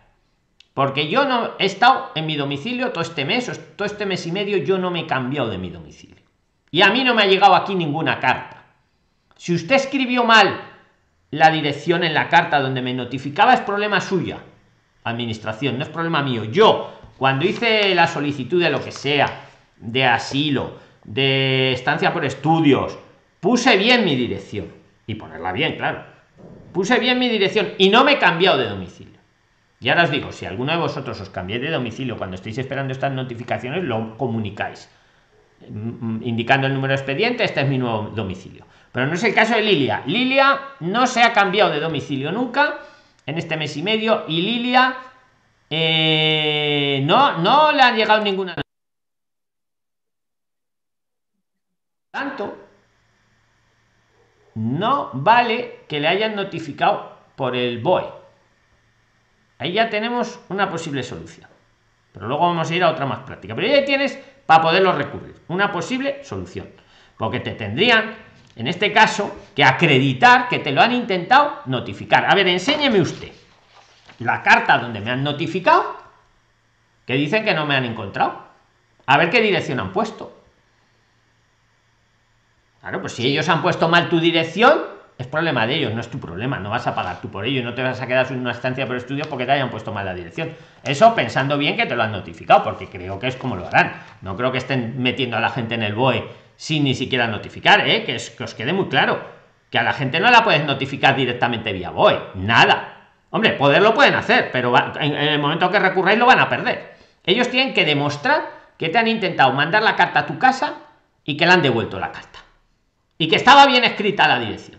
Porque 0.74 1.08
yo 1.08 1.26
no 1.26 1.52
he 1.60 1.66
estado 1.66 2.10
en 2.16 2.26
mi 2.26 2.34
domicilio 2.34 2.90
todo 2.90 3.02
este 3.02 3.24
mes, 3.24 3.48
todo 3.76 3.86
este 3.86 4.04
mes 4.04 4.26
y 4.26 4.32
medio, 4.32 4.56
yo 4.56 4.78
no 4.78 4.90
me 4.90 5.02
he 5.02 5.06
cambiado 5.06 5.48
de 5.48 5.58
mi 5.58 5.70
domicilio. 5.70 6.27
Y 6.70 6.82
a 6.82 6.90
mí 6.90 7.04
no 7.04 7.14
me 7.14 7.22
ha 7.22 7.26
llegado 7.26 7.54
aquí 7.54 7.74
ninguna 7.74 8.20
carta. 8.20 8.64
Si 9.36 9.54
usted 9.54 9.76
escribió 9.76 10.24
mal 10.24 10.60
la 11.30 11.50
dirección 11.50 12.04
en 12.04 12.14
la 12.14 12.28
carta 12.28 12.60
donde 12.60 12.82
me 12.82 12.94
notificaba, 12.94 13.54
es 13.54 13.60
problema 13.60 14.00
suya. 14.00 14.38
Administración, 15.04 15.78
no 15.78 15.84
es 15.84 15.88
problema 15.88 16.22
mío. 16.22 16.44
Yo, 16.44 16.92
cuando 17.16 17.46
hice 17.46 17.94
la 17.94 18.06
solicitud 18.06 18.62
de 18.62 18.70
lo 18.70 18.82
que 18.82 18.92
sea, 18.92 19.44
de 19.76 20.04
asilo, 20.04 20.78
de 21.04 21.72
estancia 21.72 22.12
por 22.12 22.24
estudios, 22.24 22.98
puse 23.40 23.76
bien 23.76 24.04
mi 24.04 24.16
dirección. 24.16 24.66
Y 25.06 25.14
ponerla 25.14 25.52
bien, 25.52 25.76
claro. 25.76 26.04
Puse 26.72 26.98
bien 26.98 27.18
mi 27.18 27.28
dirección 27.28 27.68
y 27.78 27.88
no 27.88 28.04
me 28.04 28.12
he 28.12 28.18
cambiado 28.18 28.58
de 28.58 28.68
domicilio. 28.68 29.18
Y 29.80 29.88
ahora 29.88 30.04
os 30.04 30.10
digo, 30.10 30.32
si 30.32 30.44
alguno 30.44 30.72
de 30.72 30.78
vosotros 30.78 31.20
os 31.20 31.30
cambié 31.30 31.58
de 31.60 31.70
domicilio 31.70 32.18
cuando 32.18 32.34
estéis 32.34 32.58
esperando 32.58 32.92
estas 32.92 33.12
notificaciones, 33.12 33.84
lo 33.84 34.18
comunicáis 34.18 34.90
indicando 35.60 36.66
el 36.66 36.74
número 36.74 36.92
de 36.92 36.96
expediente, 36.96 37.44
este 37.44 37.60
es 37.60 37.68
mi 37.68 37.78
nuevo 37.78 38.10
domicilio. 38.10 38.66
Pero 38.92 39.06
no 39.06 39.14
es 39.14 39.24
el 39.24 39.34
caso 39.34 39.54
de 39.54 39.62
Lilia. 39.62 40.02
Lilia 40.06 40.60
no 40.80 41.06
se 41.06 41.22
ha 41.22 41.32
cambiado 41.32 41.70
de 41.70 41.80
domicilio 41.80 42.32
nunca 42.32 42.78
en 43.26 43.38
este 43.38 43.56
mes 43.56 43.76
y 43.76 43.82
medio 43.82 44.24
y 44.28 44.40
Lilia 44.40 44.96
eh, 45.70 47.02
no, 47.04 47.38
no 47.38 47.72
le 47.72 47.82
ha 47.82 47.92
llegado 47.92 48.22
ninguna. 48.22 48.54
Tanto, 52.10 52.56
no 54.54 55.10
vale 55.12 55.84
que 55.86 56.00
le 56.00 56.08
hayan 56.08 56.34
notificado 56.34 57.16
por 57.36 57.54
el 57.54 57.80
BOE. 57.80 58.18
Ahí 59.58 59.72
ya 59.72 59.90
tenemos 59.90 60.40
una 60.48 60.70
posible 60.70 61.02
solución. 61.02 61.48
Pero 62.12 62.26
luego 62.26 62.46
vamos 62.46 62.70
a 62.70 62.74
ir 62.74 62.82
a 62.82 62.90
otra 62.90 63.06
más 63.06 63.20
práctica. 63.20 63.54
Pero 63.54 63.68
ya 63.68 63.84
tienes 63.84 64.18
para 64.48 64.62
poderlo 64.62 64.92
recurrir. 64.92 65.34
Una 65.48 65.70
posible 65.70 66.24
solución. 66.24 66.70
Porque 67.18 67.38
te 67.38 67.50
tendrían, 67.50 68.14
en 68.56 68.66
este 68.66 68.94
caso, 68.94 69.30
que 69.54 69.62
acreditar 69.62 70.48
que 70.48 70.58
te 70.58 70.72
lo 70.72 70.80
han 70.80 70.92
intentado 70.92 71.60
notificar. 71.66 72.24
A 72.24 72.34
ver, 72.34 72.48
enséñeme 72.48 72.98
usted 72.98 73.30
la 74.20 74.42
carta 74.42 74.78
donde 74.78 75.00
me 75.00 75.10
han 75.10 75.22
notificado 75.22 75.98
que 77.04 77.12
dicen 77.12 77.44
que 77.44 77.52
no 77.52 77.66
me 77.66 77.76
han 77.76 77.84
encontrado. 77.84 78.42
A 79.04 79.18
ver 79.18 79.28
qué 79.28 79.42
dirección 79.42 79.80
han 79.80 79.92
puesto. 79.92 80.34
Claro, 82.80 83.02
pues 83.02 83.12
si 83.12 83.26
ellos 83.26 83.50
han 83.50 83.60
puesto 83.60 83.90
mal 83.90 84.08
tu 84.08 84.18
dirección, 84.18 84.80
es 85.18 85.26
problema 85.26 85.66
de 85.66 85.74
ellos, 85.74 85.92
no 85.92 86.00
es 86.00 86.08
tu 86.08 86.20
problema, 86.20 86.60
no 86.60 86.70
vas 86.70 86.86
a 86.86 86.94
pagar 86.94 87.20
tú 87.20 87.28
por 87.28 87.44
ello 87.44 87.64
no 87.64 87.74
te 87.74 87.82
vas 87.82 88.00
a 88.00 88.06
quedar 88.06 88.30
en 88.30 88.38
una 88.38 88.52
estancia 88.52 88.86
por 88.86 88.94
estudio 88.94 89.24
porque 89.28 89.44
te 89.44 89.52
hayan 89.52 89.68
puesto 89.68 89.92
mal 89.92 90.06
la 90.06 90.14
dirección. 90.14 90.54
Eso 90.84 91.12
pensando 91.16 91.58
bien 91.58 91.76
que 91.76 91.86
te 91.86 91.96
lo 91.96 92.04
han 92.04 92.12
notificado, 92.12 92.62
porque 92.62 92.88
creo 92.88 93.18
que 93.18 93.26
es 93.26 93.34
como 93.34 93.56
lo 93.56 93.66
harán. 93.66 94.00
No 94.22 94.36
creo 94.36 94.52
que 94.52 94.58
estén 94.58 95.02
metiendo 95.02 95.36
a 95.36 95.40
la 95.40 95.50
gente 95.50 95.74
en 95.74 95.82
el 95.82 95.94
BOE 95.94 96.24
sin 96.54 96.84
ni 96.84 96.94
siquiera 96.94 97.26
notificar, 97.26 97.86
¿eh? 97.88 98.04
que, 98.04 98.14
es, 98.14 98.30
que 98.30 98.44
os 98.44 98.54
quede 98.54 98.72
muy 98.72 98.88
claro, 98.88 99.20
que 99.70 99.78
a 99.78 99.82
la 99.82 99.92
gente 99.92 100.20
no 100.20 100.30
la 100.30 100.44
puedes 100.44 100.64
notificar 100.64 101.16
directamente 101.16 101.72
vía 101.72 101.90
BOE, 101.90 102.20
nada. 102.36 103.10
Hombre, 103.30 103.52
poder 103.52 103.82
lo 103.82 103.94
pueden 103.94 104.14
hacer, 104.14 104.50
pero 104.52 104.72
en, 105.00 105.16
en 105.16 105.28
el 105.28 105.40
momento 105.40 105.68
que 105.68 105.80
recurráis 105.80 106.18
lo 106.18 106.26
van 106.26 106.38
a 106.38 106.48
perder. 106.48 106.94
Ellos 107.24 107.50
tienen 107.50 107.74
que 107.74 107.84
demostrar 107.84 108.42
que 108.78 108.88
te 108.88 108.98
han 108.98 109.08
intentado 109.08 109.52
mandar 109.52 109.82
la 109.82 109.96
carta 109.96 110.20
a 110.20 110.26
tu 110.26 110.38
casa 110.38 110.74
y 111.24 111.36
que 111.36 111.44
le 111.44 111.52
han 111.52 111.62
devuelto 111.62 111.98
la 111.98 112.12
carta. 112.12 112.38
Y 113.18 113.26
que 113.26 113.36
estaba 113.36 113.66
bien 113.66 113.82
escrita 113.82 114.28
la 114.28 114.38
dirección. 114.38 114.77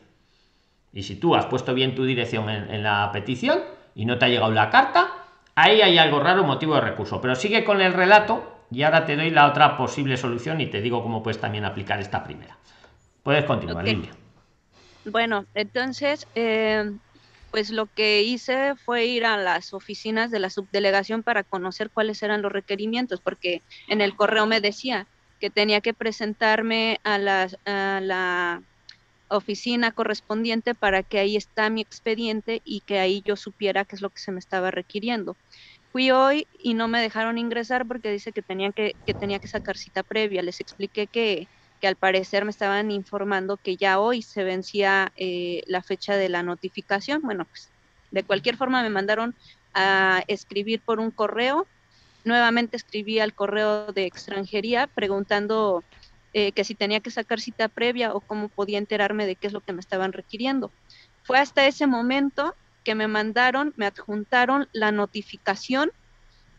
Y 0.93 1.03
si 1.03 1.15
tú 1.15 1.35
has 1.35 1.45
puesto 1.45 1.73
bien 1.73 1.95
tu 1.95 2.03
dirección 2.03 2.49
en, 2.49 2.83
la 2.83 3.09
petición 3.11 3.59
y 3.95 4.05
no 4.05 4.17
te 4.17 4.25
ha 4.25 4.29
llegado 4.29 4.51
la 4.51 4.69
carta, 4.69 5.11
ahí 5.55 5.81
hay 5.81 5.97
algo 5.97 6.19
raro, 6.19 6.43
motivo 6.43 6.75
de 6.75 6.81
recurso. 6.81 7.21
Pero 7.21 7.35
sigue 7.35 7.63
con 7.63 7.81
el 7.81 7.93
relato 7.93 8.65
y 8.71 8.83
ahora 8.83 9.05
te 9.05 9.15
doy 9.15 9.29
la 9.29 9.47
otra 9.47 9.77
posible 9.77 10.17
solución 10.17 10.61
y 10.61 10.67
te 10.67 10.81
digo 10.81 11.03
cómo 11.03 11.21
puedes 11.21 11.39
también 11.39 11.65
aplicar 11.65 11.99
esta 11.99 12.23
primera. 12.23 12.57
Puedes 13.23 13.45
continuar, 13.45 13.83
Lilia. 13.83 14.11
Bueno, 15.05 15.45
entonces, 15.53 16.27
eh, 16.35 16.91
pues 17.51 17.69
lo 17.69 17.85
que 17.87 18.23
hice 18.23 18.75
fue 18.75 19.05
ir 19.05 19.25
a 19.25 19.37
las 19.37 19.73
oficinas 19.73 20.31
de 20.31 20.39
la 20.39 20.49
subdelegación 20.49 21.23
para 21.23 21.43
conocer 21.43 21.89
cuáles 21.89 22.21
eran 22.23 22.41
los 22.41 22.51
requerimientos, 22.51 23.21
porque 23.21 23.61
en 23.87 24.01
el 24.01 24.15
correo 24.15 24.45
me 24.45 24.61
decía 24.61 25.07
que 25.39 25.49
tenía 25.49 25.81
que 25.81 25.93
presentarme 25.93 26.99
a 27.03 27.15
a 27.65 28.01
la 28.01 28.61
oficina 29.29 29.91
correspondiente 29.91 30.75
para 30.75 31.03
que 31.03 31.19
ahí 31.19 31.35
está 31.35 31.69
mi 31.69 31.81
expediente 31.81 32.61
y 32.63 32.81
que 32.81 32.99
ahí 32.99 33.21
yo 33.25 33.35
supiera 33.35 33.85
qué 33.85 33.95
es 33.95 34.01
lo 34.01 34.09
que 34.09 34.21
se 34.21 34.31
me 34.31 34.39
estaba 34.39 34.71
requiriendo. 34.71 35.37
Fui 35.91 36.11
hoy 36.11 36.47
y 36.53 36.73
no 36.73 36.87
me 36.87 37.01
dejaron 37.01 37.37
ingresar 37.37 37.87
porque 37.87 38.11
dice 38.11 38.31
que 38.31 38.43
que, 38.43 38.95
que 39.05 39.13
tenía 39.13 39.39
que 39.39 39.47
sacar 39.47 39.77
cita 39.77 40.03
previa. 40.03 40.41
Les 40.43 40.59
expliqué 40.59 41.07
que, 41.07 41.47
que 41.79 41.87
al 41.87 41.95
parecer 41.95 42.45
me 42.45 42.51
estaban 42.51 42.91
informando 42.91 43.57
que 43.57 43.75
ya 43.77 43.99
hoy 43.99 44.21
se 44.21 44.43
vencía 44.43 45.11
eh, 45.15 45.63
la 45.67 45.81
fecha 45.81 46.15
de 46.15 46.29
la 46.29 46.43
notificación. 46.43 47.21
Bueno, 47.21 47.45
pues 47.45 47.71
de 48.11 48.23
cualquier 48.23 48.57
forma 48.57 48.83
me 48.83 48.89
mandaron 48.89 49.35
a 49.73 50.23
escribir 50.27 50.81
por 50.81 50.99
un 50.99 51.11
correo. 51.11 51.67
Nuevamente 52.23 52.77
escribí 52.77 53.19
al 53.19 53.33
correo 53.33 53.91
de 53.93 54.05
extranjería 54.05 54.87
preguntando 54.87 55.83
eh, 56.33 56.51
que 56.51 56.63
si 56.63 56.75
tenía 56.75 56.99
que 56.99 57.11
sacar 57.11 57.39
cita 57.39 57.67
previa 57.67 58.13
o 58.13 58.21
cómo 58.21 58.49
podía 58.49 58.77
enterarme 58.77 59.25
de 59.25 59.35
qué 59.35 59.47
es 59.47 59.53
lo 59.53 59.61
que 59.61 59.73
me 59.73 59.79
estaban 59.79 60.13
requiriendo. 60.13 60.71
Fue 61.23 61.39
hasta 61.39 61.65
ese 61.65 61.87
momento 61.87 62.55
que 62.83 62.95
me 62.95 63.07
mandaron, 63.07 63.73
me 63.77 63.85
adjuntaron 63.85 64.67
la 64.71 64.91
notificación 64.91 65.91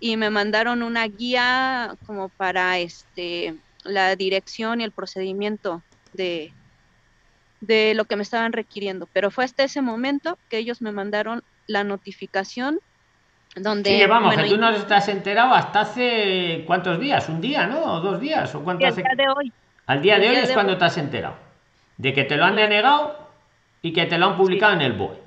y 0.01 0.17
me 0.17 0.31
mandaron 0.31 0.83
una 0.83 1.07
guía 1.07 1.97
como 2.07 2.29
para 2.31 2.79
este 2.79 3.57
la 3.85 4.15
dirección 4.17 4.81
y 4.81 4.85
el 4.85 4.93
procedimiento 4.93 5.83
de, 6.13 6.53
de 7.61 7.95
lo 7.95 8.05
que 8.05 8.17
me 8.17 8.23
estaban 8.23 8.53
requiriendo. 8.53 9.09
Pero 9.13 9.31
fue 9.31 9.45
hasta 9.45 9.65
ese 9.65 9.83
momento 9.83 10.39
que 10.49 10.59
ellos 10.59 10.83
me 10.83 10.93
mandaron 10.93 11.43
la 11.67 11.85
notificación 11.85 12.81
donde... 13.57 13.91
Sí, 13.91 14.07
vamos, 14.07 14.37
que 14.37 14.45
tú 14.45 14.57
no 14.57 14.71
estás 14.71 15.09
enterado 15.09 15.55
hasta 15.55 15.81
hace 15.81 16.65
cuántos 16.67 17.01
días, 17.01 17.29
un 17.29 17.41
día, 17.41 17.67
¿no? 17.67 17.95
¿O 17.95 18.01
dos 18.01 18.21
días? 18.21 18.55
¿O 18.55 18.63
cuánto 18.63 18.87
hace... 18.87 19.03
de 19.03 19.29
hoy. 19.29 19.53
Al 19.87 20.03
día 20.03 20.19
de 20.19 20.31
hoy 20.31 20.37
es 20.37 20.53
cuando 20.53 20.77
te 20.77 20.85
has 20.85 20.97
enterado. 20.99 21.35
De 21.97 22.13
que 22.13 22.25
te 22.25 22.37
lo 22.37 22.45
han 22.45 22.57
denegado 22.57 23.19
y 23.83 23.93
que 23.93 24.07
te 24.07 24.19
lo 24.19 24.27
han 24.27 24.37
publicado 24.37 24.75
en 24.75 24.83
el 24.83 24.93
BOE. 24.93 25.19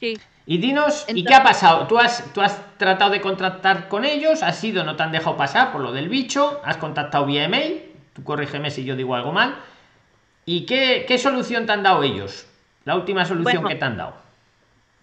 Sí. 0.00 0.18
Y 0.46 0.58
dinos, 0.58 1.04
¿y 1.08 1.24
qué 1.24 1.34
ha 1.34 1.44
pasado? 1.44 1.86
¿Tú 1.86 1.98
has, 1.98 2.32
¿Tú 2.34 2.40
has 2.40 2.60
tratado 2.76 3.12
de 3.12 3.20
contactar 3.20 3.88
con 3.88 4.04
ellos? 4.04 4.42
¿Has 4.42 4.58
sido, 4.58 4.82
no 4.82 4.96
te 4.96 5.02
han 5.04 5.12
dejado 5.12 5.36
pasar 5.36 5.70
por 5.70 5.80
lo 5.80 5.92
del 5.92 6.08
bicho? 6.08 6.60
¿Has 6.64 6.78
contactado 6.78 7.26
vía 7.26 7.44
email? 7.44 7.82
Tú 8.14 8.24
corrígeme 8.24 8.70
si 8.70 8.84
yo 8.84 8.96
digo 8.96 9.14
algo 9.14 9.32
mal. 9.32 9.54
¿Y 10.46 10.66
qué, 10.66 11.04
qué 11.06 11.18
solución 11.18 11.66
te 11.66 11.72
han 11.72 11.84
dado 11.84 12.02
ellos? 12.02 12.46
La 12.84 12.96
última 12.96 13.24
solución 13.24 13.64
que 13.64 13.76
te 13.76 13.84
han 13.84 13.96
dado. 13.96 14.14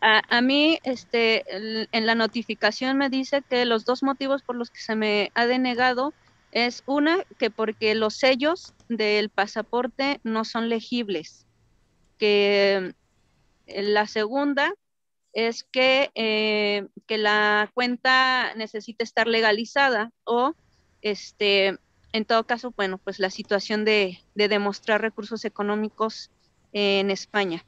A, 0.08 0.22
a, 0.30 0.41
mí, 0.41 0.80
este, 0.84 1.43
en 1.91 2.06
la 2.06 2.15
notificación 2.15 2.98
me 2.98 3.10
dice 3.10 3.41
que 3.41 3.65
los 3.65 3.84
dos 3.84 4.04
motivos 4.04 4.41
por 4.41 4.56
los 4.56 4.72
que 4.72 4.80
se 4.80 4.96
me 4.96 5.32
ha 5.36 5.46
denegado 5.46 6.13
es 6.54 6.82
una, 6.86 7.26
que 7.38 7.50
porque 7.52 7.93
los 7.93 8.15
sellos 8.15 8.74
del 8.88 9.28
pasaporte 9.30 10.22
no 10.24 10.46
son 10.46 10.70
legibles. 10.70 11.46
Que 12.17 12.93
eh, 13.65 13.84
la 13.84 14.08
segunda 14.08 14.74
es 15.34 15.65
que, 15.65 16.10
eh, 16.15 16.88
que 17.06 17.17
la 17.17 17.70
cuenta 17.74 18.54
necesita 18.56 19.04
estar 19.04 19.28
legalizada 19.28 20.13
o, 20.24 20.54
este, 21.02 21.80
en 22.13 22.24
todo 22.24 22.46
caso, 22.48 22.72
bueno, 22.78 22.98
pues 22.98 23.20
la 23.20 23.30
situación 23.30 23.84
de, 23.84 24.22
de 24.36 24.48
demostrar 24.48 25.02
recursos 25.02 25.43
económicos 25.43 26.32
en 26.72 27.12
España. 27.12 27.65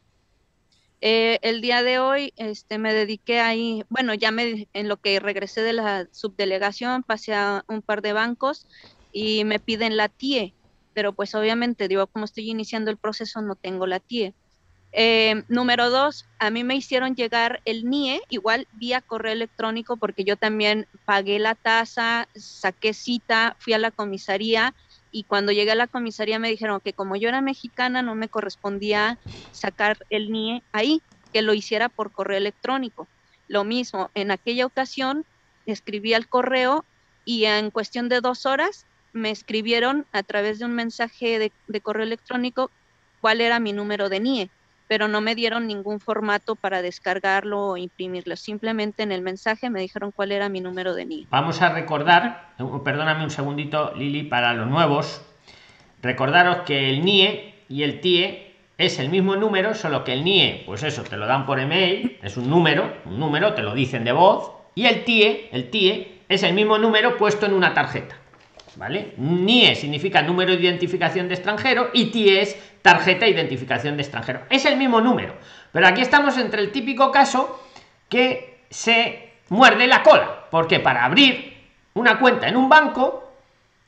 Eh, 1.02 1.40
el 1.44 1.62
día 1.62 1.82
de 1.82 2.00
hoy 2.00 2.34
este, 2.36 2.78
me 2.78 2.94
dediqué 2.94 3.40
ahí, 3.40 3.84
bueno, 3.90 4.14
ya 4.14 4.32
me, 4.32 4.68
en 4.74 4.90
lo 4.90 4.98
que 4.98 5.20
regresé 5.20 5.62
de 5.62 5.74
la 5.74 6.08
subdelegación, 6.12 7.04
pasé 7.04 7.34
a 7.34 7.64
un 7.70 7.82
par 7.82 8.02
de 8.02 8.14
bancos 8.14 8.68
y 9.12 9.46
me 9.46 9.60
piden 9.60 9.96
la 9.96 10.10
TIE, 10.10 10.56
pero 10.94 11.14
pues 11.14 11.36
obviamente, 11.36 11.88
digo, 11.88 12.08
como 12.08 12.26
estoy 12.26 12.50
iniciando 12.50 12.92
el 12.92 12.98
proceso, 12.98 13.42
no 13.42 13.56
tengo 13.56 13.88
la 13.88 14.00
TIE. 14.00 14.36
Eh, 14.92 15.44
número 15.48 15.90
dos, 15.90 16.26
a 16.40 16.50
mí 16.50 16.64
me 16.64 16.76
hicieron 16.76 17.16
llegar 17.16 17.62
el 17.64 17.86
NIE, 17.86 18.22
igual 18.30 18.68
vía 18.72 19.02
correo 19.02 19.32
electrónico, 19.32 19.98
porque 19.98 20.26
yo 20.26 20.36
también 20.36 20.88
pagué 21.06 21.40
la 21.40 21.56
tasa, 21.56 22.28
saqué 22.36 22.94
cita, 22.94 23.56
fui 23.60 23.74
a 23.74 23.78
la 23.78 23.92
comisaría 23.92 24.76
y 25.12 25.24
cuando 25.26 25.52
llegué 25.52 25.72
a 25.72 25.76
la 25.76 25.88
comisaría 25.88 26.40
me 26.40 26.50
dijeron 26.50 26.82
que 26.84 26.94
como 26.94 27.16
yo 27.16 27.30
era 27.30 27.42
mexicana 27.42 28.02
no 28.02 28.16
me 28.16 28.30
correspondía 28.30 29.20
sacar 29.52 29.98
el 30.10 30.30
NIE 30.32 30.64
ahí, 30.72 31.02
que 31.32 31.42
lo 31.42 31.54
hiciera 31.54 31.90
por 31.90 32.12
correo 32.12 32.38
electrónico. 32.38 33.10
Lo 33.48 33.64
mismo, 33.64 34.12
en 34.14 34.32
aquella 34.32 34.66
ocasión 34.66 35.26
escribí 35.66 36.14
al 36.14 36.28
correo 36.28 36.86
y 37.26 37.46
en 37.46 37.72
cuestión 37.72 38.10
de 38.10 38.22
dos 38.22 38.46
horas 38.46 38.88
me 39.12 39.32
escribieron 39.32 40.08
a 40.12 40.24
través 40.24 40.60
de 40.60 40.66
un 40.66 40.74
mensaje 40.74 41.40
de, 41.40 41.54
de 41.68 41.82
correo 41.82 42.04
electrónico 42.04 42.72
cuál 43.20 43.42
era 43.42 43.60
mi 43.60 43.74
número 43.74 44.10
de 44.10 44.20
NIE 44.20 44.52
pero 44.90 45.08
no 45.08 45.22
me 45.22 45.36
dieron 45.36 45.68
ningún 45.68 46.00
formato 46.00 46.56
para 46.56 46.82
descargarlo 46.82 47.68
o 47.68 47.78
imprimirlo. 47.78 48.36
Simplemente 48.36 49.04
en 49.04 49.12
el 49.12 49.22
mensaje 49.22 49.70
me 49.70 49.80
dijeron 49.80 50.12
cuál 50.12 50.32
era 50.32 50.50
mi 50.50 50.62
número 50.62 50.96
de 50.96 51.06
NIE. 51.06 51.28
Vamos 51.30 51.62
a 51.62 51.70
recordar, 51.70 52.56
perdóname 52.84 53.24
un 53.24 53.30
segundito, 53.30 53.94
Lili, 53.96 54.24
para 54.24 54.56
los 54.56 54.68
nuevos, 54.68 55.22
recordaros 56.02 56.62
que 56.66 56.90
el 56.90 57.06
NIE 57.06 57.54
y 57.70 57.84
el 57.84 58.02
TIE 58.02 58.56
es 58.80 58.98
el 58.98 59.10
mismo 59.10 59.36
número, 59.36 59.76
solo 59.76 60.04
que 60.04 60.14
el 60.14 60.24
NIE, 60.24 60.64
pues 60.66 60.82
eso, 60.82 61.04
te 61.04 61.18
lo 61.18 61.28
dan 61.28 61.46
por 61.46 61.60
email, 61.60 62.18
es 62.24 62.36
un 62.36 62.50
número, 62.50 62.92
un 63.06 63.20
número, 63.20 63.54
te 63.54 63.62
lo 63.62 63.76
dicen 63.76 64.04
de 64.04 64.12
voz, 64.12 64.52
y 64.74 64.88
el 64.88 65.04
TIE, 65.04 65.50
el 65.52 65.70
TIE, 65.70 66.22
es 66.28 66.42
el 66.42 66.56
mismo 66.56 66.80
número 66.80 67.16
puesto 67.16 67.46
en 67.46 67.54
una 67.54 67.76
tarjeta. 67.76 68.16
¿Vale? 68.76 69.14
NIE 69.18 69.76
significa 69.76 70.22
número 70.22 70.56
de 70.56 70.62
identificación 70.62 71.28
de 71.28 71.34
extranjero 71.34 71.90
y 71.92 72.06
TIE 72.06 72.42
es 72.42 72.69
tarjeta 72.82 73.26
de 73.26 73.32
identificación 73.32 73.98
de 73.98 74.04
extranjero. 74.04 74.42
Es 74.50 74.66
el 74.66 74.78
mismo 74.78 75.02
número, 75.02 75.36
pero 75.72 75.88
aquí 75.88 76.02
estamos 76.02 76.38
entre 76.38 76.62
el 76.62 76.72
típico 76.72 77.12
caso 77.12 77.64
que 78.08 78.66
se 78.70 79.34
muerde 79.50 79.88
la 79.88 80.04
cola, 80.04 80.46
porque 80.52 80.80
para 80.80 81.06
abrir 81.06 81.58
una 81.94 82.20
cuenta 82.20 82.48
en 82.48 82.56
un 82.56 82.70
banco, 82.70 83.34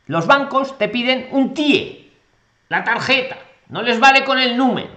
los 0.08 0.28
bancos 0.28 0.78
te 0.78 0.90
piden 0.90 1.30
un 1.32 1.54
TIE, 1.54 2.12
la 2.70 2.84
tarjeta, 2.84 3.38
no 3.70 3.82
les 3.82 4.00
vale 4.00 4.24
con 4.24 4.40
el 4.40 4.58
número. 4.58 4.92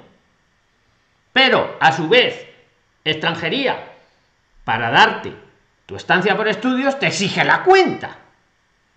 Pero 1.33 1.77
a 1.81 1.93
su 1.93 2.09
vez, 2.09 2.47
extranjería, 3.05 3.93
para 4.65 4.91
darte 4.91 5.33
tu 5.87 5.97
estancia 5.97 6.37
por 6.37 6.49
estudios, 6.49 6.99
te 6.99 7.09
exige 7.09 7.45
la 7.45 7.63
cuenta. 7.63 8.19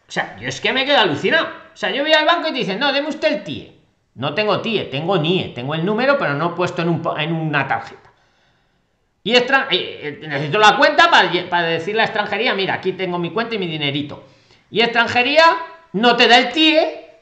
O 0.07 0.11
sea, 0.11 0.37
yo 0.39 0.47
es 0.47 0.61
que 0.61 0.71
me 0.71 0.85
quedo 0.85 0.99
alucinado. 0.99 1.47
O 1.73 1.77
sea, 1.77 1.91
yo 1.91 2.03
voy 2.03 2.13
al 2.13 2.25
banco 2.25 2.47
y 2.47 2.51
te 2.51 2.59
dicen, 2.59 2.79
no, 2.79 2.93
deme 2.93 3.09
usted 3.09 3.33
el 3.33 3.43
TIE. 3.43 3.76
No 4.17 4.33
tengo 4.33 4.61
TIE, 4.61 4.85
tengo 4.85 5.17
NIE, 5.17 5.49
tengo 5.49 5.75
el 5.75 5.85
número, 5.85 6.17
pero 6.17 6.33
no 6.33 6.55
puesto 6.55 6.81
en, 6.81 6.89
un, 6.89 7.03
en 7.19 7.33
una 7.33 7.67
tarjeta. 7.67 8.11
Y 9.23 9.35
eh, 9.35 9.45
eh, 9.71 10.19
necesito 10.27 10.57
la 10.57 10.75
cuenta 10.75 11.11
para, 11.11 11.29
para 11.49 11.67
decir 11.67 11.95
la 11.95 12.03
extranjería, 12.03 12.55
mira, 12.55 12.73
aquí 12.73 12.93
tengo 12.93 13.19
mi 13.19 13.29
cuenta 13.29 13.53
y 13.53 13.59
mi 13.59 13.67
dinerito. 13.67 14.23
Y 14.71 14.81
extranjería 14.81 15.43
no 15.93 16.15
te 16.15 16.27
da 16.27 16.39
el 16.39 16.51
TIE, 16.51 17.19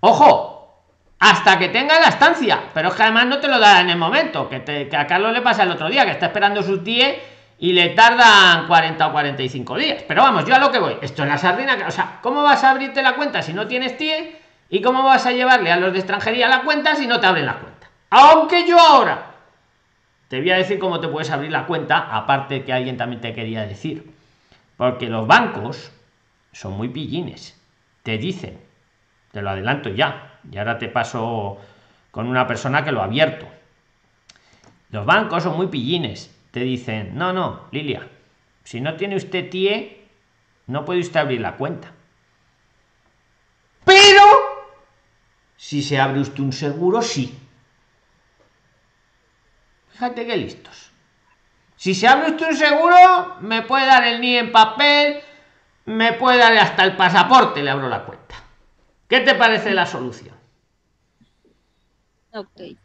ojo, 0.00 0.84
hasta 1.18 1.58
que 1.58 1.68
tenga 1.68 2.00
la 2.00 2.08
estancia. 2.08 2.60
Pero 2.72 2.88
es 2.88 2.94
que 2.94 3.02
además 3.02 3.26
no 3.26 3.38
te 3.40 3.48
lo 3.48 3.58
da 3.58 3.82
en 3.82 3.90
el 3.90 3.98
momento, 3.98 4.48
que, 4.48 4.60
te, 4.60 4.88
que 4.88 4.96
a 4.96 5.06
Carlos 5.06 5.34
le 5.34 5.42
pasa 5.42 5.64
el 5.64 5.70
otro 5.70 5.90
día, 5.90 6.06
que 6.06 6.12
está 6.12 6.26
esperando 6.26 6.62
su 6.62 6.82
TIE 6.82 7.20
y 7.58 7.74
le 7.74 7.90
tardan 7.90 8.66
40 8.66 9.06
o 9.06 9.12
45 9.12 9.76
días. 9.76 10.02
Pero 10.08 10.22
vamos, 10.22 10.46
yo 10.46 10.54
a 10.54 10.58
lo 10.58 10.72
que 10.72 10.78
voy. 10.78 10.96
Esto 11.02 11.24
es 11.24 11.28
la 11.28 11.36
sardina. 11.36 11.76
O 11.86 11.90
sea, 11.90 12.20
¿cómo 12.22 12.42
vas 12.42 12.64
a 12.64 12.70
abrirte 12.70 13.02
la 13.02 13.16
cuenta 13.16 13.42
si 13.42 13.52
no 13.52 13.66
tienes 13.66 13.98
TIE? 13.98 14.37
¿Y 14.70 14.82
cómo 14.82 15.04
vas 15.04 15.24
a 15.26 15.32
llevarle 15.32 15.72
a 15.72 15.78
los 15.78 15.92
de 15.92 15.98
extranjería 15.98 16.48
la 16.48 16.62
cuenta 16.62 16.94
si 16.94 17.06
no 17.06 17.20
te 17.20 17.26
abren 17.26 17.46
la 17.46 17.58
cuenta? 17.58 17.88
Aunque 18.10 18.66
yo 18.66 18.78
ahora 18.78 19.34
te 20.28 20.40
voy 20.40 20.50
a 20.50 20.58
decir 20.58 20.78
cómo 20.78 21.00
te 21.00 21.08
puedes 21.08 21.30
abrir 21.30 21.50
la 21.50 21.66
cuenta, 21.66 21.98
aparte 22.14 22.64
que 22.64 22.72
alguien 22.72 22.98
también 22.98 23.20
te 23.20 23.34
quería 23.34 23.66
decir. 23.66 24.12
Porque 24.76 25.08
los 25.08 25.26
bancos 25.26 25.90
son 26.52 26.74
muy 26.74 26.88
pillines. 26.88 27.58
Te 28.02 28.18
dicen, 28.18 28.60
te 29.32 29.40
lo 29.40 29.50
adelanto 29.50 29.88
ya, 29.88 30.38
y 30.50 30.58
ahora 30.58 30.78
te 30.78 30.88
paso 30.88 31.58
con 32.10 32.26
una 32.26 32.46
persona 32.46 32.84
que 32.84 32.92
lo 32.92 33.00
ha 33.00 33.04
abierto. 33.04 33.46
Los 34.90 35.06
bancos 35.06 35.42
son 35.42 35.56
muy 35.56 35.68
pillines. 35.68 36.34
Te 36.50 36.60
dicen, 36.60 37.16
no, 37.16 37.32
no, 37.32 37.64
Lilia, 37.72 38.06
si 38.64 38.80
no 38.80 38.94
tiene 38.94 39.16
usted 39.16 39.48
TIE, 39.48 40.08
no 40.66 40.84
puede 40.84 41.00
usted 41.00 41.20
abrir 41.20 41.40
la 41.40 41.56
cuenta. 41.56 41.92
Pero 43.84 44.22
si 45.58 45.82
se 45.82 45.98
abre 45.98 46.20
usted 46.20 46.38
un 46.38 46.52
seguro, 46.52 47.02
sí. 47.02 47.36
Fíjate 49.90 50.24
qué 50.24 50.36
listos. 50.36 50.92
Si 51.74 51.94
se 51.94 52.06
abre 52.06 52.30
usted 52.30 52.50
un 52.50 52.56
seguro, 52.56 53.36
me 53.40 53.62
puede 53.62 53.86
dar 53.86 54.04
el 54.04 54.20
NIE 54.20 54.38
en 54.38 54.52
papel, 54.52 55.20
me 55.86 56.12
puede 56.12 56.38
dar 56.38 56.56
hasta 56.56 56.84
el 56.84 56.96
pasaporte, 56.96 57.62
le 57.62 57.70
abro 57.70 57.88
la 57.88 58.04
cuenta. 58.04 58.36
¿Qué 59.08 59.18
te 59.20 59.34
parece 59.34 59.74
la 59.74 59.84
solución? 59.84 60.36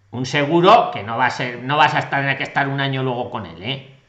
Un 0.10 0.26
seguro 0.26 0.90
que 0.92 1.04
no 1.04 1.16
va 1.16 1.28
a 1.28 1.30
ser, 1.30 1.62
no 1.62 1.78
vas 1.78 1.94
a 1.94 2.10
tener 2.10 2.36
que 2.38 2.44
estar 2.44 2.68
un 2.68 2.82
año 2.82 3.04
luego 3.04 3.30
con 3.30 3.46
él, 3.46 3.62
¿eh? 3.62 4.00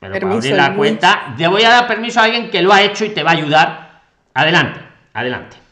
Pero 0.00 0.14
para 0.14 0.32
abrir 0.32 0.54
la 0.54 0.74
cuenta, 0.74 1.34
te 1.36 1.46
voy 1.48 1.64
a 1.64 1.70
dar 1.70 1.86
permiso 1.86 2.20
a 2.20 2.24
alguien 2.24 2.50
que 2.50 2.62
lo 2.62 2.72
ha 2.72 2.80
hecho 2.80 3.04
y 3.04 3.10
te 3.10 3.22
va 3.22 3.32
a 3.32 3.34
ayudar. 3.34 4.02
Adelante, 4.32 4.80
adelante. 5.12 5.65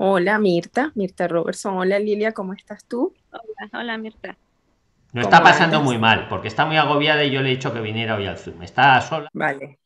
Hola 0.00 0.38
Mirta, 0.38 0.92
Mirta 0.94 1.26
Robertson. 1.26 1.76
Hola 1.76 1.98
Lilia, 1.98 2.32
¿cómo 2.32 2.52
estás 2.52 2.84
tú? 2.84 3.12
Hola, 3.32 3.80
hola 3.80 3.98
Mirta. 3.98 4.36
No 5.12 5.22
está 5.22 5.42
pasando 5.42 5.82
muy 5.82 5.98
mal, 5.98 6.28
porque 6.28 6.46
está 6.46 6.64
muy 6.66 6.76
agobiada 6.76 7.24
y 7.24 7.32
yo 7.32 7.42
le 7.42 7.48
he 7.48 7.56
dicho 7.56 7.74
que 7.74 7.80
viniera 7.80 8.14
hoy 8.14 8.26
al 8.26 8.38
Zoom. 8.38 8.62
Está 8.62 9.00
sola. 9.00 9.28
Vale. 9.32 9.80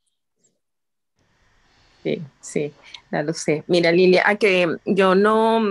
Sí, 2.02 2.20
sí, 2.42 2.74
ya 3.10 3.22
lo 3.22 3.32
sé. 3.32 3.64
Mira, 3.68 3.90
Lilia, 3.90 4.22
a 4.26 4.34
que 4.36 4.76
yo 4.84 5.14
no, 5.14 5.62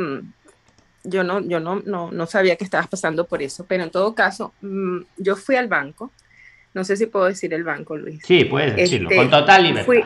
yo 1.03 1.23
no, 1.23 1.41
yo 1.41 1.59
no, 1.59 1.83
no, 2.11 2.25
sabía 2.25 2.55
que 2.55 2.63
estabas 2.63 2.87
pasando 2.87 3.27
por 3.27 3.43
eso, 3.43 3.67
pero 3.67 3.83
en 3.83 3.91
todo 3.91 4.15
caso, 4.15 4.55
mm, 4.61 5.01
yo 5.17 5.35
fui 5.35 5.55
al 5.55 5.67
banco. 5.67 6.09
No 6.73 6.83
sé 6.83 6.97
si 6.97 7.05
puedo 7.05 7.25
decir 7.25 7.53
el 7.53 7.63
banco, 7.63 7.95
Luis. 7.95 8.23
Sí, 8.25 8.45
puedes 8.45 8.75
decirlo, 8.75 9.09
con 9.09 9.19
este, 9.19 9.29
total 9.29 9.63
libertad. 9.63 9.85
Fui, 9.85 10.03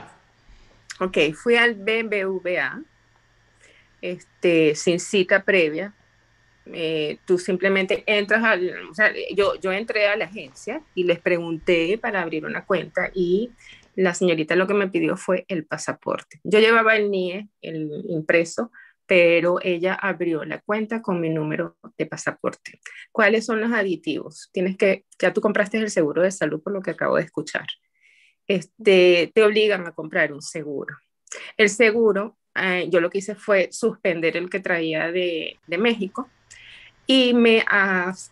ok, 0.99 1.33
fui 1.33 1.55
al 1.55 1.75
BBVA 1.75 2.81
este, 4.11 4.75
sin 4.75 4.99
cita 4.99 5.43
previa. 5.43 5.95
Eh, 6.73 7.19
tú 7.25 7.37
simplemente 7.37 8.03
entras 8.07 8.43
al, 8.43 8.89
o 8.89 8.93
sea, 8.93 9.13
yo, 9.35 9.55
yo 9.59 9.71
entré 9.71 10.07
a 10.07 10.15
la 10.15 10.25
agencia 10.25 10.81
y 10.95 11.03
les 11.03 11.19
pregunté 11.19 11.97
para 11.99 12.21
abrir 12.21 12.45
una 12.45 12.65
cuenta 12.65 13.11
y 13.13 13.51
la 13.95 14.13
señorita 14.13 14.55
lo 14.55 14.65
que 14.65 14.73
me 14.73 14.89
pidió 14.89 15.15
fue 15.15 15.45
el 15.47 15.65
pasaporte. 15.65 16.39
Yo 16.43 16.59
llevaba 16.59 16.95
el 16.95 17.11
NIE, 17.11 17.49
el 17.61 18.03
impreso, 18.09 18.71
pero 19.05 19.59
ella 19.61 19.93
abrió 19.93 20.43
la 20.43 20.59
cuenta 20.59 21.01
con 21.01 21.21
mi 21.21 21.29
número 21.29 21.77
de 21.97 22.05
pasaporte. 22.07 22.79
¿Cuáles 23.11 23.45
son 23.45 23.61
los 23.61 23.71
aditivos? 23.71 24.49
Tienes 24.51 24.75
que, 24.77 25.05
ya 25.19 25.31
tú 25.31 25.41
compraste 25.41 25.77
el 25.77 25.91
seguro 25.91 26.23
de 26.23 26.31
salud 26.31 26.61
por 26.61 26.73
lo 26.73 26.81
que 26.81 26.91
acabo 26.91 27.15
de 27.17 27.23
escuchar. 27.23 27.67
Este, 28.47 29.31
te 29.33 29.43
obligan 29.43 29.87
a 29.87 29.93
comprar 29.93 30.33
un 30.33 30.41
seguro. 30.41 30.95
El 31.57 31.69
seguro 31.69 32.37
eh, 32.55 32.87
yo 32.89 33.01
lo 33.01 33.09
que 33.09 33.19
hice 33.19 33.35
fue 33.35 33.69
suspender 33.71 34.37
el 34.37 34.49
que 34.49 34.59
traía 34.59 35.11
de, 35.11 35.59
de 35.67 35.77
México 35.77 36.29
y 37.07 37.33
me 37.33 37.63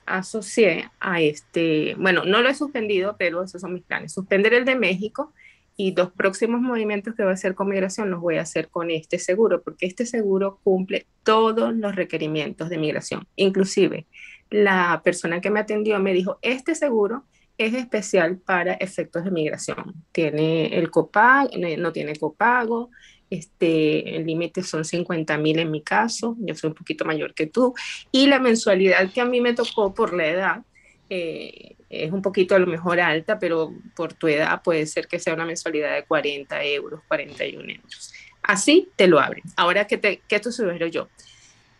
asocié 0.05 0.89
a 0.99 1.21
este, 1.21 1.95
bueno, 1.97 2.23
no 2.25 2.41
lo 2.41 2.49
he 2.49 2.55
suspendido, 2.55 3.15
pero 3.17 3.43
esos 3.43 3.61
son 3.61 3.73
mis 3.73 3.83
planes, 3.83 4.13
suspender 4.13 4.53
el 4.53 4.65
de 4.65 4.75
México 4.75 5.31
y 5.75 5.95
los 5.95 6.11
próximos 6.11 6.61
movimientos 6.61 7.15
que 7.15 7.23
voy 7.23 7.31
a 7.31 7.35
hacer 7.35 7.55
con 7.55 7.69
migración 7.69 8.09
los 8.09 8.21
voy 8.21 8.37
a 8.37 8.41
hacer 8.41 8.69
con 8.69 8.91
este 8.91 9.19
seguro, 9.19 9.61
porque 9.61 9.85
este 9.85 10.05
seguro 10.05 10.59
cumple 10.63 11.05
todos 11.23 11.73
los 11.75 11.95
requerimientos 11.95 12.69
de 12.69 12.77
migración. 12.77 13.27
Inclusive, 13.35 14.05
la 14.49 15.01
persona 15.03 15.41
que 15.41 15.49
me 15.49 15.59
atendió 15.59 15.99
me 15.99 16.13
dijo, 16.13 16.37
este 16.41 16.75
seguro 16.75 17.23
es 17.57 17.73
especial 17.73 18.37
para 18.37 18.73
efectos 18.73 19.23
de 19.23 19.31
migración. 19.31 19.93
Tiene 20.11 20.77
el 20.77 20.89
copago, 20.89 21.49
no 21.77 21.91
tiene 21.91 22.15
copago, 22.15 22.89
este, 23.33 24.15
el 24.15 24.27
límite 24.27 24.61
son 24.61 24.85
50 24.85 25.37
mil 25.39 25.57
en 25.57 25.71
mi 25.71 25.81
caso, 25.81 26.35
yo 26.39 26.53
soy 26.53 26.69
un 26.69 26.75
poquito 26.75 27.03
mayor 27.03 27.33
que 27.33 27.47
tú, 27.47 27.73
y 28.11 28.27
la 28.27 28.39
mensualidad 28.39 29.11
que 29.11 29.21
a 29.21 29.25
mí 29.25 29.41
me 29.41 29.53
tocó 29.53 29.93
por 29.93 30.13
la 30.13 30.27
edad 30.27 30.61
eh, 31.09 31.75
es 31.89 32.11
un 32.11 32.21
poquito 32.21 32.53
a 32.53 32.59
lo 32.59 32.67
mejor 32.67 32.99
alta, 32.99 33.39
pero 33.39 33.73
por 33.95 34.13
tu 34.13 34.27
edad 34.27 34.61
puede 34.61 34.85
ser 34.85 35.07
que 35.07 35.17
sea 35.17 35.33
una 35.33 35.45
mensualidad 35.45 35.95
de 35.95 36.03
40 36.03 36.63
euros, 36.63 37.01
41 37.07 37.71
euros. 37.71 38.13
Así 38.43 38.89
te 38.95 39.07
lo 39.07 39.19
abren. 39.19 39.43
Ahora, 39.55 39.87
¿qué 39.87 39.97
te, 39.97 40.21
qué 40.27 40.39
te 40.39 40.51
sugiero 40.51 40.85
yo? 40.85 41.07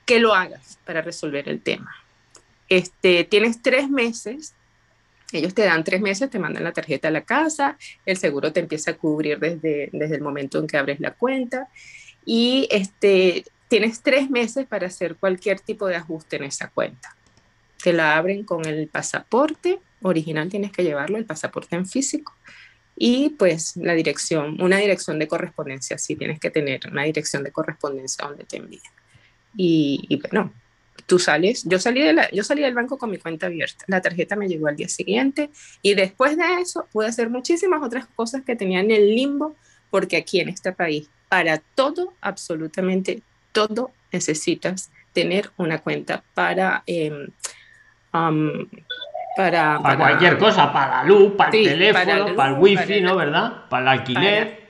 Que 0.05 0.19
lo 0.19 0.33
hagas 0.33 0.79
para 0.85 1.01
resolver 1.01 1.47
el 1.49 1.61
tema. 1.61 1.95
Este, 2.67 3.25
tienes 3.25 3.61
tres 3.61 3.89
meses 3.89 4.55
ellos 5.37 5.53
te 5.53 5.63
dan 5.63 5.83
tres 5.83 6.01
meses, 6.01 6.29
te 6.29 6.39
mandan 6.39 6.63
la 6.63 6.73
tarjeta 6.73 7.07
a 7.07 7.11
la 7.11 7.21
casa, 7.21 7.77
el 8.05 8.17
seguro 8.17 8.51
te 8.51 8.59
empieza 8.59 8.91
a 8.91 8.97
cubrir 8.97 9.39
desde, 9.39 9.89
desde 9.91 10.15
el 10.15 10.21
momento 10.21 10.59
en 10.59 10.67
que 10.67 10.77
abres 10.77 10.99
la 10.99 11.11
cuenta 11.11 11.69
y 12.25 12.67
este, 12.71 13.43
tienes 13.67 14.01
tres 14.01 14.29
meses 14.29 14.65
para 14.67 14.87
hacer 14.87 15.15
cualquier 15.15 15.59
tipo 15.59 15.87
de 15.87 15.95
ajuste 15.95 16.35
en 16.37 16.43
esa 16.43 16.69
cuenta. 16.69 17.15
te 17.81 17.91
la 17.91 18.17
abren 18.17 18.45
con 18.45 18.65
el 18.65 18.87
pasaporte 18.87 19.79
original, 20.01 20.49
tienes 20.49 20.71
que 20.71 20.83
llevarlo, 20.83 21.17
el 21.17 21.25
pasaporte 21.25 21.75
en 21.75 21.85
físico. 21.85 22.33
Y 22.95 23.29
pues 23.31 23.75
la 23.75 23.93
dirección, 23.93 24.61
una 24.61 24.77
dirección 24.77 25.19
de 25.19 25.27
correspondencia, 25.27 25.97
sí 25.97 26.15
tienes 26.15 26.39
que 26.39 26.51
tener 26.51 26.81
una 26.89 27.03
dirección 27.03 27.43
de 27.43 27.51
correspondencia 27.51 28.27
donde 28.27 28.45
te 28.45 28.57
envíen. 28.57 28.81
Y, 29.57 30.05
y 30.07 30.15
bueno, 30.17 30.53
tú 31.05 31.19
sales, 31.19 31.63
yo 31.65 31.79
salí, 31.79 32.01
de 32.01 32.13
la, 32.13 32.29
yo 32.31 32.43
salí 32.43 32.61
del 32.61 32.73
banco 32.73 32.97
con 32.97 33.11
mi 33.11 33.17
cuenta 33.17 33.47
abierta, 33.47 33.83
la 33.87 34.01
tarjeta 34.01 34.35
me 34.35 34.47
llegó 34.47 34.67
al 34.67 34.75
día 34.75 34.87
siguiente 34.87 35.49
y 35.81 35.95
después 35.95 36.37
de 36.37 36.61
eso 36.61 36.87
pude 36.91 37.07
hacer 37.07 37.29
muchísimas 37.29 37.81
otras 37.83 38.07
cosas 38.15 38.43
que 38.43 38.55
tenía 38.55 38.79
en 38.79 38.91
el 38.91 39.15
limbo, 39.15 39.55
porque 39.89 40.17
aquí 40.17 40.39
en 40.39 40.49
este 40.49 40.71
país, 40.71 41.09
para 41.29 41.59
todo, 41.75 42.13
absolutamente 42.21 43.21
todo, 43.51 43.91
necesitas 44.11 44.91
tener 45.13 45.51
una 45.57 45.79
cuenta 45.79 46.23
para... 46.33 46.83
Em, 46.87 47.27
para, 49.35 49.79
para, 49.81 49.97
cualquier 49.97 50.37
cosa, 50.37 50.71
para 50.71 50.97
la 50.97 51.03
luz, 51.05 51.33
para 51.35 51.57
el 51.57 51.63
teléfono, 51.63 52.35
para, 52.35 52.51
el 52.51 52.59
wifi, 52.59 53.01
¿no? 53.01 53.15
¿Verdad? 53.15 53.67
Para 53.67 53.81
el 53.81 53.99
alquiler. 53.99 54.63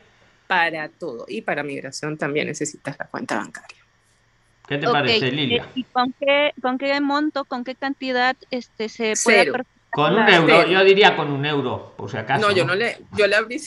Para, 0.47 0.87
todo. 0.87 1.25
Y 1.27 1.41
para 1.41 1.63
migración 1.63 2.17
también 2.17 2.47
necesitas 2.47 2.97
la 2.97 3.05
cuenta 3.07 3.35
bancaria. 3.35 3.82
¿Qué 4.67 4.77
te 4.77 4.87
parece, 4.87 5.31
Lilia? 5.31 5.67
¿Y 5.75 5.83
con 5.83 6.13
qué, 6.19 6.53
con 6.61 6.77
qué 6.77 6.99
monto, 7.01 7.45
con 7.45 7.63
qué 7.63 7.75
cantidad 7.75 8.35
este, 8.49 8.89
se 8.89 9.13
puede 9.23 9.51
Con 9.89 10.15
un 10.15 10.29
euro, 10.29 10.67
yo 10.67 10.83
diría 10.83 11.15
con 11.15 11.31
un 11.31 11.45
euro, 11.45 11.93
por 11.97 12.09
si 12.09 12.17
acaso. 12.17 12.47
No, 12.47 12.55
yo 12.55 12.65
no 12.65 12.75
le, 12.75 12.97
yo 13.11 13.27
le 13.27 13.35
abrí 13.35 13.59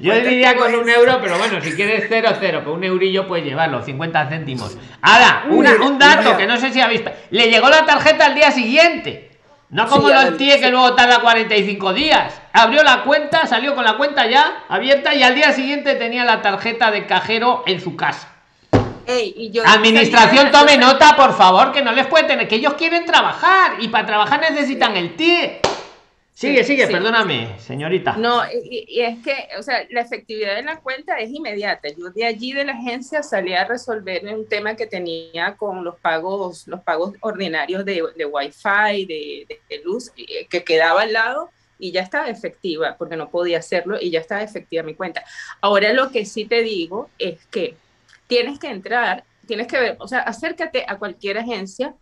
yo 0.00 0.14
diría 0.14 0.56
con 0.56 0.74
un 0.74 0.88
euro, 0.88 1.18
pero 1.20 1.36
bueno, 1.36 1.60
si 1.60 1.72
quieres 1.72 2.06
cero, 2.08 2.30
cero, 2.40 2.62
con 2.64 2.74
un 2.74 2.84
eurillo 2.84 3.26
puedes 3.26 3.44
llevarlo, 3.44 3.82
50 3.82 4.28
céntimos. 4.28 4.78
Ahora, 5.02 5.44
un 5.48 5.98
dato 5.98 6.36
que 6.36 6.46
no 6.46 6.56
sé 6.56 6.72
si 6.72 6.80
ha 6.80 6.88
visto. 6.88 7.10
Le 7.30 7.50
llegó 7.50 7.68
la 7.68 7.84
tarjeta 7.84 8.26
al 8.26 8.34
día 8.34 8.50
siguiente. 8.50 9.28
No 9.70 9.86
como 9.86 10.08
los 10.08 10.38
TIE 10.38 10.60
que 10.60 10.70
luego 10.70 10.94
tarda 10.94 11.20
45 11.20 11.92
días. 11.92 12.40
Abrió 12.54 12.82
la 12.82 13.02
cuenta, 13.02 13.46
salió 13.46 13.74
con 13.74 13.84
la 13.84 13.98
cuenta 13.98 14.26
ya 14.26 14.64
abierta 14.68 15.14
y 15.14 15.22
al 15.22 15.34
día 15.34 15.52
siguiente 15.52 15.94
tenía 15.96 16.24
la 16.24 16.40
tarjeta 16.40 16.90
de 16.90 17.06
cajero 17.06 17.64
en 17.66 17.80
su 17.80 17.94
casa. 17.94 18.37
Administración, 19.64 20.50
tome 20.52 20.76
nota, 20.76 21.16
por 21.16 21.34
favor, 21.34 21.72
que 21.72 21.80
no 21.80 21.92
les 21.92 22.06
puede 22.06 22.24
tener, 22.24 22.46
que 22.46 22.56
ellos 22.56 22.74
quieren 22.74 23.06
trabajar 23.06 23.76
y 23.80 23.88
para 23.88 24.06
trabajar 24.06 24.40
necesitan 24.40 24.96
el 24.96 25.16
TIE. 25.16 25.60
Sigue, 26.34 26.62
sigue, 26.62 26.86
perdóname, 26.86 27.58
señorita. 27.58 28.16
No, 28.16 28.42
y, 28.52 29.00
es 29.00 29.18
que, 29.24 29.48
o 29.58 29.62
sea, 29.62 29.84
la 29.90 30.02
efectividad 30.02 30.54
de 30.54 30.62
la 30.62 30.78
cuenta 30.78 31.16
es 31.18 31.30
inmediata. 31.30 31.88
Yo 31.88 32.10
de 32.10 32.26
allí 32.26 32.52
de 32.52 32.64
la 32.64 32.74
agencia 32.74 33.24
salí 33.24 33.54
a 33.54 33.64
resolver 33.64 34.24
un 34.26 34.46
tema 34.46 34.76
que 34.76 34.86
tenía 34.86 35.56
con 35.56 35.82
los 35.82 35.96
pagos, 35.96 36.68
los 36.68 36.80
pagos 36.82 37.14
ordinarios 37.20 37.84
de, 37.84 38.04
de 38.14 38.24
Wi-Fi, 38.24 39.06
de, 39.06 39.58
de, 39.68 39.82
luz, 39.84 40.12
que 40.48 40.62
quedaba 40.62 41.02
al 41.02 41.12
lado 41.12 41.50
y 41.76 41.90
ya 41.90 42.02
estaba 42.02 42.28
efectiva, 42.28 42.94
porque 42.96 43.16
no 43.16 43.30
podía 43.30 43.58
hacerlo 43.58 43.96
y 44.00 44.10
ya 44.10 44.20
estaba 44.20 44.42
efectiva 44.42 44.84
mi 44.84 44.94
cuenta. 44.94 45.24
Ahora 45.60 45.92
lo 45.92 46.12
que 46.12 46.24
sí 46.24 46.44
te 46.44 46.62
digo 46.62 47.10
es 47.18 47.44
que 47.46 47.74
tienes 48.28 48.60
que 48.60 48.70
entrar, 48.70 49.24
tienes 49.46 49.66
que 49.66 49.80
ver, 49.80 49.96
o 49.98 50.06
sea, 50.06 50.20
acércate 50.20 50.84
a 50.86 50.98
cualquier 50.98 51.38
agencia 51.38 51.94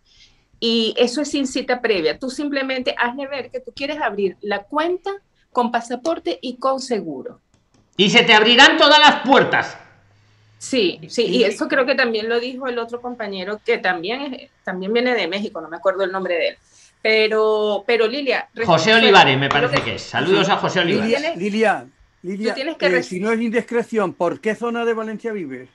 y 0.59 0.93
eso 0.97 1.21
es 1.21 1.31
sin 1.31 1.47
cita 1.47 1.81
previa. 1.81 2.19
Tú 2.19 2.29
simplemente 2.29 2.93
hazle 2.97 3.27
ver 3.27 3.49
que 3.49 3.59
tú 3.59 3.71
quieres 3.75 3.99
abrir 3.99 4.37
la 4.41 4.63
cuenta 4.63 5.11
con 5.51 5.71
pasaporte 5.71 6.37
y 6.41 6.57
con 6.57 6.79
seguro. 6.79 7.41
Y 7.95 8.11
se 8.11 8.23
te 8.23 8.33
abrirán 8.33 8.77
todas 8.77 8.99
las 8.99 9.21
puertas. 9.21 9.77
Sí, 10.59 10.99
sí, 11.07 11.25
y 11.25 11.43
eso 11.43 11.67
creo 11.67 11.85
que 11.85 11.95
también 11.95 12.29
lo 12.29 12.39
dijo 12.39 12.67
el 12.67 12.79
otro 12.79 12.99
compañero 12.99 13.59
que 13.63 13.77
también, 13.77 14.49
también 14.63 14.91
viene 14.91 15.13
de 15.13 15.27
México, 15.27 15.61
no 15.61 15.69
me 15.69 15.77
acuerdo 15.77 16.03
el 16.03 16.11
nombre 16.11 16.35
de 16.35 16.47
él. 16.49 16.57
Pero, 17.01 17.83
pero 17.85 18.07
Lilia. 18.07 18.49
José 18.65 18.95
Olivares, 18.95 19.37
me 19.37 19.49
parece 19.49 19.81
que, 19.83 19.95
es. 19.95 20.01
Saludos 20.01 20.49
a 20.49 20.57
José 20.57 20.79
Olivares. 20.79 21.37
Lilia, 21.37 21.85
Lilia, 22.23 22.55
eh, 22.79 23.03
si 23.03 23.19
no 23.19 23.31
es 23.31 23.39
indiscreción, 23.39 24.13
¿por 24.13 24.41
qué 24.41 24.55
zona 24.55 24.83
de 24.83 24.93
Valencia 24.93 25.31
vives? 25.31 25.69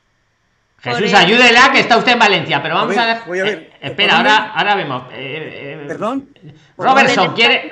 Jesús, 0.83 1.15
ayúdela 1.15 1.71
que 1.73 1.79
está 1.79 1.97
usted 1.97 2.13
en 2.13 2.19
Valencia, 2.19 2.61
pero 2.61 2.75
vamos 2.75 2.97
a, 2.97 3.07
ver. 3.07 3.19
Voy 3.25 3.39
a 3.39 3.45
ver. 3.45 3.59
Eh, 3.59 3.79
espera, 3.83 4.17
ahora, 4.17 4.53
ahora 4.53 4.75
vemos. 4.75 5.05
Eh, 5.13 5.79
eh, 5.81 5.85
Perdón. 5.87 6.29
Robertson 6.77 7.35
quiere. 7.35 7.71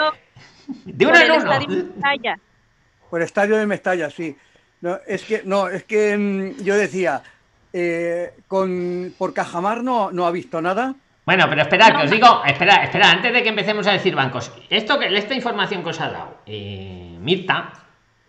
De 0.85 1.07
uno 1.07 1.19
en 1.19 1.33
uno. 1.33 2.39
Por 3.11 3.21
el 3.21 3.25
estadio 3.25 3.57
de 3.57 3.67
Mestalla, 3.67 4.11
sí. 4.11 4.37
No, 4.83 5.01
es 5.07 5.25
que, 5.25 5.43
no, 5.45 5.69
es 5.69 5.83
que 5.83 6.17
mm, 6.17 6.63
yo 6.63 6.77
decía, 6.77 7.21
con, 8.47 9.13
por 9.19 9.35
Cajamar 9.35 9.83
no, 9.83 10.13
no 10.13 10.27
ha 10.27 10.31
visto 10.31 10.63
nada. 10.63 10.95
Bueno, 11.27 11.47
pero 11.49 11.63
esperad, 11.63 11.97
que 11.97 12.05
os 12.05 12.11
digo, 12.11 12.43
espera, 12.47 12.77
espera, 12.85 13.11
antes 13.11 13.33
de 13.33 13.43
que 13.43 13.49
empecemos 13.49 13.87
a 13.89 13.93
decir 13.93 14.15
bancos, 14.15 14.53
esto 14.71 14.99
que 14.99 15.07
esta 15.17 15.35
información 15.35 15.83
que 15.83 15.91
os 15.91 16.01
ha 16.01 16.11
dado 16.11 16.39
Mirta, 16.47 17.73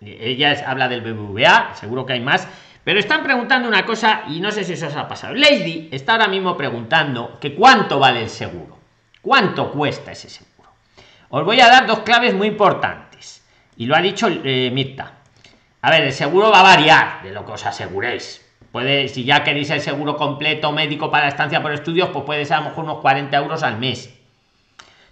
ella 0.01 0.63
habla 0.65 0.87
del 0.87 1.01
BBVA, 1.01 1.75
seguro 1.75 2.05
que 2.05 2.13
hay 2.13 2.19
más, 2.19 2.47
pero 2.83 2.99
están 2.99 3.23
preguntando 3.23 3.67
una 3.67 3.85
cosa 3.85 4.23
y 4.27 4.39
no 4.39 4.51
sé 4.51 4.63
si 4.63 4.73
eso 4.73 4.87
os 4.87 4.95
ha 4.95 5.07
pasado. 5.07 5.33
Lady 5.33 5.89
está 5.91 6.13
ahora 6.13 6.27
mismo 6.27 6.57
preguntando 6.57 7.37
que 7.39 7.53
cuánto 7.53 7.99
vale 7.99 8.23
el 8.23 8.29
seguro. 8.29 8.79
¿Cuánto 9.21 9.71
cuesta 9.71 10.11
ese 10.11 10.29
seguro? 10.29 10.69
Os 11.29 11.45
voy 11.45 11.59
a 11.61 11.67
dar 11.67 11.85
dos 11.85 11.99
claves 11.99 12.33
muy 12.33 12.47
importantes. 12.47 13.43
Y 13.77 13.85
lo 13.85 13.95
ha 13.95 14.01
dicho 14.01 14.27
eh, 14.27 14.71
Mirta. 14.73 15.19
A 15.81 15.91
ver, 15.91 16.03
el 16.03 16.13
seguro 16.13 16.51
va 16.51 16.59
a 16.59 16.63
variar 16.63 17.23
de 17.23 17.31
lo 17.31 17.45
que 17.45 17.51
os 17.51 17.65
aseguréis. 17.65 18.45
Puede, 18.71 19.07
si 19.09 19.25
ya 19.25 19.43
queréis 19.43 19.69
el 19.69 19.81
seguro 19.81 20.15
completo 20.15 20.71
médico 20.71 21.11
para 21.11 21.27
estancia 21.27 21.61
por 21.61 21.73
estudios, 21.73 22.09
pues 22.09 22.25
puede 22.25 22.45
ser 22.45 22.57
a 22.57 22.61
lo 22.61 22.69
mejor 22.69 22.83
unos 22.85 22.99
40 22.99 23.35
euros 23.37 23.63
al 23.63 23.77
mes. 23.77 24.17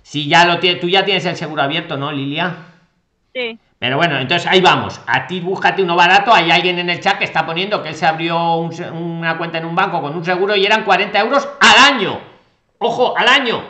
Si 0.02 0.28
ya 0.28 0.46
lo 0.46 0.60
tienes, 0.60 0.80
tú 0.80 0.88
ya 0.88 1.06
tienes 1.06 1.26
el 1.26 1.36
seguro 1.36 1.62
abierto, 1.62 1.98
¿no, 1.98 2.12
Lilia? 2.12 2.56
Sí. 3.34 3.60
Pero 3.80 3.96
bueno, 3.96 4.20
entonces 4.20 4.46
ahí 4.52 4.60
vamos. 4.60 5.00
A 5.08 5.26
ti 5.26 5.40
búscate 5.40 5.82
uno 5.82 5.96
barato. 5.96 6.34
Hay 6.34 6.52
alguien 6.52 6.78
en 6.80 6.90
el 6.90 7.00
chat 7.00 7.18
que 7.18 7.24
está 7.24 7.46
poniendo 7.46 7.82
que 7.82 7.90
él 7.90 7.96
se 7.96 8.06
abrió 8.06 8.56
una 8.58 9.38
cuenta 9.38 9.58
en 9.58 9.66
un 9.66 9.74
banco 9.74 10.02
con 10.02 10.14
un 10.16 10.26
seguro 10.26 10.54
y 10.56 10.66
eran 10.66 10.84
40 10.84 11.18
euros 11.18 11.48
al 11.62 11.94
año. 11.94 12.20
Ojo, 12.80 13.18
al 13.18 13.30
año. 13.30 13.64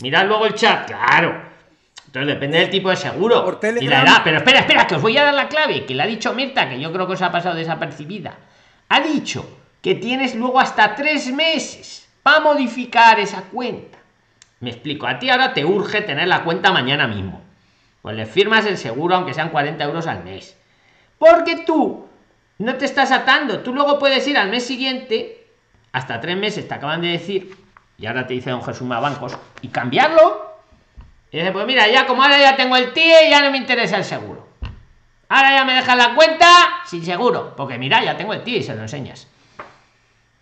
Mirad 0.00 0.26
luego 0.26 0.46
el 0.46 0.54
chat. 0.54 0.86
Claro. 0.86 1.50
Entonces 2.06 2.34
depende 2.34 2.58
del 2.58 2.70
tipo 2.70 2.90
de 2.90 2.96
seguro 2.96 3.58
y 3.80 3.88
la 3.88 4.02
edad. 4.02 4.20
Pero 4.22 4.36
espera, 4.36 4.60
espera, 4.60 4.86
que 4.86 4.94
os 4.94 5.02
voy 5.02 5.16
a 5.18 5.24
dar 5.24 5.34
la 5.34 5.48
clave 5.48 5.86
que 5.86 5.94
le 5.94 6.04
ha 6.04 6.06
dicho 6.06 6.32
Mirta, 6.34 6.68
que 6.68 6.78
yo 6.78 6.92
creo 6.92 7.08
que 7.08 7.14
os 7.14 7.22
ha 7.22 7.32
pasado 7.32 7.56
desapercibida. 7.56 8.36
Ha 8.90 9.00
dicho 9.00 9.58
que 9.80 9.96
tienes 9.96 10.36
luego 10.36 10.60
hasta 10.60 10.94
tres 10.94 11.32
meses 11.32 12.08
para 12.22 12.40
modificar 12.40 13.18
esa 13.18 13.42
cuenta. 13.42 13.98
Me 14.60 14.70
explico. 14.70 15.08
A 15.08 15.18
ti 15.18 15.30
ahora 15.30 15.52
te 15.52 15.64
urge 15.64 16.02
tener 16.02 16.28
la 16.28 16.44
cuenta 16.44 16.70
mañana 16.70 17.08
mismo 17.08 17.41
pues 18.02 18.16
le 18.16 18.26
firmas 18.26 18.66
el 18.66 18.76
seguro 18.76 19.14
aunque 19.14 19.32
sean 19.32 19.50
40 19.50 19.82
euros 19.84 20.06
al 20.06 20.24
mes. 20.24 20.56
Porque 21.18 21.64
tú 21.64 22.08
no 22.58 22.74
te 22.74 22.84
estás 22.84 23.12
atando. 23.12 23.60
Tú 23.60 23.72
luego 23.72 23.98
puedes 23.98 24.26
ir 24.26 24.36
al 24.36 24.50
mes 24.50 24.66
siguiente, 24.66 25.46
hasta 25.92 26.20
tres 26.20 26.36
meses 26.36 26.66
te 26.66 26.74
acaban 26.74 27.00
de 27.00 27.08
decir, 27.08 27.56
y 27.96 28.06
ahora 28.06 28.26
te 28.26 28.34
dice 28.34 28.50
don 28.50 28.62
Jesús 28.64 28.88
Bancos, 28.88 29.38
y 29.62 29.68
cambiarlo. 29.68 30.52
Y 31.30 31.38
dice, 31.38 31.52
pues 31.52 31.64
mira, 31.64 31.88
ya 31.88 32.06
como 32.06 32.22
ahora 32.22 32.38
ya 32.38 32.56
tengo 32.56 32.76
el 32.76 32.92
TIE, 32.92 33.30
ya 33.30 33.40
no 33.40 33.50
me 33.50 33.58
interesa 33.58 33.96
el 33.96 34.04
seguro. 34.04 34.48
Ahora 35.28 35.56
ya 35.56 35.64
me 35.64 35.74
dejas 35.74 35.96
la 35.96 36.14
cuenta 36.14 36.46
sin 36.84 37.04
seguro. 37.04 37.54
Porque 37.56 37.78
mira, 37.78 38.04
ya 38.04 38.16
tengo 38.16 38.34
el 38.34 38.42
TIE 38.42 38.58
y 38.58 38.62
se 38.62 38.74
lo 38.74 38.82
enseñas. 38.82 39.28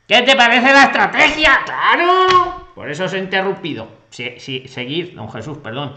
¿Qué 0.09 0.23
te 0.23 0.35
parece 0.35 0.73
la 0.73 0.85
estrategia? 0.85 1.61
¡Claro! 1.65 2.71
Por 2.75 2.91
eso 2.91 3.05
os 3.05 3.13
he 3.13 3.19
interrumpido. 3.19 3.87
Sí, 4.11 4.35
sí, 4.39 4.67
seguir, 4.67 5.15
don 5.15 5.31
Jesús, 5.31 5.59
perdón 5.59 5.95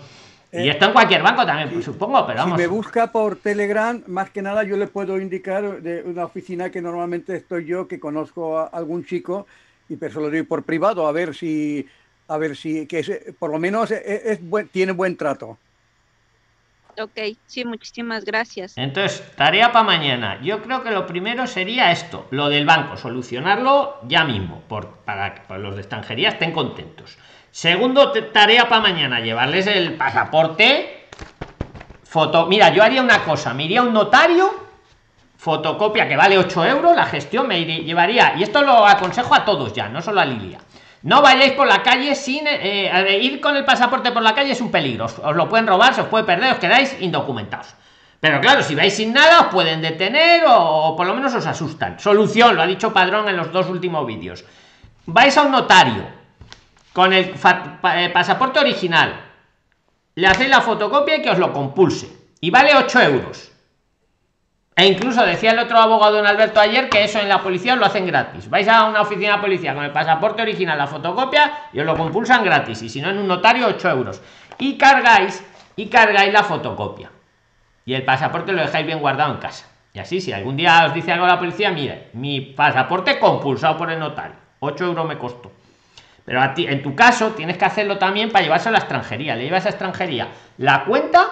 y 0.53 0.69
esto 0.69 0.85
en 0.85 0.93
cualquier 0.93 1.23
banco 1.23 1.45
también, 1.45 1.69
pues, 1.69 1.85
supongo, 1.85 2.25
pero 2.27 2.39
vamos. 2.39 2.55
Si 2.55 2.61
me 2.61 2.67
busca 2.67 3.11
por 3.11 3.37
Telegram, 3.37 4.03
más 4.07 4.29
que 4.29 4.41
nada 4.41 4.63
yo 4.63 4.77
le 4.77 4.87
puedo 4.87 5.19
indicar 5.19 5.81
de 5.81 6.03
una 6.03 6.25
oficina 6.25 6.69
que 6.69 6.81
normalmente 6.81 7.35
estoy 7.35 7.65
yo, 7.65 7.87
que 7.87 7.99
conozco 7.99 8.59
a 8.59 8.65
algún 8.67 9.05
chico, 9.05 9.47
y 9.89 9.95
pero 9.95 10.13
se 10.13 10.19
lo 10.19 10.29
doy 10.29 10.43
por 10.43 10.63
privado, 10.63 11.07
a 11.07 11.11
ver 11.11 11.33
si, 11.33 11.87
a 12.27 12.37
ver 12.37 12.55
si, 12.55 12.85
que 12.85 13.33
por 13.39 13.49
lo 13.49 13.59
menos 13.59 13.91
es, 13.91 14.39
tiene 14.71 14.91
buen 14.91 15.17
trato. 15.17 15.57
Ok, 16.99 17.17
sí, 17.47 17.65
muchísimas 17.65 18.23
gracias. 18.23 18.77
Entonces, 18.77 19.23
tarea 19.35 19.71
para 19.71 19.83
mañana. 19.83 20.39
Yo 20.43 20.61
creo 20.61 20.83
que 20.83 20.91
lo 20.91 21.07
primero 21.07 21.47
sería 21.47 21.91
esto, 21.91 22.27
lo 22.29 22.49
del 22.49 22.65
banco, 22.65 22.97
solucionarlo 22.97 23.97
ya 24.07 24.23
mismo, 24.23 24.61
por, 24.67 24.97
para 24.97 25.33
que 25.33 25.57
los 25.57 25.73
de 25.75 25.81
extranjería 25.81 26.29
estén 26.29 26.51
contentos. 26.51 27.17
Segundo, 27.53 28.11
tarea 28.11 28.67
para 28.67 28.81
mañana, 28.81 29.19
llevarles 29.19 29.67
el 29.67 29.93
pasaporte. 29.93 31.05
Foto. 32.03 32.47
Mira, 32.47 32.73
yo 32.73 32.81
haría 32.81 32.99
una 32.99 33.23
cosa, 33.23 33.53
me 33.53 33.65
iría 33.65 33.81
a 33.81 33.83
un 33.83 33.93
notario, 33.93 34.51
fotocopia 35.37 36.07
que 36.07 36.15
vale 36.15 36.35
8 36.39 36.65
euros, 36.65 36.95
la 36.95 37.05
gestión 37.05 37.47
me 37.47 37.63
llevaría, 37.63 38.33
y 38.35 38.41
esto 38.41 38.63
lo 38.63 38.87
aconsejo 38.87 39.35
a 39.35 39.45
todos 39.45 39.71
ya, 39.71 39.87
no 39.87 40.01
solo 40.01 40.21
a 40.21 40.25
Lilia. 40.25 40.57
No 41.03 41.21
vayáis 41.21 41.51
por 41.51 41.67
la 41.67 41.83
calle 41.83 42.15
sin 42.15 42.47
eh, 42.47 43.19
ir 43.21 43.39
con 43.39 43.55
el 43.55 43.65
pasaporte 43.65 44.11
por 44.11 44.23
la 44.23 44.33
calle 44.33 44.53
es 44.53 44.61
un 44.61 44.71
peligro. 44.71 45.05
Os, 45.05 45.19
lo 45.35 45.47
pueden 45.47 45.67
robar, 45.67 45.93
se 45.93 46.01
os 46.01 46.07
puede 46.07 46.23
perder, 46.23 46.53
os 46.53 46.57
quedáis 46.57 46.99
indocumentados. 47.01 47.75
Pero 48.19 48.41
claro, 48.41 48.63
si 48.63 48.73
vais 48.73 48.95
sin 48.95 49.13
nada, 49.13 49.41
os 49.41 49.47
pueden 49.47 49.79
detener 49.79 50.43
o, 50.47 50.55
o 50.55 50.95
por 50.95 51.05
lo 51.05 51.13
menos 51.13 51.35
os 51.35 51.45
asustan. 51.45 51.99
Solución, 51.99 52.55
lo 52.55 52.63
ha 52.63 52.67
dicho 52.67 52.91
Padrón 52.91 53.29
en 53.29 53.37
los 53.37 53.51
dos 53.51 53.69
últimos 53.69 54.07
vídeos. 54.07 54.43
Vais 55.05 55.37
a 55.37 55.43
un 55.43 55.51
notario, 55.51 56.22
con 56.93 57.11
el 57.11 57.33
eh, 57.33 58.09
pasaporte 58.13 58.59
original, 58.59 59.19
le 60.15 60.27
hacéis 60.27 60.49
la 60.49 60.61
fotocopia 60.61 61.17
y 61.17 61.21
que 61.21 61.31
os 61.31 61.39
lo 61.39 61.51
compulse. 61.51 62.07
Y 62.39 62.51
vale 62.51 62.75
8 62.75 63.01
euros. 63.01 63.51
E 64.75 64.85
incluso 64.85 65.23
decía 65.25 65.51
el 65.51 65.59
otro 65.59 65.77
abogado 65.77 66.17
don 66.17 66.25
Alberto 66.25 66.59
ayer 66.59 66.89
que 66.89 67.03
eso 67.03 67.19
en 67.19 67.29
la 67.29 67.41
policía 67.41 67.75
lo 67.75 67.85
hacen 67.85 68.07
gratis. 68.07 68.49
Vais 68.49 68.67
a 68.67 68.85
una 68.85 69.01
oficina 69.01 69.35
de 69.35 69.41
policía 69.41 69.75
con 69.75 69.83
el 69.83 69.91
pasaporte 69.91 70.41
original, 70.41 70.77
la 70.77 70.87
fotocopia 70.87 71.51
y 71.73 71.79
os 71.79 71.85
lo 71.85 71.95
compulsan 71.95 72.43
gratis. 72.43 72.81
Y 72.81 72.89
si 72.89 73.01
no 73.01 73.09
en 73.09 73.19
un 73.19 73.27
notario, 73.27 73.67
8 73.67 73.89
euros. 73.89 74.21
Y 74.57 74.77
cargáis, 74.77 75.43
y 75.75 75.87
cargáis 75.87 76.33
la 76.33 76.43
fotocopia. 76.43 77.11
Y 77.85 77.93
el 77.93 78.03
pasaporte 78.03 78.51
lo 78.51 78.61
dejáis 78.61 78.85
bien 78.85 78.99
guardado 78.99 79.33
en 79.33 79.39
casa. 79.39 79.67
Y 79.93 79.99
así, 79.99 80.21
si 80.21 80.31
algún 80.31 80.57
día 80.57 80.85
os 80.87 80.93
dice 80.93 81.11
algo 81.11 81.27
la 81.27 81.37
policía, 81.37 81.69
mire, 81.69 82.09
mi 82.13 82.41
pasaporte 82.41 83.19
compulsado 83.19 83.77
por 83.77 83.91
el 83.91 83.99
notario. 83.99 84.35
8 84.59 84.85
euros 84.85 85.07
me 85.07 85.17
costó. 85.17 85.51
Pero 86.25 86.41
a 86.41 86.53
ti, 86.53 86.65
en 86.67 86.81
tu 86.81 86.95
caso, 86.95 87.31
tienes 87.31 87.57
que 87.57 87.65
hacerlo 87.65 87.97
también 87.97 88.31
para 88.31 88.43
llevarse 88.43 88.69
a 88.69 88.71
la 88.71 88.79
extranjería. 88.79 89.35
Le 89.35 89.43
llevas 89.43 89.65
a 89.65 89.69
extranjería 89.69 90.29
la 90.57 90.85
cuenta 90.85 91.27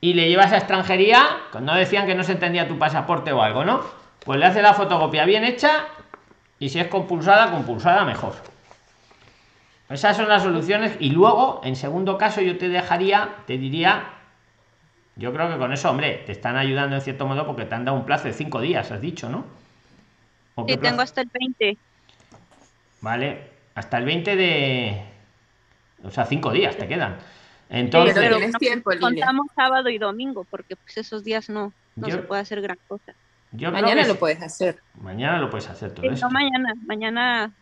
y 0.00 0.14
le 0.14 0.28
llevas 0.28 0.52
a 0.52 0.56
extranjería, 0.56 1.22
cuando 1.52 1.74
decían 1.74 2.06
que 2.06 2.14
no 2.14 2.22
se 2.22 2.32
entendía 2.32 2.66
tu 2.66 2.78
pasaporte 2.78 3.32
o 3.32 3.42
algo, 3.42 3.64
¿no? 3.64 3.84
Pues 4.24 4.38
le 4.38 4.46
hace 4.46 4.62
la 4.62 4.72
fotocopia 4.72 5.24
bien 5.26 5.44
hecha 5.44 5.86
y 6.58 6.70
si 6.70 6.78
es 6.80 6.88
compulsada, 6.88 7.50
compulsada 7.50 8.04
mejor. 8.04 8.34
Esas 9.90 10.16
son 10.16 10.28
las 10.28 10.42
soluciones 10.42 10.96
y 11.00 11.10
luego, 11.10 11.60
en 11.64 11.76
segundo 11.76 12.16
caso, 12.16 12.40
yo 12.40 12.56
te 12.56 12.68
dejaría, 12.68 13.28
te 13.46 13.58
diría, 13.58 14.04
yo 15.16 15.32
creo 15.32 15.50
que 15.50 15.58
con 15.58 15.72
eso, 15.72 15.90
hombre, 15.90 16.22
te 16.24 16.32
están 16.32 16.56
ayudando 16.56 16.96
en 16.96 17.02
cierto 17.02 17.26
modo 17.26 17.44
porque 17.44 17.64
te 17.64 17.74
han 17.74 17.84
dado 17.84 17.98
un 17.98 18.06
plazo 18.06 18.28
de 18.28 18.32
cinco 18.32 18.60
días, 18.60 18.90
has 18.92 19.00
dicho, 19.00 19.28
¿no? 19.28 19.44
Sí, 20.66 20.76
tengo 20.76 21.02
hasta 21.02 21.22
el 21.22 21.30
20. 21.32 21.76
Vale, 23.00 23.50
hasta 23.80 23.96
el 23.98 24.04
20 24.04 24.36
de... 24.36 25.02
O 26.04 26.10
sea, 26.10 26.26
cinco 26.26 26.52
días 26.52 26.76
te 26.76 26.86
quedan. 26.86 27.16
Entonces, 27.70 28.52
contamos 29.00 29.46
sábado 29.54 29.88
y 29.88 29.98
domingo, 29.98 30.44
porque 30.44 30.76
pues 30.76 30.98
esos 30.98 31.24
días 31.24 31.48
no, 31.48 31.72
no 31.96 32.10
se 32.10 32.18
puede 32.18 32.42
hacer 32.42 32.60
gran 32.60 32.78
cosa. 32.86 33.14
mañana 33.52 34.06
lo 34.06 34.16
puedes 34.16 34.42
hacer. 34.42 34.80
Mañana 35.00 35.38
lo 35.38 35.50
puedes 35.50 35.68
hacer 35.68 35.92
todo 35.92 36.10
No, 36.10 36.30
mañana, 36.30 36.74
mañana 36.86 37.52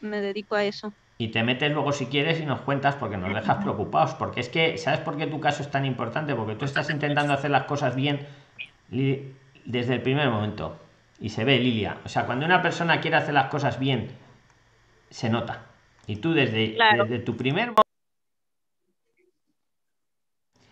me 0.00 0.20
dedico 0.20 0.54
a 0.54 0.64
eso. 0.64 0.92
Y 1.18 1.28
te 1.28 1.42
metes 1.42 1.72
luego 1.72 1.92
si 1.92 2.06
quieres 2.06 2.40
y 2.40 2.46
nos 2.46 2.60
cuentas 2.60 2.94
porque 2.94 3.16
nos 3.16 3.34
dejas 3.34 3.62
preocupados. 3.62 4.14
Porque 4.14 4.40
es 4.40 4.48
que, 4.48 4.78
¿sabes 4.78 5.00
por 5.00 5.16
qué 5.16 5.26
tu 5.26 5.40
caso 5.40 5.62
es 5.62 5.70
tan 5.70 5.84
importante? 5.84 6.34
Porque 6.34 6.54
tú 6.54 6.64
estás 6.64 6.88
intentando 6.90 7.34
hacer 7.34 7.50
las 7.50 7.64
cosas 7.64 7.96
bien 7.96 8.26
desde 8.90 9.94
el 9.94 10.02
primer 10.02 10.30
momento. 10.30 10.78
Y 11.20 11.30
se 11.30 11.44
ve, 11.44 11.58
Lilia. 11.58 11.98
O 12.04 12.08
sea, 12.08 12.24
cuando 12.24 12.46
una 12.46 12.62
persona 12.62 13.00
quiere 13.00 13.16
hacer 13.16 13.34
las 13.34 13.48
cosas 13.48 13.80
bien, 13.80 14.08
se 15.10 15.28
nota. 15.30 15.66
Y 16.06 16.16
tú 16.16 16.32
desde, 16.32 16.76
desde 16.96 17.18
tu 17.20 17.36
primer 17.36 17.66
momento 17.66 17.82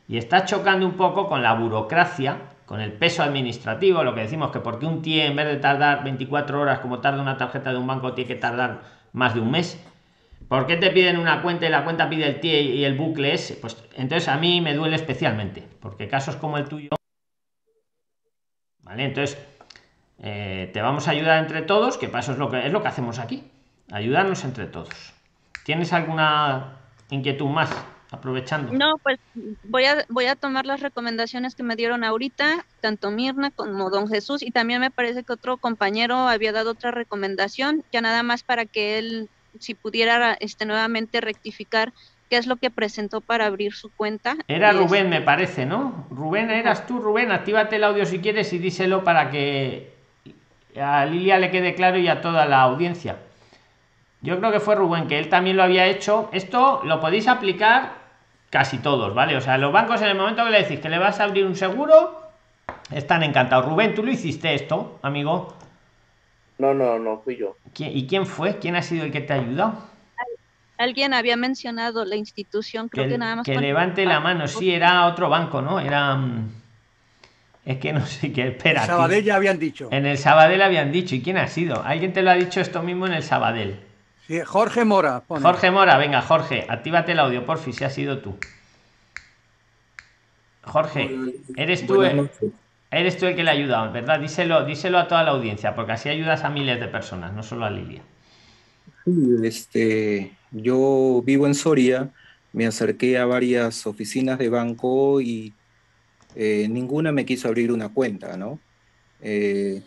y 0.09 0.19
está 0.19 0.45
chocando 0.45 0.87
un 0.87 0.97
poco 0.97 1.29
con 1.29 1.43
la 1.43 1.55
burocracia, 1.55 2.39
con 2.65 2.81
el 2.81 2.93
peso 2.93 3.23
administrativo, 3.23 4.05
lo 4.05 4.15
que 4.15 4.23
decimos 4.23 4.51
que 4.51 4.61
porque 4.61 4.87
un 4.87 5.03
TIE 5.03 5.27
en 5.27 5.37
vez 5.37 5.47
de 5.47 5.57
tardar 5.57 6.05
24 6.05 6.61
horas 6.61 6.79
como 6.81 7.01
tarda 7.01 7.23
una 7.23 7.37
tarjeta 7.37 7.73
de 7.73 7.79
un 7.79 7.87
banco 7.87 8.15
tiene 8.15 8.29
que 8.29 8.37
tardar 8.37 8.83
más 9.13 9.35
de 9.35 9.41
un 9.41 9.51
mes. 9.51 9.83
¿Por 10.49 10.67
qué 10.67 10.77
te 10.77 10.91
piden 10.91 11.19
una 11.19 11.43
cuenta 11.43 11.67
y 11.67 11.71
la 11.71 11.83
cuenta 11.83 12.09
pide 12.09 12.27
el 12.27 12.41
TIE 12.41 12.61
y 12.61 12.85
el 12.85 12.97
bucle 12.97 13.35
es? 13.35 13.59
Pues 13.61 13.83
entonces 13.95 14.29
a 14.29 14.37
mí 14.37 14.61
me 14.61 14.75
duele 14.75 14.95
especialmente, 14.97 15.67
porque 15.81 16.09
casos 16.09 16.37
como 16.37 16.57
el 16.59 16.69
tuyo... 16.69 16.91
Vale, 18.79 19.05
entonces 19.05 19.45
eh, 20.19 20.71
te 20.73 20.81
vamos 20.81 21.09
a 21.09 21.11
ayudar 21.11 21.43
entre 21.43 21.63
todos, 21.63 21.99
que 21.99 22.09
paso 22.09 22.33
es 22.33 22.39
lo 22.39 22.49
que 22.49 22.65
es 22.65 22.73
lo 22.73 22.83
que 22.83 22.89
hacemos 22.89 23.19
aquí, 23.19 23.51
ayudarnos 23.91 24.45
entre 24.45 24.67
todos. 24.67 24.91
¿Tienes 25.65 25.93
alguna 25.93 26.79
inquietud 27.11 27.49
más? 27.49 27.71
aprovechando. 28.11 28.73
No, 28.73 28.99
pues 29.03 29.19
voy 29.63 29.85
a, 29.85 30.05
voy 30.09 30.27
a 30.27 30.37
tomar 30.37 30.67
las 30.67 30.81
recomendaciones 30.81 31.55
que 31.55 31.63
me 31.63 31.77
dieron 31.77 32.05
ahorita, 32.05 32.67
tanto 32.81 33.11
Mirna 33.11 33.51
como 33.51 33.91
don 33.91 34.09
Jesús, 34.09 34.43
y 34.43 34.51
también 34.51 34.81
me 34.81 34.91
parece 34.91 35.25
que 35.25 35.33
otro 35.33 35.59
compañero 35.59 36.29
había 36.29 36.53
dado 36.53 36.73
otra 36.73 36.91
recomendación, 36.91 37.83
ya 37.93 38.01
nada 38.01 38.23
más 38.23 38.43
para 38.43 38.67
que 38.67 38.99
él, 38.99 39.29
si 39.59 39.75
pudiera 39.75 40.37
este, 40.41 40.67
nuevamente 40.67 41.21
rectificar 41.21 41.93
qué 42.29 42.37
es 42.37 42.47
lo 42.47 42.57
que 42.57 42.71
presentó 42.71 43.21
para 43.21 43.47
abrir 43.47 43.73
su 43.73 43.91
cuenta. 43.91 44.37
Era 44.49 44.73
Rubén, 44.73 45.09
me 45.09 45.21
parece, 45.21 45.65
¿no? 45.65 46.07
Rubén, 46.11 46.51
eras 46.51 46.87
tú, 46.87 46.99
Rubén, 46.99 47.31
actívate 47.31 47.77
el 47.77 47.85
audio 47.85 48.05
si 48.05 48.21
quieres 48.21 48.53
y 48.53 48.59
díselo 48.59 49.05
para 49.05 49.31
que 49.31 49.95
a 50.81 51.07
Lilia 51.07 51.39
le 51.39 51.51
quede 51.51 51.75
claro 51.75 51.99
y 51.99 52.09
a 52.09 52.21
toda 52.21 52.47
la 52.47 52.63
audiencia. 52.63 53.19
Yo 54.27 54.41
creo 54.41 54.51
que 54.51 54.59
fue 54.59 54.75
Rubén, 54.75 55.07
que 55.07 55.21
él 55.21 55.29
también 55.29 55.57
lo 55.57 55.63
había 55.63 55.87
hecho. 55.87 56.29
Esto 56.33 56.81
lo 56.83 57.01
podéis 57.01 57.29
aplicar 57.29 57.93
casi 58.51 58.79
todos, 58.79 59.15
¿vale? 59.15 59.37
O 59.37 59.41
sea, 59.41 59.57
los 59.57 59.73
bancos 59.73 60.03
en 60.03 60.09
el 60.09 60.17
momento 60.17 60.45
que 60.45 60.51
le 60.51 60.63
decís 60.65 60.81
que 60.81 60.89
le 60.89 60.99
vas 60.99 61.21
a 61.21 61.25
abrir 61.25 61.47
un 61.47 61.55
seguro, 61.55 62.23
están 62.91 63.23
encantados. 63.23 63.67
Rubén, 63.67 63.95
¿tú 63.95 64.03
lo 64.03 64.11
hiciste 64.11 64.53
esto, 64.53 64.99
amigo? 65.03 65.55
No, 66.59 66.75
no, 66.75 66.99
no, 66.99 67.21
fui 67.21 67.37
yo. 67.37 67.57
¿Y 67.79 68.09
quién 68.09 68.27
fue? 68.27 68.59
¿Quién 68.59 68.75
ha 68.75 68.83
sido 68.83 69.05
el 69.05 69.13
que 69.13 69.21
te 69.21 69.33
ha 69.33 69.37
ayudado? 69.37 69.75
Alguien 70.77 71.15
había 71.15 71.37
mencionado 71.37 72.05
la 72.05 72.17
institución, 72.17 72.89
creo 72.89 73.09
que, 73.09 73.19
nada 73.19 73.37
más. 73.37 73.47
Que 73.47 73.57
levante 73.61 74.05
la 74.07 74.19
mano, 74.19 74.49
sí, 74.49 74.73
era 74.73 75.07
otro 75.07 75.31
banco, 75.31 75.63
¿no? 75.63 75.79
Era. 75.79 76.17
Mm, 76.17 76.51
es 77.65 77.79
que 77.79 77.93
no 77.93 78.05
sé 78.05 78.33
qué. 78.33 78.49
Espera. 78.49 78.81
En 78.81 78.87
Sabadell 78.89 79.25
ya 79.25 79.37
habían 79.37 79.61
dicho. 79.61 79.89
En 79.93 80.05
el 80.05 80.19
Sabadell 80.19 80.63
habían 80.63 80.91
dicho. 80.91 81.15
¿Y 81.15 81.23
quién 81.23 81.37
ha 81.37 81.47
sido? 81.47 81.81
Alguien 81.85 82.13
te 82.13 82.23
lo 82.23 82.33
ha 82.33 82.35
dicho 82.35 82.61
esto 82.61 82.83
mismo 82.83 83.07
en 83.07 83.13
el 83.13 83.23
Sabadell. 83.23 83.86
Jorge 84.45 84.85
Mora. 84.85 85.23
Jorge 85.29 85.71
Mora, 85.71 85.99
venga, 85.99 86.21
Jorge, 86.23 86.67
actívate 86.69 87.13
el 87.13 87.21
audio, 87.21 87.47
por 87.47 87.59
fin, 87.59 87.73
si 87.73 87.85
ha 87.85 87.91
sido 87.91 88.19
tú. 88.19 88.37
Jorge, 90.63 91.17
eres 91.57 91.87
tú, 91.87 92.03
el, 92.03 92.29
eres 92.91 93.19
tú 93.19 93.27
el 93.27 93.37
que 93.37 93.45
le 93.45 93.51
ha 93.51 93.55
ayudado, 93.55 93.93
¿verdad? 93.93 94.19
Díselo, 94.19 94.65
díselo 94.65 94.99
a 94.99 95.07
toda 95.07 95.23
la 95.23 95.31
audiencia, 95.31 95.77
porque 95.77 95.93
así 95.93 96.09
ayudas 96.09 96.43
a 96.43 96.51
miles 96.51 96.81
de 96.81 96.89
personas, 96.89 97.33
no 97.33 97.45
solo 97.45 97.67
a 97.67 97.71
Lilia. 97.71 98.03
Este, 99.45 100.33
yo 100.51 101.23
vivo 101.25 101.47
en 101.47 101.55
Soria, 101.55 102.11
me 102.53 102.67
acerqué 102.67 103.19
a 103.19 103.27
varias 103.27 103.87
oficinas 103.87 104.39
de 104.39 104.49
banco 104.49 105.21
y 105.21 105.55
eh, 106.35 106.67
ninguna 106.69 107.13
me 107.13 107.25
quiso 107.25 107.47
abrir 107.47 107.71
una 107.71 107.91
cuenta, 107.91 108.37
¿no? 108.37 108.59
Eh, 109.23 109.83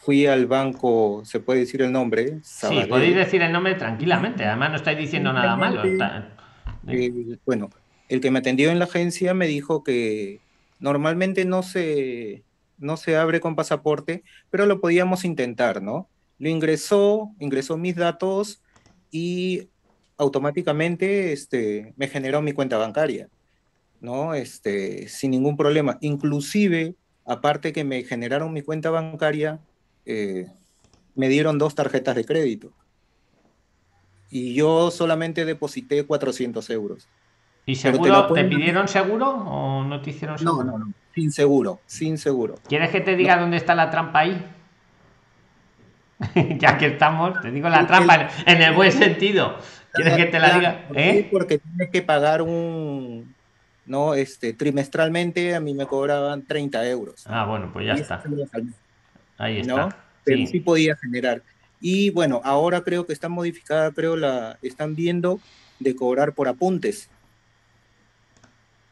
fui 0.00 0.26
al 0.26 0.46
banco, 0.46 1.22
se 1.24 1.40
puede 1.40 1.60
decir 1.60 1.82
el 1.82 1.92
nombre. 1.92 2.38
Sí, 2.42 2.82
podéis 2.88 3.14
decir 3.14 3.42
el 3.42 3.52
nombre 3.52 3.74
tranquilamente, 3.74 4.44
además 4.44 4.70
no 4.70 4.76
estáis 4.76 4.98
diciendo 4.98 5.32
nada 5.32 5.56
malo. 5.56 5.82
Eh, 6.88 7.38
bueno, 7.44 7.70
el 8.08 8.20
que 8.20 8.30
me 8.30 8.38
atendió 8.38 8.70
en 8.70 8.78
la 8.78 8.86
agencia 8.86 9.34
me 9.34 9.46
dijo 9.46 9.84
que 9.84 10.40
normalmente 10.78 11.44
no 11.44 11.62
se, 11.62 12.42
no 12.78 12.96
se 12.96 13.16
abre 13.16 13.40
con 13.40 13.56
pasaporte, 13.56 14.24
pero 14.48 14.64
lo 14.64 14.80
podíamos 14.80 15.24
intentar, 15.24 15.82
¿no? 15.82 16.08
Lo 16.38 16.48
ingresó, 16.48 17.30
ingresó 17.38 17.76
mis 17.76 17.96
datos 17.96 18.62
y 19.10 19.68
automáticamente 20.16 21.32
este, 21.32 21.92
me 21.96 22.08
generó 22.08 22.40
mi 22.40 22.52
cuenta 22.52 22.78
bancaria, 22.78 23.28
¿no? 24.00 24.32
Este, 24.32 25.08
sin 25.08 25.32
ningún 25.32 25.58
problema. 25.58 25.98
Inclusive, 26.00 26.94
aparte 27.26 27.74
que 27.74 27.84
me 27.84 28.02
generaron 28.02 28.54
mi 28.54 28.62
cuenta 28.62 28.88
bancaria, 28.88 29.60
eh, 30.06 30.46
me 31.14 31.28
dieron 31.28 31.58
dos 31.58 31.74
tarjetas 31.74 32.14
de 32.14 32.24
crédito. 32.24 32.72
Y 34.30 34.54
yo 34.54 34.90
solamente 34.90 35.44
deposité 35.44 36.04
400 36.04 36.70
euros. 36.70 37.08
¿Y 37.66 37.74
seguro? 37.74 38.32
Te, 38.32 38.44
pidieron 38.44 38.88
seguro 38.88 39.28
o 39.28 39.84
no 39.84 40.00
te 40.00 40.10
hicieron 40.10 40.38
seguro? 40.38 40.64
No, 40.64 40.78
no, 40.78 40.84
no. 40.86 40.92
Sin 41.14 41.32
seguro, 41.32 41.80
sin 41.86 42.18
seguro. 42.18 42.54
¿Quieres 42.68 42.90
que 42.90 43.00
te 43.00 43.16
diga 43.16 43.38
dónde 43.38 43.56
está 43.56 43.74
la 43.74 43.90
trampa 43.90 44.20
ahí? 44.20 44.46
ya 46.58 46.78
que 46.78 46.86
estamos, 46.86 47.40
te 47.40 47.50
digo 47.50 47.68
la 47.68 47.86
trampa 47.86 48.28
en 48.46 48.62
el 48.62 48.74
buen 48.74 48.92
sentido. 48.92 49.56
¿Quieres 49.92 50.16
que 50.16 50.26
te 50.26 50.38
la 50.38 50.54
diga? 50.54 50.86
¿Eh? 50.94 51.28
Porque 51.30 51.58
tienes 51.58 51.90
que 51.90 52.02
pagar 52.02 52.42
un, 52.42 53.34
no, 53.90 54.14
este, 54.14 54.52
trimestralmente 54.52 55.54
a 55.54 55.60
mí 55.60 55.74
me 55.74 55.84
cobraban 55.86 56.46
30 56.46 56.86
euros. 56.88 57.24
Ah, 57.26 57.44
bueno, 57.44 57.70
pues 57.72 57.86
ya 57.86 57.94
está. 57.94 58.22
Ahí 59.40 59.60
está. 59.60 59.76
¿no? 59.76 59.88
Pero 60.22 60.46
sí. 60.46 60.60
podía 60.60 60.96
generar. 60.96 61.42
Y 61.80 62.10
bueno, 62.10 62.42
ahora 62.44 62.82
creo 62.82 63.06
que 63.06 63.14
está 63.14 63.28
modificada, 63.30 63.90
creo 63.90 64.16
la 64.16 64.58
están 64.60 64.94
viendo 64.94 65.40
de 65.78 65.96
cobrar 65.96 66.34
por 66.34 66.46
apuntes. 66.46 67.08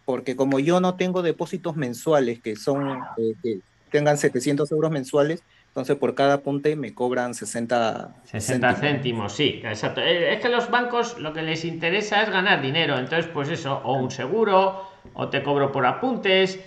Porque 0.07 0.37
como 0.37 0.59
yo 0.59 0.81
no 0.81 0.95
tengo 0.95 1.21
depósitos 1.21 1.77
mensuales 1.77 2.41
que 2.41 2.57
son 2.57 2.99
eh, 3.19 3.35
que 3.43 3.61
tengan 3.91 4.17
700 4.17 4.73
euros 4.73 4.91
mensuales, 4.91 5.43
entonces 5.67 5.97
por 5.97 6.15
cada 6.15 6.35
apunte 6.35 6.77
me 6.77 6.95
cobran 6.95 7.35
60, 7.35 8.17
60 8.25 8.75
céntimos. 8.77 9.35
sí, 9.35 9.61
exacto. 9.63 10.01
Eh, 10.01 10.33
es 10.33 10.41
que 10.41 10.49
los 10.49 10.71
bancos 10.71 11.19
lo 11.19 11.35
que 11.35 11.43
les 11.43 11.67
interesa 11.67 12.23
es 12.23 12.31
ganar 12.31 12.63
dinero, 12.63 12.99
entonces 12.99 13.31
pues 13.33 13.51
eso, 13.51 13.83
o 13.85 13.99
un 13.99 14.11
seguro, 14.11 14.89
o 15.13 15.29
te 15.29 15.43
cobro 15.43 15.71
por 15.71 15.85
apuntes, 15.85 16.59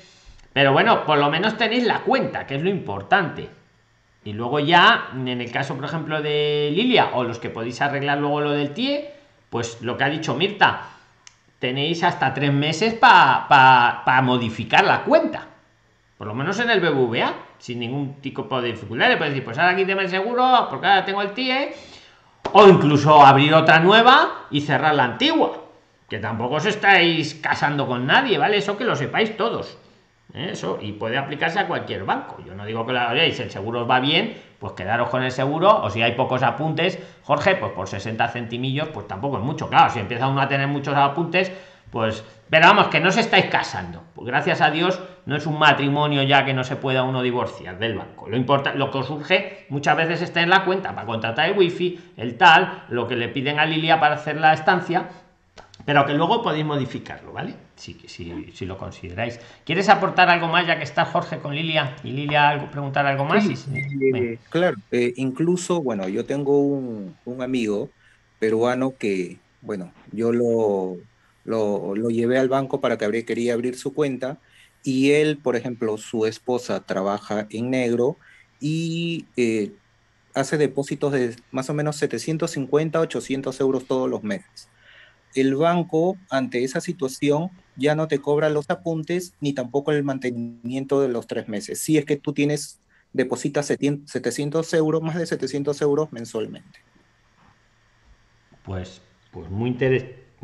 pero 0.54 0.72
bueno, 0.72 1.04
por 1.04 1.18
lo 1.18 1.32
menos 1.32 1.58
tenéis 1.58 1.86
la 1.86 2.04
cuenta, 2.04 2.46
que 2.46 2.56
es 2.56 2.62
lo 2.62 2.70
importante. 2.70 3.50
Y 4.24 4.34
luego 4.34 4.60
ya, 4.60 5.10
en 5.14 5.28
el 5.28 5.52
caso, 5.52 5.76
por 5.76 5.86
ejemplo, 5.86 6.22
de 6.22 6.70
Lilia, 6.74 7.12
o 7.14 7.24
los 7.24 7.40
que 7.40 7.50
podéis 7.50 7.82
arreglar 7.82 8.20
luego 8.20 8.42
lo 8.42 8.52
del 8.52 8.74
TIE, 8.74 9.10
pues 9.50 9.82
lo 9.82 9.98
que 9.98 10.04
ha 10.04 10.10
dicho 10.10 10.36
Mirta, 10.36 10.84
tenéis 11.58 12.04
hasta 12.04 12.34
tres 12.34 12.54
meses 12.54 12.94
para 12.94 14.22
modificar 14.24 14.84
la 14.84 15.04
cuenta. 15.04 15.48
Por 16.18 16.28
lo 16.28 16.36
menos 16.36 16.60
en 16.60 16.70
el 16.70 16.80
BBVA, 16.80 17.34
sin 17.58 17.80
ningún 17.80 18.22
tipo 18.22 18.62
de 18.62 18.74
dificultad. 18.74 19.10
Le 19.10 19.18
puedes 19.18 19.34
decir, 19.34 19.44
pues 19.44 19.58
ahora 19.58 19.76
quíteme 19.76 20.04
el 20.04 20.10
seguro, 20.10 20.68
porque 20.70 20.86
ahora 20.86 21.04
tengo 21.04 21.24
el 21.24 21.32
TIE. 21.32 21.74
O 22.54 22.68
incluso 22.68 23.26
abrir 23.26 23.54
otra 23.56 23.80
nueva 23.80 24.46
y 24.52 24.62
cerrar 24.62 24.94
la 24.94 25.06
antigua. 25.06 25.64
Que 26.08 26.20
tampoco 26.20 26.56
os 26.56 26.66
estáis 26.66 27.36
casando 27.36 27.88
con 27.88 28.06
nadie, 28.06 28.38
¿vale? 28.38 28.58
Eso 28.58 28.78
que 28.78 28.84
lo 28.84 28.96
sepáis 28.96 29.36
todos. 29.36 29.78
Eso, 30.34 30.80
y 30.82 30.94
puede 30.94 31.18
aplicarse 31.18 31.60
a 31.60 31.68
cualquier 31.68 32.06
banco. 32.06 32.38
Yo 32.46 32.56
no 32.56 32.66
digo 32.66 32.86
que 32.86 32.94
lo 32.94 33.00
hagáis, 33.00 33.40
el 33.40 33.52
seguro 33.52 33.82
os 33.82 33.90
va 33.90 34.00
bien, 34.00 34.38
pues 34.60 34.74
quedaros 34.74 35.10
con 35.10 35.24
el 35.24 35.32
seguro, 35.32 35.82
o 35.82 35.90
si 35.90 36.02
hay 36.02 36.14
pocos 36.14 36.42
apuntes, 36.44 37.00
Jorge, 37.24 37.56
pues 37.56 37.74
por 37.74 37.88
60 37.88 38.28
centimillos, 38.30 38.88
pues 38.90 39.08
tampoco 39.08 39.38
es 39.38 39.44
mucho. 39.44 39.68
Claro, 39.68 39.90
si 39.90 40.00
empieza 40.00 40.28
uno 40.28 40.42
a 40.42 40.48
tener 40.48 40.68
muchos 40.68 40.96
apuntes, 40.96 41.52
pues, 41.92 42.24
pero 42.50 42.68
vamos, 42.68 42.88
que 42.88 43.02
no 43.02 43.12
se 43.12 43.20
estáis 43.20 43.46
casando. 43.46 44.04
Pues 44.16 44.26
gracias 44.26 44.62
a 44.62 44.72
Dios, 44.72 45.02
no 45.26 45.36
es 45.36 45.46
un 45.46 45.60
matrimonio 45.60 46.24
ya 46.24 46.46
que 46.46 46.54
no 46.54 46.64
se 46.64 46.78
pueda 46.78 47.04
uno 47.04 47.22
divorciar 47.22 47.78
del 47.80 47.98
banco. 47.98 48.30
Lo 48.30 48.38
importa, 48.38 48.74
lo 48.74 48.90
que 48.90 49.04
surge 49.04 49.66
muchas 49.70 49.98
veces 49.98 50.22
está 50.22 50.42
en 50.42 50.50
la 50.50 50.64
cuenta 50.64 50.96
para 50.96 51.06
contratar 51.06 51.50
el 51.50 51.58
wifi, 51.58 52.00
el 52.16 52.38
tal, 52.38 52.84
lo 52.88 53.08
que 53.08 53.18
le 53.18 53.28
piden 53.28 53.60
a 53.60 53.66
Lilia 53.66 54.00
para 54.00 54.16
hacer 54.16 54.38
la 54.38 54.54
estancia, 54.54 55.10
pero 55.86 56.06
que 56.06 56.14
luego 56.14 56.42
podéis 56.42 56.66
modificarlo, 56.66 57.34
¿vale? 57.34 57.56
Si, 57.76 57.94
si, 58.08 58.52
si 58.54 58.66
lo 58.66 58.78
consideráis. 58.78 59.40
¿Quieres 59.66 59.90
aportar 59.90 60.30
algo 60.30 60.48
más 60.48 60.68
ya 60.68 60.78
que 60.78 60.84
está 60.84 61.06
Jorge 61.06 61.40
con 61.40 61.56
Lilia 61.56 61.96
y 62.04 62.12
Lilia 62.12 62.50
algo, 62.50 62.70
preguntar 62.70 63.06
algo 63.06 63.26
más? 63.26 63.46
Eh, 63.46 64.38
claro, 64.50 64.78
eh, 64.92 65.14
incluso, 65.16 65.82
bueno, 65.82 66.08
yo 66.08 66.26
tengo 66.26 66.60
un, 66.60 67.16
un, 67.26 67.42
amigo 67.42 67.90
peruano 68.40 68.94
que, 68.98 69.38
bueno, 69.62 69.92
yo 70.12 70.32
lo, 70.32 70.98
lo, 71.46 71.96
lo, 71.96 72.10
llevé 72.10 72.38
al 72.38 72.50
banco 72.50 72.82
para 72.82 72.98
que 72.98 73.26
quería 73.26 73.54
abrir 73.54 73.78
su 73.78 73.94
cuenta 73.94 74.38
y 74.84 75.12
él, 75.12 75.38
por 75.38 75.56
ejemplo, 75.56 75.98
su 75.98 76.26
esposa 76.26 76.86
trabaja 76.86 77.48
en 77.50 77.70
negro 77.70 78.18
y 78.60 79.26
eh, 79.38 79.72
hace 80.34 80.58
depósitos 80.58 81.14
de 81.14 81.36
más 81.52 81.70
o 81.70 81.74
menos 81.74 81.96
750, 81.98 83.00
800 83.00 83.60
euros 83.60 83.86
todos 83.86 84.10
los 84.10 84.24
meses 84.24 84.70
el 85.36 85.56
banco 85.56 86.18
ante 86.30 86.64
esa 86.64 86.82
situación 86.82 87.50
ya 87.76 87.96
no 87.96 88.08
te 88.08 88.20
cobra 88.20 88.50
los 88.50 88.70
apuntes 88.70 89.34
ni 89.40 89.54
tampoco 89.54 89.92
el 89.92 90.04
mantenimiento 90.04 91.02
de 91.02 91.10
los 91.10 91.28
tres 91.28 91.48
meses. 91.48 91.80
Si 91.80 91.98
es 91.98 92.06
que 92.06 92.18
tú 92.18 92.34
tienes, 92.34 92.80
depositas 93.14 93.66
700 93.66 94.74
euros, 94.74 95.02
más 95.02 95.16
de 95.16 95.26
700 95.26 95.82
euros 95.82 96.12
mensualmente. 96.12 96.80
Pues, 98.64 99.02
pues 99.32 99.50
muy, 99.50 99.76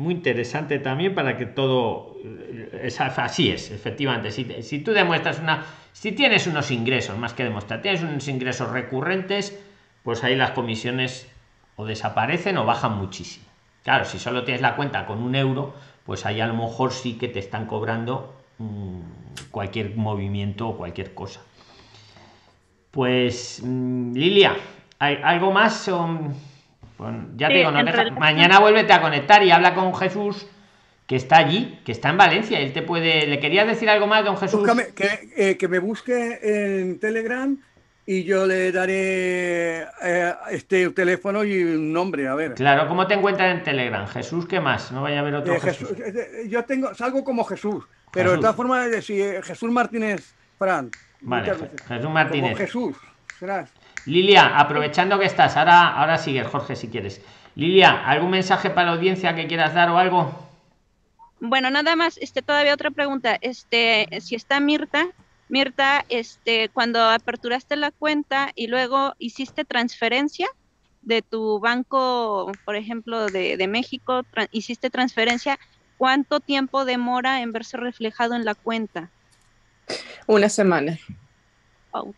interesante 0.08 0.78
también 0.78 1.14
para 1.14 1.38
que 1.38 1.46
todo, 1.46 2.16
eh, 2.24 2.88
así 2.98 3.50
es, 3.50 3.70
efectivamente. 3.70 4.30
Si, 4.32 4.62
si 4.62 4.80
tú 4.80 4.92
demuestras 4.92 5.38
una, 5.38 5.64
si 5.92 6.12
tienes 6.12 6.46
unos 6.46 6.70
ingresos, 6.70 7.16
más 7.16 7.34
que 7.34 7.44
demostrar, 7.44 7.82
tienes 7.82 8.02
unos 8.02 8.26
ingresos 8.28 8.70
recurrentes, 8.70 9.58
pues 10.02 10.24
ahí 10.24 10.34
las 10.34 10.50
comisiones 10.52 11.28
o 11.76 11.86
desaparecen 11.86 12.58
o 12.58 12.64
bajan 12.64 12.96
muchísimo. 12.98 13.47
Claro, 13.88 14.04
si 14.04 14.18
solo 14.18 14.44
tienes 14.44 14.60
la 14.60 14.76
cuenta 14.76 15.06
con 15.06 15.22
un 15.22 15.34
euro, 15.34 15.72
pues 16.04 16.26
ahí 16.26 16.42
a 16.42 16.46
lo 16.46 16.52
mejor 16.52 16.92
sí 16.92 17.14
que 17.14 17.26
te 17.26 17.38
están 17.38 17.64
cobrando 17.64 18.34
mmm, 18.58 19.00
cualquier 19.50 19.96
movimiento 19.96 20.68
o 20.68 20.76
cualquier 20.76 21.14
cosa. 21.14 21.40
Pues, 22.90 23.62
mmm, 23.64 24.12
Lilia, 24.12 24.54
¿hay 24.98 25.20
algo 25.24 25.52
más? 25.52 25.90
Bueno, 26.98 27.28
ya 27.34 27.46
sí, 27.46 27.54
te 27.54 27.58
digo, 27.60 27.70
no 27.70 27.82
deja... 27.82 28.10
mañana 28.10 28.60
vuélvete 28.60 28.92
a 28.92 29.00
conectar 29.00 29.42
y 29.42 29.52
habla 29.52 29.74
con 29.74 29.94
Jesús 29.94 30.46
que 31.06 31.16
está 31.16 31.38
allí, 31.38 31.80
que 31.86 31.92
está 31.92 32.10
en 32.10 32.18
Valencia. 32.18 32.60
Él 32.60 32.74
te 32.74 32.82
puede. 32.82 33.26
¿Le 33.26 33.40
querías 33.40 33.66
decir 33.66 33.88
algo 33.88 34.06
más, 34.06 34.22
don 34.22 34.36
Jesús? 34.36 34.60
Búscame, 34.60 34.88
que, 34.94 35.30
eh, 35.34 35.56
que 35.56 35.66
me 35.66 35.78
busque 35.78 36.40
en 36.42 37.00
Telegram 37.00 37.58
y 38.10 38.24
yo 38.24 38.46
le 38.46 38.72
daré 38.72 39.82
eh, 39.82 40.34
este 40.50 40.88
teléfono 40.92 41.44
y 41.44 41.62
un 41.62 41.92
nombre, 41.92 42.26
a 42.26 42.34
ver. 42.34 42.54
Claro, 42.54 42.88
¿cómo 42.88 43.06
te 43.06 43.12
encuentras 43.12 43.54
en 43.54 43.62
Telegram? 43.62 44.06
Jesús, 44.06 44.46
¿qué 44.46 44.60
más? 44.60 44.90
No 44.92 45.02
vaya 45.02 45.18
a 45.18 45.20
haber 45.20 45.34
otro 45.34 45.52
eh, 45.52 45.60
Jesús. 45.60 45.90
Jesús. 45.90 46.48
Yo 46.48 46.64
tengo, 46.64 46.94
salgo 46.94 47.22
como 47.22 47.44
Jesús, 47.44 47.84
pero 48.10 48.30
Jesús. 48.30 48.38
de 48.38 48.40
todas 48.40 48.56
formas, 48.56 49.04
si 49.04 49.20
Jesús 49.42 49.70
Martínez 49.70 50.34
Fran. 50.58 50.90
Vale, 51.20 51.52
Jesús 51.86 52.10
Martínez. 52.10 52.52
Como 52.52 52.56
Jesús, 52.56 52.96
serás. 53.38 53.70
Lilia, 54.06 54.58
aprovechando 54.58 55.18
que 55.18 55.26
estás, 55.26 55.58
ahora, 55.58 55.88
ahora 55.88 56.16
sigue 56.16 56.44
Jorge 56.44 56.76
si 56.76 56.88
quieres. 56.88 57.20
Lilia, 57.56 58.08
¿algún 58.08 58.30
mensaje 58.30 58.70
para 58.70 58.86
la 58.86 58.96
audiencia 58.96 59.34
que 59.34 59.46
quieras 59.46 59.74
dar 59.74 59.90
o 59.90 59.98
algo? 59.98 60.48
Bueno, 61.40 61.68
nada 61.70 61.94
más, 61.94 62.16
este, 62.22 62.40
todavía 62.40 62.72
otra 62.72 62.90
pregunta. 62.90 63.36
Este, 63.42 64.08
si 64.22 64.34
está 64.34 64.60
Mirta, 64.60 65.08
Mirta, 65.48 66.04
este, 66.08 66.68
cuando 66.68 67.02
aperturaste 67.02 67.76
la 67.76 67.90
cuenta 67.90 68.50
y 68.54 68.66
luego 68.66 69.14
hiciste 69.18 69.64
transferencia 69.64 70.48
de 71.02 71.22
tu 71.22 71.58
banco, 71.58 72.52
por 72.64 72.76
ejemplo, 72.76 73.26
de, 73.26 73.56
de 73.56 73.66
México, 73.66 74.22
tra 74.24 74.46
hiciste 74.52 74.90
transferencia, 74.90 75.58
¿cuánto 75.96 76.40
tiempo 76.40 76.84
demora 76.84 77.40
en 77.40 77.52
verse 77.52 77.76
reflejado 77.76 78.34
en 78.34 78.44
la 78.44 78.54
cuenta? 78.54 79.10
Una 80.26 80.48
semana. 80.48 80.98
Ouch. 81.92 82.16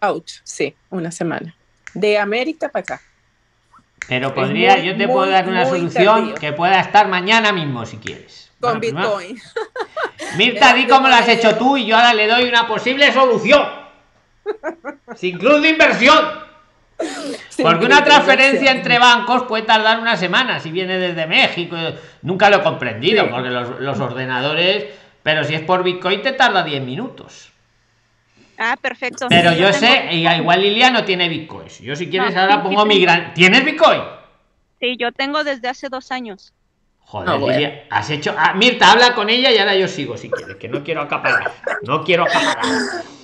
Ouch, 0.00 0.32
sí, 0.44 0.74
una 0.90 1.10
semana. 1.10 1.54
De 1.92 2.18
América 2.18 2.70
para 2.70 2.82
acá. 2.82 3.02
Pero 4.08 4.34
podría, 4.34 4.76
muy, 4.76 4.86
yo 4.86 4.96
te 4.96 5.06
muy, 5.06 5.14
puedo 5.14 5.30
dar 5.30 5.48
una 5.48 5.66
solución 5.66 6.20
tardío. 6.20 6.34
que 6.36 6.52
pueda 6.52 6.80
estar 6.80 7.08
mañana 7.08 7.52
mismo 7.52 7.84
si 7.84 7.98
quieres. 7.98 8.47
Con 8.60 8.80
bueno, 8.80 8.80
Bitcoin. 8.80 9.40
Mirta, 10.36 10.74
di 10.74 10.86
cómo 10.86 11.08
lo 11.08 11.14
has 11.14 11.28
hecho 11.28 11.56
tú 11.56 11.76
y 11.76 11.86
yo 11.86 11.96
ahora 11.96 12.14
le 12.14 12.26
doy 12.26 12.48
una 12.48 12.66
posible 12.66 13.12
solución. 13.12 13.62
Sin 15.16 15.38
club 15.38 15.60
de 15.60 15.70
inversión. 15.70 16.48
Porque 17.62 17.86
una 17.86 18.02
transferencia 18.02 18.72
entre 18.72 18.98
bancos 18.98 19.44
puede 19.44 19.62
tardar 19.62 20.00
una 20.00 20.16
semana 20.16 20.58
si 20.58 20.72
viene 20.72 20.98
desde 20.98 21.26
México. 21.26 21.76
Nunca 22.22 22.50
lo 22.50 22.56
he 22.56 22.62
comprendido 22.62 23.24
sí. 23.24 23.30
porque 23.30 23.50
los, 23.50 23.80
los, 23.80 24.00
ordenadores, 24.00 24.86
pero 25.22 25.44
si 25.44 25.54
es 25.54 25.62
por 25.62 25.84
Bitcoin 25.84 26.22
te 26.22 26.32
tarda 26.32 26.64
10 26.64 26.82
minutos. 26.82 27.52
Ah, 28.58 28.76
perfecto. 28.80 29.26
Pero 29.28 29.52
sí, 29.52 29.58
yo, 29.58 29.68
yo 29.68 29.72
sé, 29.72 30.12
igual 30.12 30.60
Lilia 30.60 30.90
no 30.90 31.04
tiene 31.04 31.28
Bitcoin. 31.28 31.68
Yo 31.80 31.94
si 31.94 32.10
quieres 32.10 32.34
no, 32.34 32.40
ahora 32.40 32.56
sí, 32.56 32.60
pongo 32.64 32.84
mi 32.84 33.00
gran... 33.00 33.32
¿Tienes 33.34 33.64
Bitcoin? 33.64 34.00
Sí, 34.80 34.96
yo 34.96 35.12
tengo 35.12 35.44
desde 35.44 35.68
hace 35.68 35.88
dos 35.88 36.10
años. 36.10 36.52
Joder, 37.08 37.26
no, 37.26 37.40
bueno. 37.40 37.58
Lilia, 37.58 37.86
has 37.88 38.10
hecho. 38.10 38.34
Ah, 38.36 38.52
Mirta, 38.52 38.92
habla 38.92 39.14
con 39.14 39.30
ella 39.30 39.50
y 39.50 39.56
ahora 39.56 39.74
yo 39.74 39.88
sigo 39.88 40.18
si 40.18 40.28
quieres, 40.28 40.56
que 40.56 40.68
no 40.68 40.84
quiero 40.84 41.00
acaparar. 41.00 41.52
No 41.82 42.04
quiero 42.04 42.24
acaparar. 42.24 42.66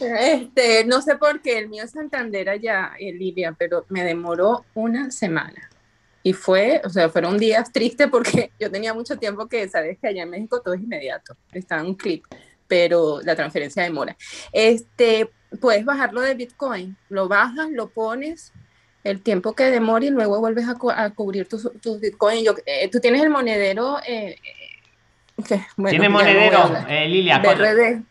Este, 0.00 0.86
no 0.86 1.02
sé 1.02 1.16
por 1.16 1.42
qué, 1.42 1.58
el 1.58 1.68
mío 1.68 1.84
es 1.84 1.90
Santander 1.90 2.48
allá, 2.48 2.92
Lilia, 2.98 3.54
pero 3.58 3.84
me 3.90 4.02
demoró 4.02 4.64
una 4.72 5.10
semana. 5.10 5.70
Y 6.22 6.32
fue, 6.32 6.80
o 6.82 6.88
sea, 6.88 7.10
fueron 7.10 7.36
días 7.36 7.70
tristes 7.72 8.08
porque 8.08 8.52
yo 8.58 8.70
tenía 8.70 8.94
mucho 8.94 9.18
tiempo 9.18 9.46
que, 9.48 9.68
sabes 9.68 9.98
que 9.98 10.08
allá 10.08 10.22
en 10.22 10.30
México 10.30 10.62
todo 10.62 10.72
es 10.72 10.80
inmediato, 10.80 11.36
está 11.52 11.78
en 11.80 11.86
un 11.86 11.94
clip, 11.94 12.24
pero 12.66 13.20
la 13.22 13.36
transferencia 13.36 13.82
demora. 13.82 14.16
Este, 14.50 15.30
puedes 15.60 15.84
bajarlo 15.84 16.22
de 16.22 16.34
Bitcoin, 16.34 16.96
lo 17.10 17.28
bajas, 17.28 17.68
lo 17.70 17.90
pones, 17.90 18.54
el 19.04 19.20
tiempo 19.20 19.54
que 19.54 19.64
demore 19.64 20.06
y 20.06 20.10
luego 20.10 20.40
vuelves 20.40 20.68
a, 20.68 20.74
cu 20.74 20.90
a 20.90 21.10
cubrir 21.10 21.46
tus 21.46 21.70
tu 21.80 22.00
Bitcoin. 22.00 22.42
Yo, 22.44 22.54
eh, 22.66 22.88
Tú 22.90 22.98
tienes 23.00 23.22
el 23.22 23.30
monedero. 23.30 23.98
Eh, 24.06 24.36
bueno, 25.76 25.90
¿Tiene 25.90 26.08
monedero, 26.08 26.68
no 26.68 26.88
eh, 26.88 27.08
Lilia? 27.08 27.38
BRD. 27.38 28.02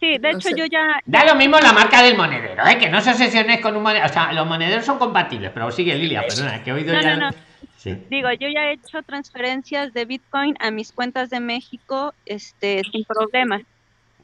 Sí, 0.00 0.16
de 0.18 0.30
hecho 0.30 0.50
yo 0.50 0.64
ya... 0.66 1.00
Da 1.04 1.24
lo 1.24 1.34
mismo 1.34 1.58
la 1.58 1.72
marca 1.72 2.02
del 2.02 2.16
monedero, 2.16 2.64
¿eh? 2.66 2.78
que 2.78 2.88
no 2.88 3.00
se 3.00 3.10
obsesiones 3.10 3.60
con 3.60 3.76
un 3.76 3.82
monedero. 3.82 4.06
O 4.06 4.12
sea, 4.12 4.32
los 4.32 4.46
monederos 4.46 4.84
son 4.84 4.96
compatibles, 4.96 5.50
pero 5.52 5.70
sigue 5.72 5.96
Lilia, 5.96 6.22
perdona, 6.22 6.62
que 6.62 6.70
he 6.70 6.72
oído 6.72 6.94
no, 6.94 7.02
ya... 7.02 7.16
No, 7.16 7.30
no. 7.30 7.36
Sí. 7.76 7.96
Digo, 8.08 8.30
yo 8.32 8.48
ya 8.48 8.66
he 8.66 8.72
hecho 8.74 9.02
transferencias 9.02 9.92
de 9.92 10.04
Bitcoin 10.04 10.56
a 10.60 10.70
mis 10.70 10.92
cuentas 10.92 11.30
de 11.30 11.40
México 11.40 12.14
este, 12.26 12.82
sin 12.90 13.04
problemas. 13.04 13.62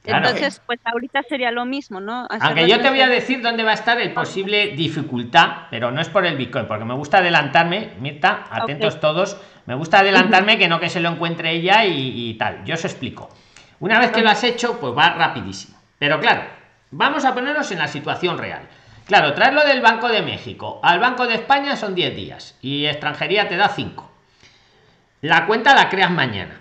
Claro. 0.04 0.28
Entonces, 0.28 0.60
pues 0.66 0.78
ahorita 0.84 1.22
sería 1.22 1.50
lo 1.50 1.64
mismo, 1.64 1.98
¿no? 1.98 2.26
Hacer 2.28 2.42
Aunque 2.42 2.68
yo 2.68 2.78
te 2.78 2.90
voy 2.90 3.00
a 3.00 3.08
decir 3.08 3.40
dónde 3.40 3.62
va 3.62 3.70
a 3.70 3.74
estar 3.74 3.98
el 3.98 4.12
posible 4.12 4.72
dificultad, 4.76 5.62
pero 5.70 5.90
no 5.90 6.02
es 6.02 6.10
por 6.10 6.26
el 6.26 6.36
Bitcoin, 6.36 6.66
porque 6.66 6.84
me 6.84 6.92
gusta 6.92 7.18
adelantarme, 7.18 7.92
Mirta, 8.00 8.44
atentos 8.50 8.96
okay. 8.96 9.00
todos, 9.00 9.40
me 9.64 9.74
gusta 9.74 10.00
adelantarme 10.00 10.58
que 10.58 10.68
no 10.68 10.78
que 10.78 10.90
se 10.90 11.00
lo 11.00 11.08
encuentre 11.08 11.52
ella 11.52 11.86
y, 11.86 12.28
y 12.28 12.34
tal. 12.34 12.66
Yo 12.66 12.74
os 12.74 12.84
explico. 12.84 13.30
Una 13.80 13.98
vez 13.98 14.10
que 14.10 14.20
lo 14.20 14.28
has 14.28 14.44
hecho, 14.44 14.78
pues 14.78 14.92
va 14.94 15.14
rapidísimo. 15.14 15.78
Pero 15.98 16.20
claro, 16.20 16.42
vamos 16.90 17.24
a 17.24 17.32
ponernos 17.32 17.72
en 17.72 17.78
la 17.78 17.88
situación 17.88 18.36
real. 18.36 18.68
Claro, 19.06 19.32
traerlo 19.32 19.64
del 19.64 19.80
Banco 19.80 20.08
de 20.08 20.20
México 20.20 20.80
al 20.82 21.00
Banco 21.00 21.26
de 21.26 21.36
España 21.36 21.76
son 21.76 21.94
10 21.94 22.14
días 22.14 22.58
y 22.60 22.84
extranjería 22.84 23.48
te 23.48 23.56
da 23.56 23.70
5. 23.70 24.10
La 25.22 25.46
cuenta 25.46 25.74
la 25.74 25.88
creas 25.88 26.10
mañana. 26.10 26.60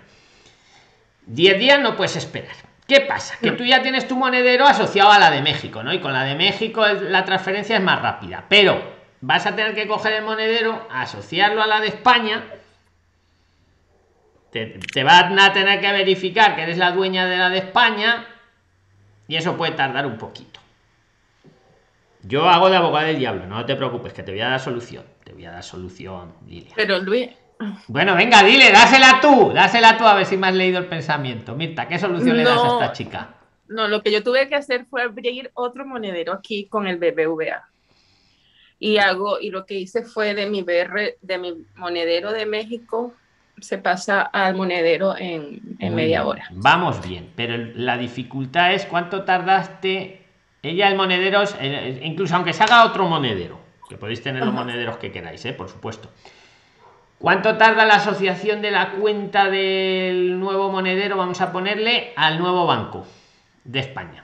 10 1.26 1.58
días 1.58 1.80
no 1.80 1.94
puedes 1.94 2.16
esperar 2.16 2.63
¿Qué 2.86 3.00
pasa? 3.00 3.36
Que 3.40 3.52
tú 3.52 3.64
ya 3.64 3.82
tienes 3.82 4.06
tu 4.06 4.16
monedero 4.16 4.66
asociado 4.66 5.10
a 5.10 5.18
la 5.18 5.30
de 5.30 5.40
México, 5.40 5.82
¿no? 5.82 5.92
Y 5.92 6.00
con 6.00 6.12
la 6.12 6.24
de 6.24 6.34
México 6.34 6.86
la 6.86 7.24
transferencia 7.24 7.76
es 7.76 7.82
más 7.82 8.02
rápida. 8.02 8.44
Pero 8.48 8.80
vas 9.20 9.46
a 9.46 9.56
tener 9.56 9.74
que 9.74 9.88
coger 9.88 10.12
el 10.14 10.24
monedero, 10.24 10.86
asociarlo 10.90 11.62
a 11.62 11.66
la 11.66 11.80
de 11.80 11.88
España 11.88 12.44
te, 14.54 14.66
te 14.66 15.02
van 15.02 15.36
a 15.36 15.52
tener 15.52 15.80
que 15.80 15.90
verificar 15.90 16.54
que 16.54 16.62
eres 16.62 16.78
la 16.78 16.92
dueña 16.92 17.26
de 17.26 17.36
la 17.36 17.50
de 17.50 17.58
España 17.58 18.24
y 19.26 19.34
eso 19.34 19.56
puede 19.56 19.72
tardar 19.72 20.06
un 20.06 20.16
poquito. 20.16 20.60
Yo 22.22 22.48
hago 22.48 22.70
de 22.70 22.76
abogado 22.76 23.08
del 23.08 23.18
diablo, 23.18 23.46
no 23.46 23.66
te 23.66 23.74
preocupes, 23.74 24.12
que 24.12 24.22
te 24.22 24.30
voy 24.30 24.40
a 24.40 24.50
dar 24.50 24.60
solución. 24.60 25.04
Te 25.24 25.32
voy 25.32 25.44
a 25.44 25.50
dar 25.50 25.64
solución, 25.64 26.34
Lilia. 26.46 26.72
Pero 26.76 27.00
Luis, 27.00 27.30
Bueno, 27.86 28.14
venga, 28.14 28.42
dile, 28.42 28.70
dásela 28.72 29.20
tú, 29.20 29.52
dásela 29.54 29.96
tú 29.96 30.04
a 30.06 30.14
ver 30.14 30.26
si 30.26 30.36
me 30.36 30.48
has 30.48 30.54
leído 30.54 30.78
el 30.78 30.86
pensamiento. 30.86 31.54
Mirta, 31.54 31.86
¿qué 31.88 31.98
solución 31.98 32.36
le 32.36 32.44
das 32.44 32.62
a 32.64 32.66
No. 32.66 32.72
esta 32.74 32.92
chica? 32.92 33.34
no, 33.66 33.88
lo 33.88 34.02
que 34.02 34.12
yo 34.12 34.22
tuve 34.22 34.48
que 34.48 34.54
hacer 34.56 34.86
fue 34.86 35.02
abrir 35.02 35.50
otro 35.54 35.86
monedero 35.86 36.32
aquí 36.34 36.68
con 36.68 36.86
el 36.86 36.98
BBVA. 36.98 37.62
Y 38.78 38.98
hago, 38.98 39.40
y 39.40 39.50
lo 39.50 39.64
que 39.64 39.74
hice 39.74 40.04
fue 40.04 40.34
de 40.34 40.46
mi 40.50 40.62
BR, 40.62 41.16
de 41.20 41.38
mi 41.38 41.54
monedero 41.76 42.32
de 42.32 42.44
México, 42.44 43.14
se 43.58 43.78
pasa 43.78 44.22
al 44.22 44.54
monedero 44.54 45.16
en, 45.16 45.60
en 45.78 45.94
media 45.94 46.26
hora. 46.26 46.46
Vamos 46.52 47.06
bien, 47.06 47.32
pero 47.36 47.56
la 47.76 47.96
dificultad 47.96 48.74
es 48.74 48.84
cuánto 48.84 49.24
tardaste. 49.24 50.26
Ella, 50.62 50.88
el 50.88 50.96
monedero, 50.96 51.42
eh, 51.60 52.00
incluso 52.02 52.34
aunque 52.34 52.52
se 52.52 52.62
haga 52.64 52.84
otro 52.84 53.06
monedero, 53.06 53.58
que 53.88 53.96
podéis 53.96 54.22
tener 54.22 54.40
los 54.40 54.52
Ajá. 54.54 54.64
monederos 54.64 54.96
que 54.98 55.12
queráis, 55.12 55.44
eh, 55.46 55.52
por 55.52 55.68
supuesto. 55.68 56.10
¿Cuánto 57.18 57.56
tarda 57.56 57.86
la 57.86 57.96
asociación 57.96 58.60
de 58.60 58.70
la 58.70 58.92
cuenta 58.92 59.48
del 59.48 60.38
nuevo 60.38 60.70
monedero, 60.70 61.16
vamos 61.16 61.40
a 61.40 61.52
ponerle, 61.52 62.12
al 62.16 62.38
nuevo 62.38 62.66
banco 62.66 63.06
de 63.64 63.78
España? 63.78 64.22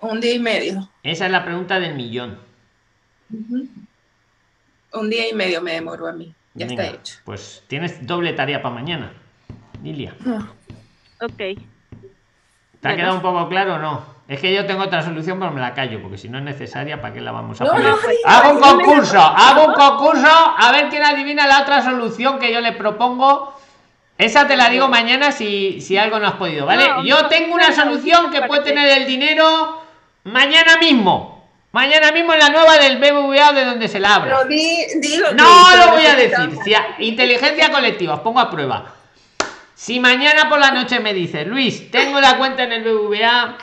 Un 0.00 0.20
día 0.20 0.34
y 0.34 0.38
medio. 0.38 0.88
Esa 1.02 1.26
es 1.26 1.32
la 1.32 1.44
pregunta 1.44 1.78
del 1.78 1.94
millón. 1.94 2.38
Un 4.92 5.10
día 5.10 5.28
y 5.28 5.34
medio 5.34 5.60
me 5.60 5.72
demoró 5.72 6.06
a 6.06 6.12
mí. 6.12 6.34
Ya 6.54 6.66
Venga, 6.66 6.84
está 6.84 6.96
hecho. 6.96 7.18
Pues 7.24 7.62
tienes 7.66 8.06
doble 8.06 8.32
tarea 8.32 8.62
para 8.62 8.74
mañana, 8.74 9.12
Lilia. 9.82 10.14
Ok. 11.20 11.36
¿Te 12.80 12.88
ha 12.88 12.96
quedado 12.96 13.16
un 13.16 13.22
poco 13.22 13.48
claro 13.48 13.74
o 13.74 13.78
no? 13.78 14.15
Es 14.28 14.40
que 14.40 14.52
yo 14.52 14.66
tengo 14.66 14.82
otra 14.82 15.02
solución, 15.02 15.38
pero 15.38 15.52
me 15.52 15.60
la 15.60 15.72
callo, 15.72 16.02
porque 16.02 16.18
si 16.18 16.28
no 16.28 16.38
es 16.38 16.44
necesaria, 16.44 17.00
¿para 17.00 17.14
qué 17.14 17.20
la 17.20 17.30
vamos 17.30 17.60
a 17.60 17.64
No, 17.64 17.70
poner? 17.72 17.86
no, 17.90 17.96
hago 18.24 18.50
un 18.54 18.60
concurso, 18.60 19.20
hago 19.20 19.66
un 19.66 19.74
concurso, 19.74 20.26
a 20.28 20.72
ver 20.72 20.88
quién 20.88 21.04
adivina 21.04 21.46
la 21.46 21.60
otra 21.62 21.80
solución 21.82 22.38
que 22.40 22.52
yo 22.52 22.60
le 22.60 22.72
propongo. 22.72 23.54
Esa 24.18 24.48
te 24.48 24.56
la 24.56 24.68
digo 24.68 24.88
mañana 24.88 25.30
si, 25.30 25.80
si 25.80 25.96
algo 25.96 26.18
no 26.18 26.26
has 26.26 26.34
podido, 26.34 26.66
¿vale? 26.66 26.88
No, 26.88 27.04
yo 27.04 27.26
tengo 27.26 27.54
una 27.54 27.70
solución 27.72 28.30
que 28.32 28.42
puede 28.42 28.62
tener 28.62 28.88
el 28.98 29.06
dinero 29.06 29.80
mañana 30.24 30.76
mismo. 30.78 31.36
Mañana 31.72 32.10
mismo 32.10 32.32
en 32.32 32.38
la 32.38 32.48
nueva 32.48 32.78
del 32.78 32.96
BBVA 32.96 33.52
de 33.52 33.64
donde 33.66 33.86
se 33.86 34.00
la 34.00 34.14
abra. 34.14 34.38
Pero 34.38 34.48
di, 34.48 34.78
dilo. 35.00 35.34
No 35.34 35.76
lo 35.76 35.92
voy 35.92 36.06
a 36.06 36.14
decir. 36.16 36.50
Si 36.64 36.72
a- 36.74 36.96
inteligencia 36.98 37.70
colectiva, 37.70 38.14
os 38.14 38.20
pongo 38.20 38.40
a 38.40 38.50
prueba. 38.50 38.86
Si 39.74 40.00
mañana 40.00 40.48
por 40.48 40.58
la 40.58 40.70
noche 40.70 40.98
me 41.00 41.12
dices, 41.12 41.46
Luis, 41.46 41.90
tengo 41.90 42.18
la 42.20 42.38
cuenta 42.38 42.62
en 42.62 42.72
el 42.72 42.82
BBVA, 42.82 43.58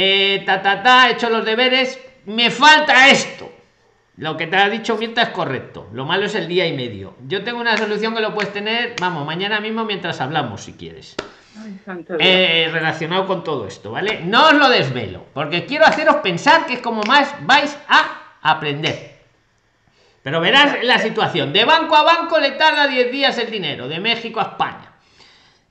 eh, 0.00 0.44
ta, 0.46 0.62
ta, 0.62 0.80
ta, 0.80 1.08
he 1.08 1.14
hecho 1.14 1.28
los 1.28 1.44
deberes, 1.44 1.98
me 2.26 2.52
falta 2.52 3.08
esto. 3.08 3.50
Lo 4.18 4.36
que 4.36 4.46
te 4.46 4.56
ha 4.56 4.68
dicho 4.68 4.96
Mirta 4.96 5.22
es 5.22 5.28
correcto. 5.30 5.88
Lo 5.92 6.04
malo 6.04 6.26
es 6.26 6.36
el 6.36 6.46
día 6.46 6.66
y 6.66 6.72
medio. 6.72 7.16
Yo 7.26 7.42
tengo 7.42 7.60
una 7.60 7.76
solución 7.76 8.14
que 8.14 8.20
lo 8.20 8.32
puedes 8.32 8.52
tener, 8.52 8.94
vamos, 9.00 9.26
mañana 9.26 9.60
mismo 9.60 9.84
mientras 9.84 10.20
hablamos, 10.20 10.62
si 10.62 10.74
quieres. 10.74 11.16
Eh, 12.20 12.68
relacionado 12.70 13.26
con 13.26 13.42
todo 13.42 13.66
esto, 13.66 13.90
¿vale? 13.90 14.20
No 14.24 14.46
os 14.46 14.54
lo 14.54 14.68
desvelo, 14.68 15.24
porque 15.34 15.66
quiero 15.66 15.84
haceros 15.84 16.16
pensar 16.16 16.66
que 16.66 16.74
es 16.74 16.80
como 16.80 17.02
más 17.02 17.34
vais 17.40 17.76
a 17.88 18.38
aprender. 18.42 19.18
Pero 20.22 20.40
verás 20.40 20.76
la 20.84 21.00
situación. 21.00 21.52
De 21.52 21.64
banco 21.64 21.96
a 21.96 22.04
banco 22.04 22.38
le 22.38 22.52
tarda 22.52 22.86
10 22.86 23.10
días 23.10 23.36
el 23.38 23.50
dinero, 23.50 23.88
de 23.88 23.98
México 23.98 24.38
a 24.38 24.44
España. 24.44 24.92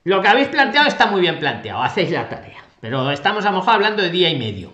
Lo 0.04 0.20
que 0.20 0.28
habéis 0.28 0.48
planteado 0.48 0.86
está 0.86 1.06
muy 1.06 1.22
bien 1.22 1.38
planteado, 1.38 1.82
hacéis 1.82 2.10
la 2.10 2.28
tarea. 2.28 2.57
Pero 2.80 3.10
estamos 3.10 3.44
a 3.44 3.50
lo 3.50 3.58
mejor 3.58 3.74
hablando 3.74 4.02
de 4.02 4.10
día 4.10 4.30
y 4.30 4.38
medio. 4.38 4.72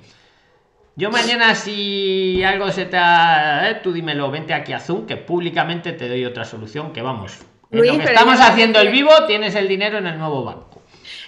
Yo 0.97 1.11
mañana 1.11 1.55
si 1.55 2.43
algo 2.45 2.71
se 2.71 2.85
te 2.87 2.97
ha... 2.97 3.71
eh, 3.71 3.81
tú 3.83 3.93
dímelo, 3.93 4.31
vente 4.31 4.55
aquí 4.55 4.73
a 4.73 4.79
Zoom, 4.79 5.07
que 5.07 5.17
públicamente 5.17 5.93
te 5.93 6.09
doy 6.09 6.25
otra 6.25 6.45
solución, 6.45 6.93
que 6.93 7.03
vamos. 7.03 7.41
En 7.73 7.81
Luis, 7.81 7.93
lo 7.93 7.99
que 7.99 8.05
estamos 8.05 8.39
haciendo 8.41 8.81
el 8.81 8.91
vivo, 8.91 9.11
tienes 9.27 9.57
el 9.57 9.67
dinero 9.67 9.99
en 9.99 10.07
el 10.07 10.19
nuevo 10.19 10.45
banco. 10.45 10.83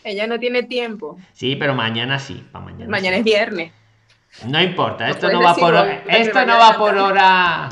Ella 0.05 0.29
no 0.29 0.39
tiene 0.39 0.63
tiempo. 0.63 1.19
Sí, 1.33 1.57
pero 1.57 1.75
mañana 1.75 2.21
sí, 2.21 2.47
para 2.53 2.65
mañana. 2.65 2.89
Mañana 2.89 3.17
sí. 3.17 3.21
es 3.21 3.25
viernes. 3.25 3.73
No 4.45 4.63
importa, 4.63 5.07
No 5.07 5.11
esto 5.11 5.33
no 5.33 5.43
va 5.43 5.55
por 5.55 5.75
porque 5.75 6.03
esto 6.09 6.47
no 6.47 6.59
va 6.59 6.77
por 6.77 6.97
hora. 6.97 7.69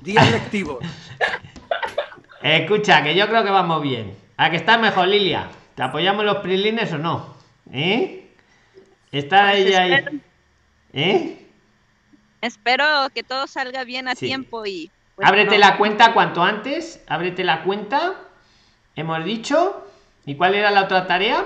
Días 0.00 0.30
lectivos. 0.30 0.78
Escucha, 2.42 3.02
que 3.02 3.14
yo 3.14 3.28
creo 3.28 3.44
que 3.44 3.50
vamos 3.50 3.82
bien. 3.82 4.16
¿A 4.36 4.50
que 4.50 4.56
estás 4.56 4.80
mejor, 4.80 5.08
Lilia? 5.08 5.48
¿Te 5.74 5.82
apoyamos 5.82 6.24
los 6.24 6.36
prilines 6.36 6.92
o 6.92 6.98
no? 6.98 7.34
¿Eh? 7.72 8.17
Está 9.12 9.50
Pues 9.50 9.66
ella 9.66 9.82
ahí. 9.82 9.92
espero, 9.94 10.18
¿Eh? 10.92 11.46
espero 12.40 12.84
que 13.14 13.22
todo 13.22 13.46
salga 13.46 13.84
bien 13.84 14.08
a 14.08 14.14
Sí. 14.14 14.26
tiempo 14.26 14.64
y. 14.66 14.90
pues, 15.16 15.26
Ábrete 15.28 15.54
no. 15.54 15.58
la 15.58 15.76
cuenta 15.76 16.12
cuanto 16.12 16.42
antes. 16.42 17.02
Ábrete 17.08 17.44
la 17.44 17.62
cuenta. 17.62 18.14
Hemos 18.96 19.24
dicho. 19.24 19.84
¿Y 20.26 20.34
cuál 20.34 20.54
era 20.54 20.70
la 20.70 20.82
otra 20.84 21.06
tarea? 21.06 21.44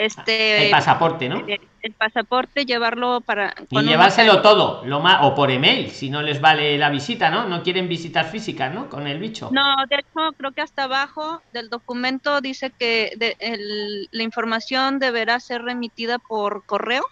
Este. 0.00 0.64
El 0.64 0.70
pasaporte, 0.70 1.28
¿no? 1.28 1.46
el, 1.46 1.60
el 1.82 1.92
pasaporte, 1.94 2.64
llevarlo 2.64 3.20
para. 3.20 3.52
Y 3.68 3.82
llevárselo 3.82 4.40
todo, 4.40 4.82
lo 4.86 5.00
más, 5.00 5.18
o 5.22 5.34
por 5.34 5.50
email, 5.50 5.90
si 5.90 6.08
no 6.08 6.22
les 6.22 6.40
vale 6.40 6.78
la 6.78 6.88
visita, 6.88 7.28
¿no? 7.28 7.46
No 7.46 7.62
quieren 7.62 7.86
visitas 7.86 8.30
físicas, 8.30 8.72
¿no? 8.72 8.88
Con 8.88 9.06
el 9.06 9.18
bicho. 9.18 9.50
No, 9.52 9.74
de 9.90 9.96
hecho, 9.96 10.32
creo 10.38 10.52
que 10.52 10.62
hasta 10.62 10.84
abajo 10.84 11.42
del 11.52 11.68
documento 11.68 12.40
dice 12.40 12.72
que 12.78 13.12
de- 13.18 13.36
el- 13.40 14.08
la 14.10 14.22
información 14.22 14.98
deberá 14.98 15.38
ser 15.38 15.60
remitida 15.62 16.18
por 16.18 16.64
correo. 16.64 17.04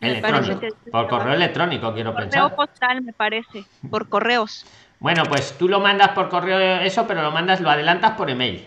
Electrónico. 0.00 0.60
Por 0.92 1.08
correo 1.08 1.34
electrónico, 1.34 1.92
quiero 1.94 2.12
Correo 2.12 2.30
pensar. 2.30 2.54
postal, 2.54 3.02
me 3.02 3.12
parece, 3.12 3.64
por 3.90 4.08
correos. 4.08 4.64
Bueno, 5.00 5.24
pues 5.24 5.58
tú 5.58 5.68
lo 5.68 5.80
mandas 5.80 6.10
por 6.10 6.28
correo 6.28 6.58
eso, 6.80 7.06
pero 7.08 7.22
lo 7.22 7.32
mandas, 7.32 7.60
lo 7.60 7.70
adelantas 7.70 8.12
por 8.12 8.30
email. 8.30 8.64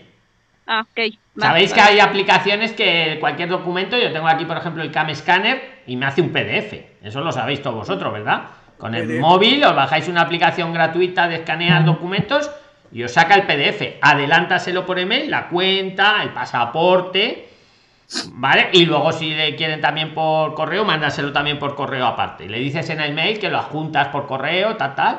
Ah, 0.72 0.86
ok. 0.88 1.16
Sabéis 1.36 1.72
que 1.72 1.80
hay 1.80 1.98
aplicaciones 1.98 2.72
que 2.72 3.16
cualquier 3.18 3.48
documento, 3.48 3.98
yo 3.98 4.12
tengo 4.12 4.28
aquí 4.28 4.44
por 4.44 4.56
ejemplo 4.56 4.84
el 4.84 4.92
Cam 4.92 5.12
Scanner 5.12 5.82
y 5.84 5.96
me 5.96 6.06
hace 6.06 6.22
un 6.22 6.30
PDF. 6.30 6.74
Eso 7.02 7.22
lo 7.22 7.32
sabéis 7.32 7.60
todos 7.60 7.74
vosotros, 7.74 8.12
¿verdad? 8.12 8.42
Con 8.78 8.94
el 8.94 9.08
PDF. 9.08 9.20
móvil 9.20 9.64
os 9.64 9.74
bajáis 9.74 10.06
una 10.06 10.20
aplicación 10.20 10.72
gratuita 10.72 11.26
de 11.26 11.36
escanear 11.36 11.84
documentos 11.84 12.48
y 12.92 13.02
os 13.02 13.10
saca 13.10 13.34
el 13.34 13.48
PDF. 13.48 13.98
Adelántaselo 14.00 14.86
por 14.86 15.00
email, 15.00 15.28
la 15.28 15.48
cuenta, 15.48 16.22
el 16.22 16.28
pasaporte, 16.28 17.48
¿vale? 18.34 18.68
Y 18.72 18.86
luego 18.86 19.10
si 19.10 19.34
le 19.34 19.56
quieren 19.56 19.80
también 19.80 20.14
por 20.14 20.54
correo, 20.54 20.84
mándaselo 20.84 21.32
también 21.32 21.58
por 21.58 21.74
correo 21.74 22.06
aparte. 22.06 22.48
Le 22.48 22.60
dices 22.60 22.88
en 22.90 23.00
el 23.00 23.12
mail 23.12 23.40
que 23.40 23.50
lo 23.50 23.58
adjuntas 23.58 24.06
por 24.08 24.28
correo, 24.28 24.76
tal, 24.76 24.94
tal. 24.94 25.18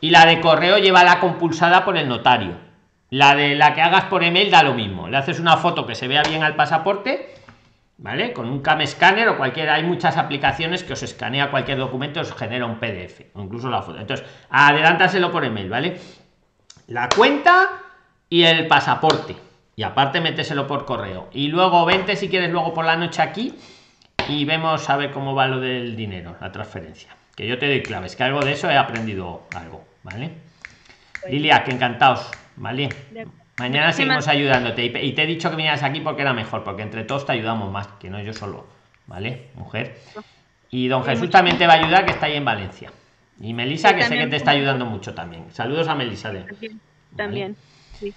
Y 0.00 0.08
la 0.08 0.24
de 0.24 0.40
correo 0.40 0.78
lleva 0.78 1.04
la 1.04 1.20
compulsada 1.20 1.84
por 1.84 1.98
el 1.98 2.08
notario. 2.08 2.67
La 3.10 3.34
de 3.34 3.54
la 3.54 3.74
que 3.74 3.80
hagas 3.80 4.04
por 4.04 4.22
email 4.22 4.50
da 4.50 4.62
lo 4.62 4.74
mismo. 4.74 5.08
Le 5.08 5.16
haces 5.16 5.40
una 5.40 5.56
foto 5.56 5.86
que 5.86 5.94
se 5.94 6.08
vea 6.08 6.22
bien 6.22 6.42
al 6.42 6.56
pasaporte, 6.56 7.34
¿vale? 7.96 8.32
Con 8.32 8.48
un 8.48 8.60
cam 8.60 8.86
scanner 8.86 9.28
o 9.28 9.36
cualquiera. 9.36 9.74
Hay 9.74 9.84
muchas 9.84 10.16
aplicaciones 10.16 10.84
que 10.84 10.92
os 10.92 11.02
escanea 11.02 11.50
cualquier 11.50 11.78
documento, 11.78 12.20
os 12.20 12.34
genera 12.34 12.66
un 12.66 12.78
PDF 12.78 13.34
o 13.34 13.40
incluso 13.40 13.70
la 13.70 13.82
foto. 13.82 13.98
Entonces, 13.98 14.26
adelántaselo 14.50 15.32
por 15.32 15.44
email, 15.44 15.70
¿vale? 15.70 15.98
La 16.88 17.08
cuenta 17.08 17.68
y 18.28 18.44
el 18.44 18.66
pasaporte. 18.66 19.36
Y 19.74 19.84
aparte, 19.84 20.20
méteselo 20.20 20.66
por 20.66 20.84
correo. 20.84 21.28
Y 21.32 21.48
luego 21.48 21.84
vente 21.84 22.16
si 22.16 22.28
quieres 22.28 22.50
luego 22.50 22.74
por 22.74 22.84
la 22.84 22.96
noche 22.96 23.22
aquí 23.22 23.54
y 24.28 24.44
vemos 24.44 24.90
a 24.90 24.96
ver 24.96 25.12
cómo 25.12 25.34
va 25.34 25.46
lo 25.46 25.60
del 25.60 25.96
dinero, 25.96 26.36
la 26.40 26.52
transferencia. 26.52 27.16
Que 27.34 27.46
yo 27.46 27.58
te 27.58 27.68
doy 27.68 27.82
claves, 27.82 28.16
que 28.16 28.24
algo 28.24 28.40
de 28.40 28.52
eso 28.52 28.68
he 28.68 28.76
aprendido 28.76 29.46
algo, 29.54 29.84
¿vale? 30.02 30.32
Lilia, 31.30 31.62
que 31.64 31.70
encantados, 31.70 32.28
¿vale? 32.58 32.88
Mañana 33.58 33.92
seguimos 33.92 34.28
ayudándote. 34.28 34.84
Y 34.84 35.12
te 35.12 35.22
he 35.22 35.26
dicho 35.26 35.50
que 35.50 35.56
vinieras 35.56 35.82
aquí 35.82 36.00
porque 36.00 36.22
era 36.22 36.32
mejor, 36.32 36.62
porque 36.64 36.82
entre 36.82 37.04
todos 37.04 37.26
te 37.26 37.32
ayudamos 37.32 37.72
más, 37.72 37.88
que 37.98 38.08
no 38.10 38.20
yo 38.20 38.32
solo, 38.32 38.66
¿vale? 39.06 39.48
Mujer. 39.54 39.98
Y 40.70 40.88
don 40.88 41.02
Jesús 41.04 41.30
también 41.30 41.58
te 41.58 41.66
va 41.66 41.74
a 41.74 41.76
ayudar, 41.76 42.04
que 42.04 42.12
está 42.12 42.26
ahí 42.26 42.36
en 42.36 42.44
Valencia. 42.44 42.92
Y 43.40 43.54
Melisa, 43.54 43.94
que 43.94 44.02
sé 44.02 44.16
que 44.18 44.26
te 44.26 44.36
está 44.36 44.50
ayudando 44.52 44.84
mucho 44.84 45.14
también. 45.14 45.50
Saludos 45.52 45.88
a 45.88 45.94
Melisa. 45.94 46.30
de- 46.30 46.42
También, 46.42 46.80
también. 47.16 47.56
sí. 47.98 48.12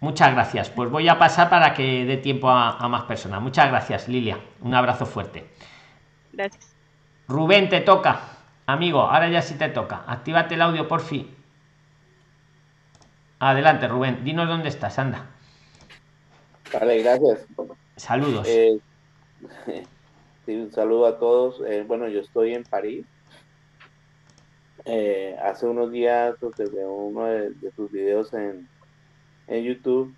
Muchas 0.00 0.32
gracias. 0.32 0.70
Pues 0.70 0.90
voy 0.90 1.08
a 1.08 1.18
pasar 1.18 1.48
para 1.50 1.72
que 1.74 2.04
dé 2.04 2.16
tiempo 2.16 2.50
a, 2.50 2.76
a 2.78 2.88
más 2.88 3.02
personas. 3.02 3.40
Muchas 3.42 3.68
gracias, 3.68 4.08
Lilia. 4.08 4.38
Un 4.60 4.74
abrazo 4.74 5.04
fuerte. 5.06 5.46
Gracias. 6.32 6.74
Rubén, 7.28 7.68
te 7.68 7.80
toca. 7.80 8.20
Amigo, 8.66 9.02
ahora 9.02 9.28
ya 9.28 9.42
sí 9.42 9.54
te 9.56 9.68
toca. 9.68 10.02
Actívate 10.06 10.54
el 10.54 10.62
audio, 10.62 10.88
por 10.88 11.00
fin. 11.00 11.28
Adelante, 13.40 13.88
Rubén. 13.88 14.22
Dinos 14.22 14.48
dónde 14.48 14.68
estás, 14.68 14.98
anda. 14.98 15.30
Vale, 16.72 17.02
gracias. 17.02 17.46
Saludos. 17.96 18.46
Eh, 18.46 18.78
sí, 20.46 20.54
un 20.54 20.70
saludo 20.70 21.06
a 21.06 21.18
todos. 21.18 21.62
Eh, 21.66 21.82
bueno, 21.86 22.06
yo 22.08 22.20
estoy 22.20 22.54
en 22.54 22.64
París. 22.64 23.06
Eh, 24.84 25.36
hace 25.42 25.66
unos 25.66 25.90
días 25.90 26.42
observé 26.42 26.86
uno 26.86 27.24
de, 27.24 27.50
de 27.50 27.70
tus 27.72 27.90
videos 27.90 28.32
en, 28.34 28.68
en 29.46 29.64
YouTube 29.64 30.14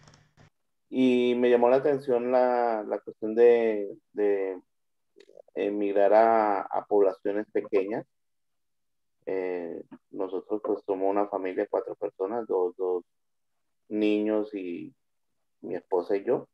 y 0.90 1.34
me 1.36 1.48
llamó 1.48 1.70
la 1.70 1.76
atención 1.76 2.30
la, 2.30 2.84
la 2.86 2.98
cuestión 2.98 3.34
de, 3.34 3.96
de 4.12 4.58
emigrar 5.54 6.12
a, 6.12 6.60
a, 6.60 6.84
poblaciones 6.86 7.46
pequeñas. 7.52 8.04
Eh, 9.26 9.82
nosotros 10.10 10.60
pues 10.64 10.80
somos 10.84 11.10
una 11.10 11.26
familia 11.28 11.64
de 11.64 11.68
cuatro 11.68 11.94
personas, 11.94 12.46
dos, 12.46 12.76
dos 12.76 13.04
niños 13.88 14.54
y 14.54 14.92
mi 15.60 15.74
esposa 15.74 16.16
y 16.16 16.24
yo. 16.24 16.48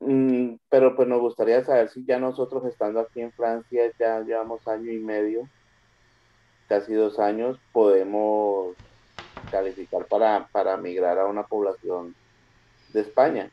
Mm, 0.00 0.56
pero 0.68 0.94
pues 0.96 1.08
nos 1.08 1.20
gustaría 1.20 1.64
saber 1.64 1.88
si 1.88 2.04
ya 2.04 2.18
nosotros 2.18 2.64
estando 2.66 3.00
aquí 3.00 3.20
en 3.20 3.32
Francia, 3.32 3.90
ya 3.98 4.20
llevamos 4.20 4.66
año 4.66 4.90
y 4.92 4.98
medio, 4.98 5.48
casi 6.68 6.92
dos 6.92 7.18
años, 7.18 7.58
podemos 7.72 8.76
calificar 9.50 10.06
para, 10.06 10.48
para 10.52 10.76
migrar 10.76 11.18
a 11.18 11.26
una 11.26 11.44
población 11.44 12.14
de 12.92 13.00
España. 13.00 13.50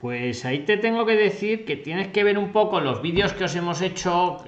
Pues 0.00 0.44
ahí 0.44 0.64
te 0.64 0.76
tengo 0.76 1.06
que 1.06 1.16
decir 1.16 1.64
que 1.64 1.76
tienes 1.76 2.08
que 2.08 2.24
ver 2.24 2.38
un 2.38 2.52
poco 2.52 2.80
los 2.80 3.00
vídeos 3.00 3.32
que 3.32 3.44
os 3.44 3.54
hemos 3.56 3.80
hecho 3.80 4.38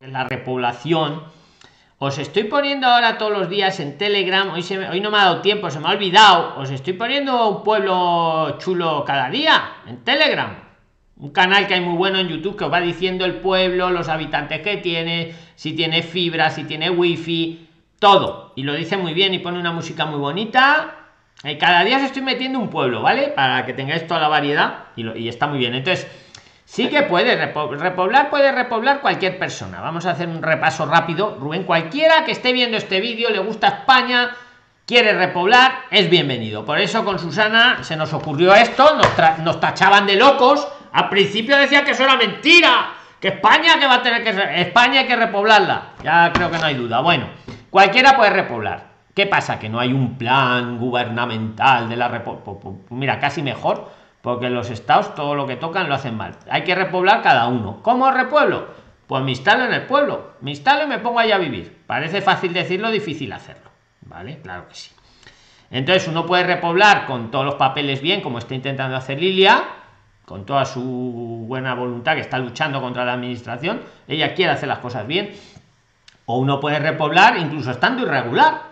la 0.00 0.24
repoblación. 0.24 1.24
Os 1.98 2.18
estoy 2.18 2.44
poniendo 2.44 2.86
ahora 2.86 3.18
todos 3.18 3.32
los 3.32 3.48
días 3.48 3.80
en 3.80 3.98
Telegram. 3.98 4.50
Hoy 4.52 5.00
no 5.00 5.10
me 5.10 5.18
ha 5.18 5.24
dado 5.24 5.40
tiempo, 5.40 5.70
se 5.70 5.80
me 5.80 5.88
ha 5.88 5.90
olvidado. 5.90 6.56
Os 6.60 6.70
estoy 6.70 6.92
poniendo 6.92 7.48
un 7.48 7.64
pueblo 7.64 8.56
chulo 8.58 9.04
cada 9.04 9.28
día 9.28 9.72
en 9.88 10.04
Telegram. 10.04 10.54
Un 11.16 11.30
canal 11.30 11.66
que 11.66 11.74
hay 11.74 11.80
muy 11.80 11.96
bueno 11.96 12.20
en 12.20 12.28
YouTube 12.28 12.56
que 12.56 12.64
os 12.64 12.72
va 12.72 12.80
diciendo 12.80 13.24
el 13.24 13.40
pueblo, 13.40 13.90
los 13.90 14.08
habitantes 14.08 14.60
que 14.60 14.76
tiene, 14.76 15.34
si 15.56 15.72
tiene 15.72 16.04
fibra, 16.04 16.50
si 16.50 16.62
tiene 16.62 16.90
wifi, 16.90 17.68
todo. 17.98 18.52
Y 18.54 18.62
lo 18.62 18.74
dice 18.74 18.96
muy 18.96 19.14
bien 19.14 19.34
y 19.34 19.40
pone 19.40 19.58
una 19.58 19.72
música 19.72 20.06
muy 20.06 20.20
bonita 20.20 20.98
eh, 21.44 21.56
cada 21.56 21.84
día 21.84 21.98
os 21.98 22.02
estoy 22.02 22.22
metiendo 22.22 22.58
un 22.58 22.68
pueblo, 22.68 23.00
¿vale? 23.00 23.28
Para 23.28 23.64
que 23.64 23.72
tengáis 23.72 24.06
toda 24.08 24.20
la 24.20 24.28
variedad 24.28 24.86
y, 24.96 25.28
está 25.28 25.46
muy 25.46 25.58
bien. 25.58 25.74
Entonces, 25.74 26.08
sí 26.68 26.88
que 26.88 27.02
puede 27.02 27.34
repoblar, 27.34 28.28
puede 28.30 28.52
repoblar 28.52 29.00
cualquier 29.00 29.38
persona. 29.38 29.80
Vamos 29.80 30.04
a 30.06 30.10
hacer 30.10 30.28
un 30.28 30.42
repaso 30.42 30.84
rápido. 30.86 31.36
Rubén, 31.40 31.64
cualquiera 31.64 32.24
que 32.24 32.32
esté 32.32 32.52
viendo 32.52 32.76
este 32.76 33.00
vídeo, 33.00 33.30
le 33.30 33.38
gusta 33.38 33.68
España, 33.68 34.36
quiere 34.86 35.14
repoblar, 35.14 35.86
es 35.90 36.10
bienvenido. 36.10 36.64
Por 36.66 36.78
eso 36.78 37.04
con 37.04 37.18
Susana 37.18 37.82
se 37.82 37.96
nos 37.96 38.12
ocurrió 38.12 38.54
esto, 38.54 38.96
nos, 39.42 39.60
tachaban 39.60 40.06
de 40.06 40.16
locos. 40.16 40.68
Al 40.92 41.08
principio 41.08 41.56
decía 41.56 41.84
que 41.84 41.92
eso 41.92 42.04
era 42.04 42.16
mentira, 42.16 42.90
que 43.18 43.28
España 43.28 43.78
que 43.78 43.86
va 43.86 43.94
a 43.94 44.02
tener 44.02 44.22
que 44.22 44.60
España 44.60 45.00
hay 45.00 45.06
que 45.06 45.16
repoblarla. 45.16 45.94
Ya 46.02 46.30
creo 46.34 46.50
que 46.50 46.58
no 46.58 46.64
hay 46.64 46.74
duda. 46.74 47.00
Bueno, 47.00 47.28
cualquiera 47.70 48.14
puede 48.14 48.30
repoblar. 48.30 48.88
¿Qué 49.14 49.26
pasa? 49.26 49.58
Que 49.58 49.70
no 49.70 49.80
hay 49.80 49.92
un 49.92 50.18
plan 50.18 50.78
gubernamental 50.78 51.88
de 51.88 51.96
la. 51.96 52.22
Mira, 52.90 53.18
casi 53.18 53.42
mejor, 53.42 53.90
porque 54.22 54.50
los 54.50 54.70
estados 54.70 55.14
todo 55.14 55.34
lo 55.34 55.46
que 55.46 55.56
tocan 55.56 55.88
lo 55.88 55.94
hacen 55.94 56.16
mal. 56.16 56.36
Hay 56.50 56.64
que 56.64 56.74
repoblar 56.74 57.22
cada 57.22 57.46
uno. 57.46 57.80
¿Cómo 57.82 58.10
repueblo? 58.10 58.68
Pues 59.06 59.22
me 59.22 59.30
instalo 59.30 59.64
en 59.64 59.72
el 59.72 59.86
pueblo. 59.86 60.32
Me 60.40 60.50
instalo 60.50 60.84
y 60.84 60.86
me 60.86 60.98
pongo 60.98 61.18
allá 61.20 61.36
a 61.36 61.38
vivir. 61.38 61.82
Parece 61.86 62.20
fácil 62.20 62.52
decirlo, 62.52 62.90
difícil 62.90 63.32
hacerlo. 63.32 63.70
¿Vale? 64.02 64.40
Claro 64.42 64.68
que 64.68 64.74
sí. 64.74 64.90
Entonces 65.70 66.08
uno 66.08 66.26
puede 66.26 66.44
repoblar 66.44 67.06
con 67.06 67.30
todos 67.30 67.44
los 67.44 67.54
papeles 67.54 68.00
bien, 68.00 68.20
como 68.20 68.38
está 68.38 68.54
intentando 68.54 68.96
hacer 68.96 69.20
Lilia, 69.20 69.62
con 70.24 70.44
toda 70.46 70.64
su 70.64 71.44
buena 71.46 71.74
voluntad 71.74 72.14
que 72.14 72.20
está 72.20 72.38
luchando 72.38 72.80
contra 72.80 73.04
la 73.04 73.14
administración. 73.14 73.82
Ella 74.06 74.34
quiere 74.34 74.52
hacer 74.52 74.68
las 74.68 74.78
cosas 74.78 75.06
bien. 75.06 75.32
O 76.26 76.38
uno 76.38 76.60
puede 76.60 76.78
repoblar 76.78 77.38
incluso 77.38 77.70
estando 77.70 78.02
irregular 78.02 78.67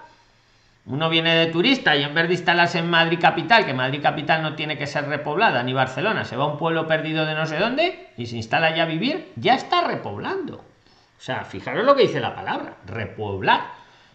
uno 0.86 1.08
viene 1.08 1.34
de 1.34 1.46
turista 1.46 1.96
y 1.96 2.04
en 2.04 2.14
vez 2.14 2.28
de 2.28 2.34
instalarse 2.34 2.78
en 2.78 2.88
Madrid 2.88 3.18
capital, 3.20 3.66
que 3.66 3.74
Madrid 3.74 4.00
capital 4.00 4.42
no 4.42 4.54
tiene 4.54 4.78
que 4.78 4.86
ser 4.86 5.08
repoblada, 5.08 5.62
ni 5.62 5.72
Barcelona, 5.72 6.24
se 6.24 6.36
va 6.36 6.44
a 6.44 6.48
un 6.48 6.58
pueblo 6.58 6.86
perdido 6.86 7.26
de 7.26 7.34
no 7.34 7.46
sé 7.46 7.58
dónde 7.58 8.10
y 8.16 8.26
se 8.26 8.36
instala 8.36 8.74
ya 8.74 8.84
a 8.84 8.86
vivir, 8.86 9.32
ya 9.36 9.54
está 9.54 9.82
repoblando. 9.82 10.56
O 10.58 11.20
sea, 11.20 11.44
fijaros 11.44 11.84
lo 11.84 11.96
que 11.96 12.02
dice 12.02 12.20
la 12.20 12.34
palabra, 12.34 12.76
repoblar. 12.86 13.62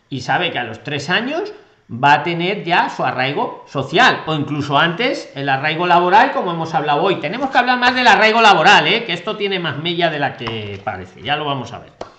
Y 0.09 0.21
sabe 0.21 0.51
que 0.51 0.59
a 0.59 0.63
los 0.63 0.83
tres 0.83 1.09
años 1.09 1.51
va 1.91 2.13
a 2.13 2.23
tener 2.23 2.63
ya 2.63 2.89
su 2.89 3.03
arraigo 3.03 3.65
social 3.67 4.23
o 4.25 4.33
incluso 4.33 4.77
antes 4.77 5.29
el 5.35 5.49
arraigo 5.49 5.87
laboral 5.87 6.31
como 6.31 6.51
hemos 6.51 6.73
hablado 6.73 7.03
hoy. 7.03 7.15
Tenemos 7.15 7.49
que 7.49 7.57
hablar 7.57 7.79
más 7.79 7.95
del 7.95 8.07
arraigo 8.07 8.41
laboral, 8.41 8.87
¿eh? 8.87 9.03
que 9.03 9.13
esto 9.13 9.35
tiene 9.35 9.59
más 9.59 9.77
mella 9.77 10.09
de 10.09 10.19
la 10.19 10.37
que 10.37 10.79
parece, 10.83 11.21
ya 11.21 11.35
lo 11.35 11.45
vamos 11.45 11.73
a 11.73 11.79
ver. 11.79 12.10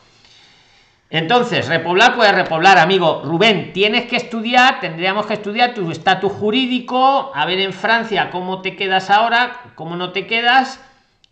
Entonces, 1.12 1.68
repoblar 1.68 2.14
puede 2.14 2.32
repoblar, 2.32 2.78
amigo. 2.78 3.20
Rubén, 3.22 3.74
tienes 3.74 4.06
que 4.06 4.16
estudiar, 4.16 4.80
tendríamos 4.80 5.26
que 5.26 5.34
estudiar 5.34 5.74
tu 5.74 5.90
estatus 5.90 6.32
jurídico, 6.32 7.30
a 7.34 7.44
ver 7.44 7.60
en 7.60 7.74
Francia 7.74 8.30
cómo 8.30 8.62
te 8.62 8.76
quedas 8.76 9.10
ahora, 9.10 9.60
cómo 9.74 9.94
no 9.94 10.12
te 10.12 10.26
quedas. 10.26 10.82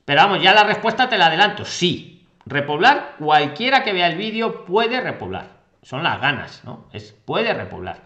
Pero 0.04 0.20
vamos, 0.20 0.42
ya 0.42 0.52
la 0.52 0.64
respuesta 0.64 1.08
te 1.08 1.16
la 1.16 1.28
adelanto. 1.28 1.64
Sí, 1.64 2.26
repoblar, 2.44 3.14
cualquiera 3.18 3.82
que 3.82 3.94
vea 3.94 4.08
el 4.08 4.18
vídeo 4.18 4.66
puede 4.66 5.00
repoblar. 5.00 5.46
Son 5.82 6.02
las 6.02 6.20
ganas, 6.20 6.62
¿no? 6.62 6.84
Es 6.92 7.12
puede 7.12 7.54
repoblar. 7.54 8.00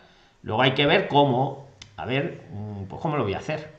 Luego 0.44 0.62
hay 0.62 0.74
que 0.74 0.86
ver 0.86 1.08
cómo, 1.08 1.70
a 1.96 2.04
ver, 2.04 2.44
mm, 2.52 2.84
pues 2.84 3.02
cómo 3.02 3.16
lo 3.16 3.24
voy 3.24 3.34
a 3.34 3.38
hacer. 3.38 3.74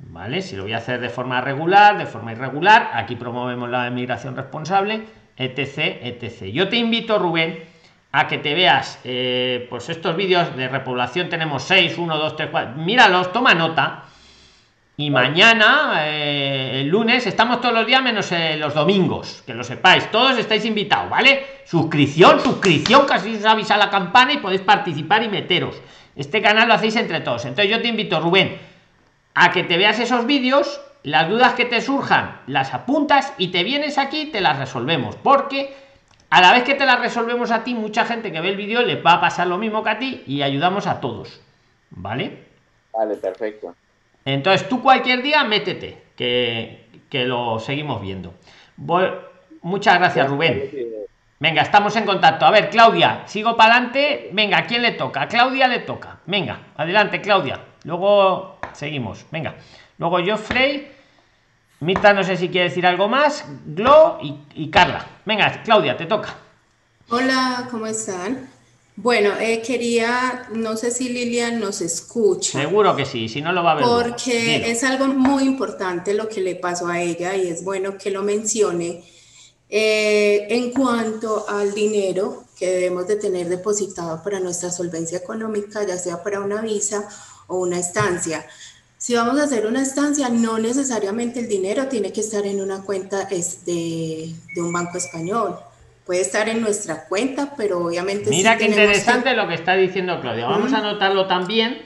¿Vale? 0.00 0.42
Si 0.42 0.56
lo 0.56 0.64
voy 0.64 0.72
a 0.72 0.78
hacer 0.78 1.00
de 1.00 1.08
forma 1.08 1.40
regular, 1.40 1.98
de 1.98 2.06
forma 2.06 2.32
irregular, 2.32 2.90
aquí 2.94 3.14
promovemos 3.14 3.70
la 3.70 3.86
emigración 3.86 4.34
responsable 4.34 5.21
etc, 5.36 5.98
etc. 6.02 6.44
Yo 6.52 6.68
te 6.68 6.76
invito, 6.76 7.18
Rubén, 7.18 7.64
a 8.12 8.28
que 8.28 8.38
te 8.38 8.54
veas 8.54 9.00
eh, 9.04 9.66
pues 9.70 9.88
estos 9.88 10.14
vídeos 10.14 10.54
de 10.54 10.68
repoblación. 10.68 11.28
Tenemos 11.28 11.62
6, 11.64 11.96
1, 11.96 12.18
2, 12.18 12.36
3, 12.36 12.48
4. 12.50 12.74
Míralos, 12.76 13.32
toma 13.32 13.54
nota. 13.54 14.04
Y 14.98 15.08
mañana, 15.10 16.06
eh, 16.06 16.82
el 16.82 16.88
lunes, 16.88 17.26
estamos 17.26 17.62
todos 17.62 17.74
los 17.74 17.86
días 17.86 18.02
menos 18.02 18.30
eh, 18.30 18.56
los 18.58 18.74
domingos, 18.74 19.42
que 19.46 19.54
lo 19.54 19.64
sepáis. 19.64 20.10
Todos 20.10 20.36
estáis 20.38 20.66
invitados, 20.66 21.08
¿vale? 21.08 21.46
Suscripción, 21.64 22.40
suscripción, 22.40 23.06
casi 23.06 23.36
os 23.36 23.44
avisa 23.46 23.78
la 23.78 23.88
campana 23.88 24.34
y 24.34 24.38
podéis 24.38 24.60
participar 24.60 25.22
y 25.22 25.28
meteros. 25.28 25.80
Este 26.14 26.42
canal 26.42 26.68
lo 26.68 26.74
hacéis 26.74 26.96
entre 26.96 27.20
todos. 27.20 27.46
Entonces 27.46 27.70
yo 27.70 27.80
te 27.80 27.88
invito, 27.88 28.20
Rubén, 28.20 28.58
a 29.34 29.50
que 29.50 29.64
te 29.64 29.78
veas 29.78 29.98
esos 29.98 30.26
vídeos 30.26 30.82
las 31.04 31.28
dudas 31.28 31.54
que 31.54 31.64
te 31.64 31.80
surjan 31.80 32.40
las 32.46 32.74
apuntas 32.74 33.32
y 33.38 33.48
te 33.48 33.64
vienes 33.64 33.98
aquí 33.98 34.26
te 34.26 34.40
las 34.40 34.58
resolvemos 34.58 35.16
porque 35.16 35.74
a 36.30 36.40
la 36.40 36.52
vez 36.52 36.62
que 36.62 36.74
te 36.74 36.86
las 36.86 37.00
resolvemos 37.00 37.50
a 37.50 37.64
ti 37.64 37.74
mucha 37.74 38.04
gente 38.04 38.30
que 38.32 38.40
ve 38.40 38.50
el 38.50 38.56
vídeo 38.56 38.82
le 38.82 39.00
va 39.00 39.14
a 39.14 39.20
pasar 39.20 39.48
lo 39.48 39.58
mismo 39.58 39.82
que 39.82 39.90
a 39.90 39.98
ti 39.98 40.22
y 40.26 40.42
ayudamos 40.42 40.86
a 40.86 41.00
todos 41.00 41.40
vale 41.90 42.38
vale 42.92 43.16
perfecto. 43.16 43.74
Entonces 44.24 44.68
tú 44.68 44.82
cualquier 44.82 45.22
día 45.22 45.42
métete 45.44 46.00
que, 46.14 46.86
que 47.10 47.24
lo 47.24 47.58
seguimos 47.58 48.00
viendo. 48.00 48.34
Voy... 48.76 49.10
muchas 49.62 49.98
gracias 49.98 50.28
Rubén. 50.28 50.70
venga 51.40 51.62
estamos 51.62 51.96
en 51.96 52.04
contacto. 52.04 52.46
A 52.46 52.52
ver 52.52 52.70
Claudia 52.70 53.22
sigo 53.26 53.56
para 53.56 53.74
adelante 53.74 54.30
venga 54.32 54.58
¿a 54.58 54.66
quién 54.66 54.82
le 54.82 54.92
toca 54.92 55.22
a 55.22 55.28
Claudia 55.28 55.66
le 55.66 55.80
toca. 55.80 56.20
Venga 56.26 56.60
adelante 56.76 57.20
Claudia. 57.20 57.60
Luego 57.82 58.58
seguimos. 58.72 59.26
Venga 59.32 59.56
Luego 60.02 60.18
Geoffrey. 60.18 60.88
Mita, 61.78 62.12
no 62.12 62.24
sé 62.24 62.36
si 62.36 62.48
quiere 62.48 62.70
decir 62.70 62.84
algo 62.84 63.06
más. 63.06 63.44
Glo 63.64 64.18
y, 64.52 64.68
Carla. 64.68 65.06
Venga, 65.24 65.62
Claudia, 65.62 65.96
te 65.96 66.06
toca. 66.06 66.36
Hola, 67.08 67.68
¿cómo 67.70 67.86
están? 67.86 68.50
Bueno, 68.96 69.30
eh, 69.38 69.62
quería, 69.64 70.48
no 70.54 70.76
sé 70.76 70.90
si 70.90 71.08
Lilian 71.08 71.60
nos 71.60 71.80
escucha. 71.80 72.60
Seguro 72.60 72.96
que 72.96 73.06
sí, 73.06 73.28
si 73.28 73.40
no 73.42 73.52
lo 73.52 73.62
va 73.62 73.72
a 73.72 73.74
ver. 73.76 73.84
Porque 73.84 74.68
es 74.72 74.82
algo 74.82 75.06
muy 75.06 75.44
importante 75.44 76.14
lo 76.14 76.28
que 76.28 76.40
le 76.40 76.56
pasó 76.56 76.88
a 76.88 77.00
ella 77.00 77.36
y 77.36 77.46
es 77.46 77.62
bueno 77.62 77.96
que 77.96 78.10
lo 78.10 78.24
mencione. 78.24 79.04
Eh, 79.68 80.48
en 80.50 80.72
cuanto 80.72 81.48
al 81.48 81.74
dinero 81.74 82.42
que 82.58 82.66
debemos 82.66 83.06
de 83.06 83.14
tener 83.14 83.48
depositado 83.48 84.20
para 84.20 84.40
nuestra 84.40 84.72
solvencia 84.72 85.18
económica, 85.18 85.86
ya 85.86 85.96
sea 85.96 86.24
para 86.24 86.40
una 86.40 86.60
visa 86.60 87.08
o 87.46 87.58
una 87.58 87.78
estancia. 87.78 88.44
Si 89.02 89.16
vamos 89.16 89.40
a 89.40 89.42
hacer 89.46 89.66
una 89.66 89.82
estancia, 89.82 90.28
no 90.28 90.58
necesariamente 90.58 91.40
el 91.40 91.48
dinero 91.48 91.88
tiene 91.88 92.12
que 92.12 92.20
estar 92.20 92.46
en 92.46 92.60
una 92.60 92.82
cuenta 92.82 93.26
este, 93.32 93.72
de 94.54 94.62
un 94.62 94.72
banco 94.72 94.96
español. 94.96 95.56
Puede 96.06 96.20
estar 96.20 96.48
en 96.48 96.60
nuestra 96.60 97.06
cuenta, 97.08 97.52
pero 97.56 97.84
obviamente... 97.84 98.30
Mira 98.30 98.56
qué 98.56 98.66
interesante 98.66 99.34
lo 99.34 99.48
que 99.48 99.54
está 99.54 99.74
diciendo 99.74 100.20
Claudia. 100.20 100.46
Vamos 100.46 100.72
a 100.72 100.78
anotarlo 100.78 101.26
también, 101.26 101.82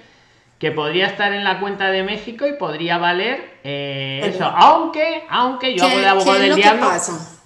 que 0.58 0.72
podría 0.72 1.06
estar 1.06 1.32
en 1.32 1.42
la 1.42 1.58
cuenta 1.58 1.90
de 1.90 2.02
México 2.02 2.46
y 2.46 2.52
podría 2.52 2.98
valer 2.98 3.60
eh, 3.64 4.20
eso. 4.22 4.44
Aunque, 4.44 5.22
aunque 5.30 5.74
yo 5.74 5.86
hago 5.86 5.98
de 5.98 6.06
abogado 6.06 6.38
del 6.38 6.54
diablo... 6.54 6.86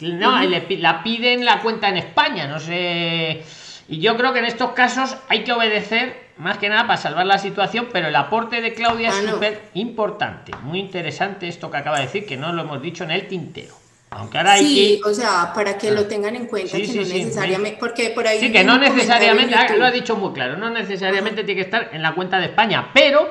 No, 0.01 0.43
la 0.43 1.03
piden 1.05 1.45
la 1.45 1.63
cuenta 1.63 1.91
en 1.91 1.99
España, 1.99 2.49
no 2.49 2.59
sé... 2.59 3.45
Y 3.87 4.01
yo 4.01 4.17
creo 4.17 4.33
que 4.33 4.41
en 4.41 4.47
estos 4.47 4.73
casos 4.73 5.17
hay 5.29 5.45
que 5.45 5.53
obedecer 5.53 6.30
más 6.41 6.59
que 6.59 6.69
nada 6.69 6.87
para 6.87 6.97
salvar 6.97 7.27
la 7.27 7.39
situación, 7.39 7.89
pero 7.93 8.09
el 8.09 8.17
aporte 8.17 8.61
de 8.61 8.75
Claudia 8.75 9.11
es 9.11 9.15
ah, 9.27 9.31
súper 9.31 9.61
importante. 9.75 10.53
Muy 10.63 10.81
interesante 10.81 11.47
esto 11.47 11.71
que 11.71 11.77
acaba 11.77 11.99
de 11.99 12.07
decir, 12.07 12.27
que 12.27 12.37
no 12.37 12.53
lo 12.53 12.63
hemos 12.63 12.81
dicho 12.83 13.05
en 13.05 13.11
el 13.13 13.29
tintero. 13.29 13.75
Aunque 14.13 14.39
ahora 14.39 14.53
hay 14.55 14.67
Sí, 14.67 15.01
que... 15.03 15.09
o 15.09 15.15
sea, 15.15 15.53
para 15.55 15.79
que 15.79 15.89
Ah. 15.89 15.93
lo 15.93 16.07
tengan 16.07 16.35
en 16.35 16.47
cuenta 16.47 16.75
Sí, 16.77 16.83
que 16.83 16.89
sí, 16.89 16.99
no 16.99 17.05
necesariamente, 17.05 17.77
porque 17.79 18.11
por 18.11 18.27
ahí 18.27 18.41
Sí, 18.41 18.51
que 18.51 18.65
no 18.65 18.77
necesariamente, 18.79 19.55
ah, 19.55 19.69
lo 19.77 19.85
ha 19.85 19.91
dicho 19.93 20.17
muy 20.17 20.33
claro, 20.33 20.57
no 20.57 20.69
necesariamente 20.71 21.45
tiene 21.45 21.61
que 21.61 21.65
estar 21.67 21.91
en 21.93 22.03
la 22.03 22.15
cuenta 22.15 22.39
de 22.39 22.47
España, 22.47 22.91
pero, 22.93 23.29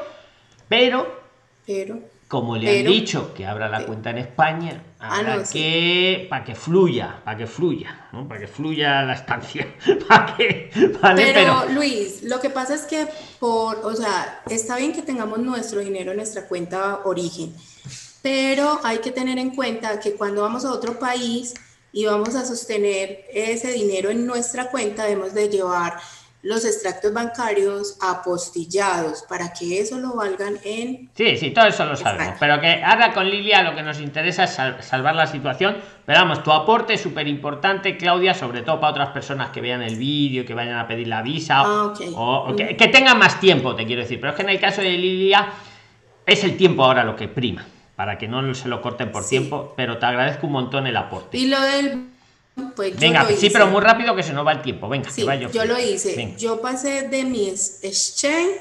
pero, 0.69 1.19
Pero, 1.65 1.99
como 2.29 2.55
le 2.55 2.67
Pero- 2.67 2.89
han 2.91 2.95
dicho 2.95 3.33
que 3.33 3.45
abra 3.45 3.67
la 3.67 3.85
cuenta 3.85 4.11
en 4.11 4.19
España, 4.19 4.83
Ah, 4.99 5.39
sí. 5.43 5.53
que, 5.59 6.27
para 6.29 6.43
que 6.45 6.53
fluya, 6.55 7.21
para 7.25 7.37
que 7.37 7.47
fluya, 7.47 8.07
¿no? 8.13 8.27
Para 8.27 8.41
que 8.41 8.47
fluya 8.47 9.01
la 9.01 9.13
estancia, 9.13 9.67
para 10.07 10.37
que, 10.37 10.69
vale, 11.01 11.31
pero, 11.33 11.61
pero, 11.65 11.73
Luis, 11.73 12.21
lo 12.23 12.39
que 12.39 12.51
pasa 12.51 12.75
es 12.75 12.83
que 12.83 13.07
por, 13.39 13.77
o 13.83 13.95
sea, 13.95 14.41
está 14.49 14.77
bien 14.77 14.93
que 14.93 15.01
tengamos 15.01 15.39
nuestro 15.39 15.79
dinero 15.79 16.11
en 16.11 16.17
nuestra 16.17 16.47
cuenta 16.47 16.99
origen, 17.03 17.53
pero 18.21 18.79
hay 18.83 18.99
que 18.99 19.11
tener 19.11 19.39
en 19.39 19.49
cuenta 19.55 19.99
que 19.99 20.13
cuando 20.13 20.43
vamos 20.43 20.65
a 20.65 20.71
otro 20.71 20.99
país 20.99 21.55
y 21.91 22.05
vamos 22.05 22.35
a 22.35 22.45
sostener 22.45 23.25
ese 23.33 23.71
dinero 23.71 24.11
en 24.11 24.27
nuestra 24.27 24.69
cuenta, 24.69 25.05
debemos 25.05 25.33
de 25.33 25.49
llevar 25.49 25.97
los 26.41 26.63
extractos 26.63 27.13
bancarios 27.13 27.97
apostillados 28.01 29.23
para 29.27 29.51
que 29.51 29.81
eso 29.81 29.97
lo 29.99 30.15
valgan 30.15 30.57
en... 30.63 31.09
sí, 31.13 31.35
sí, 31.37 31.51
todo 31.51 31.65
eso 31.67 31.83
lo 31.85 31.95
sabemos, 31.97 32.35
pero 32.39 32.61
que 32.61 32.81
ahora 32.81 33.13
con 33.13 33.29
Lilia 33.29 33.61
lo 33.61 33.75
que 33.75 33.81
nos 33.83 33.99
interesa 33.99 34.45
es 34.45 34.51
sal- 34.51 34.81
salvar 34.81 35.15
la 35.15 35.27
situación, 35.27 35.75
pero 36.05 36.19
vamos, 36.19 36.41
tu 36.41 36.51
aporte 36.51 36.93
es 36.93 37.01
súper 37.01 37.27
importante, 37.27 37.97
Claudia, 37.97 38.33
sobre 38.33 38.61
todo 38.61 38.79
para 38.79 38.91
otras 38.91 39.09
personas 39.09 39.49
que 39.49 39.59
vean 39.59 39.81
el 39.81 39.97
vídeo, 39.97 40.45
que 40.45 40.53
vayan 40.53 40.77
a 40.77 40.87
pedir 40.87 41.07
la 41.07 41.21
visa, 41.21 41.59
Ah, 41.59 41.85
ok. 41.87 41.99
o, 42.15 42.45
o 42.49 42.55
que, 42.55 42.77
que 42.77 42.87
tengan 42.87 43.19
más 43.19 43.39
tiempo, 43.41 43.75
te 43.75 43.85
quiero 43.85 44.01
decir, 44.03 44.19
pero 44.21 44.31
es 44.31 44.35
que 44.37 44.43
en 44.43 44.49
el 44.49 44.59
caso 44.61 44.81
de 44.81 44.91
Lilia 44.91 45.49
es 46.25 46.43
el 46.45 46.55
tiempo 46.55 46.85
ahora 46.85 47.03
lo 47.03 47.15
que 47.17 47.27
prima, 47.27 47.65
para 47.97 48.17
que 48.17 48.29
no 48.29 48.53
se 48.55 48.69
lo 48.69 48.81
corten 48.81 49.11
por 49.11 49.23
Sí. 49.23 49.31
tiempo, 49.31 49.73
pero 49.75 49.97
te 49.97 50.05
agradezco 50.05 50.47
un 50.47 50.53
montón 50.53 50.87
el 50.87 50.95
aporte. 50.95 51.37
Y 51.37 51.47
lo 51.47 51.59
del... 51.59 52.08
Pues 52.75 52.99
Venga, 52.99 53.25
sí, 53.27 53.33
hice. 53.33 53.51
pero 53.51 53.67
muy 53.67 53.81
rápido 53.81 54.15
que 54.15 54.23
se 54.23 54.33
nos 54.33 54.45
va 54.45 54.51
el 54.53 54.61
tiempo, 54.61 54.87
venga, 54.89 55.09
Sí, 55.09 55.25
que 55.25 55.49
yo 55.51 55.65
lo 55.65 55.79
hice. 55.79 56.15
Venga. 56.15 56.37
Yo 56.37 56.61
pasé 56.61 57.07
de 57.07 57.23
mi 57.23 57.49
ex- 57.49 57.83
exchange 57.83 58.57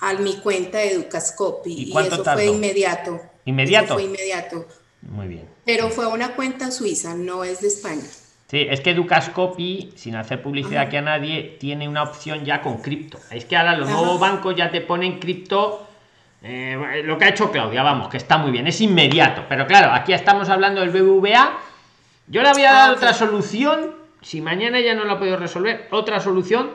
a 0.00 0.12
mi 0.14 0.36
cuenta 0.36 0.78
de 0.78 0.92
Educascopy 0.92 1.92
¿Y 1.94 1.98
eso 1.98 2.22
tardó? 2.22 2.40
fue 2.40 2.46
inmediato. 2.50 3.20
¿Inmediato? 3.44 3.84
Eso 3.86 3.94
fue 3.94 4.02
inmediato. 4.04 4.66
Muy 5.02 5.28
bien. 5.28 5.48
Pero 5.64 5.88
fue 5.90 6.06
una 6.06 6.34
cuenta 6.34 6.70
suiza, 6.70 7.14
no 7.14 7.44
es 7.44 7.60
de 7.60 7.68
España. 7.68 8.02
Sí, 8.50 8.66
es 8.68 8.80
que 8.80 8.94
Ducascopy, 8.94 9.92
sin 9.96 10.16
hacer 10.16 10.42
publicidad 10.42 10.82
aquí 10.82 10.96
a 10.96 11.02
nadie, 11.02 11.56
tiene 11.58 11.88
una 11.88 12.02
opción 12.02 12.44
ya 12.44 12.60
con 12.60 12.78
cripto. 12.82 13.18
Es 13.30 13.44
que 13.46 13.56
ahora 13.56 13.76
los 13.76 13.88
Ajá. 13.88 13.96
nuevos 13.98 14.20
bancos 14.20 14.54
ya 14.56 14.70
te 14.70 14.80
ponen 14.80 15.18
cripto. 15.18 15.88
eh, 16.46 17.02
lo 17.06 17.16
que 17.16 17.24
ha 17.24 17.28
hecho 17.30 17.50
Claudia, 17.50 17.82
vamos, 17.82 18.08
que 18.10 18.18
está 18.18 18.36
muy 18.36 18.50
bien, 18.50 18.66
es 18.66 18.78
inmediato. 18.82 19.44
Pero 19.48 19.66
claro, 19.66 19.92
aquí 19.94 20.12
estamos 20.12 20.50
hablando 20.50 20.82
del 20.82 20.90
BBVA. 20.90 21.58
Yo 22.26 22.42
le 22.42 22.48
había 22.48 22.70
Ah, 22.70 22.74
dado 22.74 22.92
ok. 22.92 22.96
otra 22.98 23.12
solución, 23.14 23.94
si 24.22 24.40
mañana 24.40 24.80
ya 24.80 24.94
no 24.94 25.04
lo 25.04 25.12
ha 25.12 25.18
podido 25.18 25.36
resolver, 25.36 25.88
otra 25.90 26.20
solución 26.20 26.70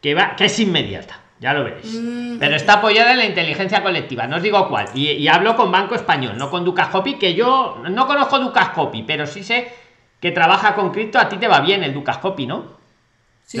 que 0.00 0.14
va, 0.14 0.36
que 0.36 0.46
es 0.46 0.58
inmediata. 0.58 1.18
Ya 1.40 1.54
lo 1.54 1.64
veréis. 1.64 1.98
Mm, 2.00 2.38
Pero 2.38 2.54
está 2.54 2.74
apoyada 2.74 3.12
en 3.12 3.18
la 3.18 3.24
inteligencia 3.24 3.82
colectiva. 3.82 4.26
No 4.28 4.36
os 4.36 4.42
digo 4.42 4.68
cuál. 4.68 4.86
Y, 4.94 5.08
y 5.10 5.26
hablo 5.26 5.56
con 5.56 5.72
Banco 5.72 5.94
Español, 5.96 6.36
no 6.38 6.48
con 6.50 6.64
Ducascopy, 6.64 7.14
que 7.18 7.34
yo 7.34 7.82
no 7.90 8.06
conozco 8.06 8.38
Ducascopy, 8.38 9.02
pero 9.02 9.26
sí 9.26 9.42
sé 9.42 9.72
que 10.20 10.30
trabaja 10.30 10.74
con 10.76 10.92
cripto. 10.92 11.18
A 11.18 11.28
ti 11.28 11.38
te 11.38 11.48
va 11.48 11.60
bien 11.60 11.82
el 11.82 11.94
Ducascopy, 11.94 12.46
¿no? 12.46 12.76
Sí, 13.44 13.58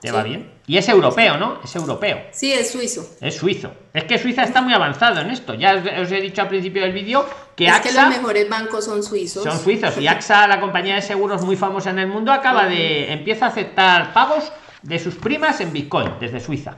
¿Te 0.00 0.08
sí. 0.08 0.14
va 0.14 0.22
bien? 0.22 0.50
Y 0.68 0.76
es 0.78 0.88
europeo, 0.88 1.36
¿no? 1.36 1.60
Es 1.62 1.76
europeo. 1.76 2.22
Sí, 2.32 2.52
es 2.52 2.72
suizo. 2.72 3.08
Es 3.20 3.36
suizo. 3.36 3.72
Es 3.92 4.02
que 4.04 4.18
Suiza 4.18 4.42
está 4.42 4.60
muy 4.62 4.72
avanzado 4.74 5.20
en 5.20 5.30
esto. 5.30 5.54
Ya 5.54 5.80
os, 6.02 6.10
he 6.10 6.20
dicho 6.20 6.42
al 6.42 6.48
principio 6.48 6.82
del 6.82 6.92
vídeo 6.92 7.24
que 7.54 7.66
es 7.68 7.80
que 7.80 7.88
AXA 7.90 8.08
los 8.08 8.16
mejores 8.16 8.48
bancos 8.48 8.84
son 8.84 9.02
suizos. 9.02 9.44
son 9.44 9.58
suizos 9.60 9.96
y 9.98 10.08
AXA, 10.08 10.48
la 10.48 10.60
compañía 10.60 10.96
de 10.96 11.02
seguros 11.02 11.42
muy 11.44 11.54
famosa 11.56 11.90
en 11.90 12.00
el 12.00 12.08
mundo, 12.08 12.32
acaba 12.32 12.66
de 12.66 13.12
empieza 13.12 13.46
a 13.46 13.48
aceptar 13.50 14.12
pagos 14.12 14.50
de 14.82 14.98
sus 14.98 15.14
primas 15.14 15.60
en 15.60 15.72
Bitcoin 15.72 16.14
desde 16.18 16.40
Suiza. 16.40 16.76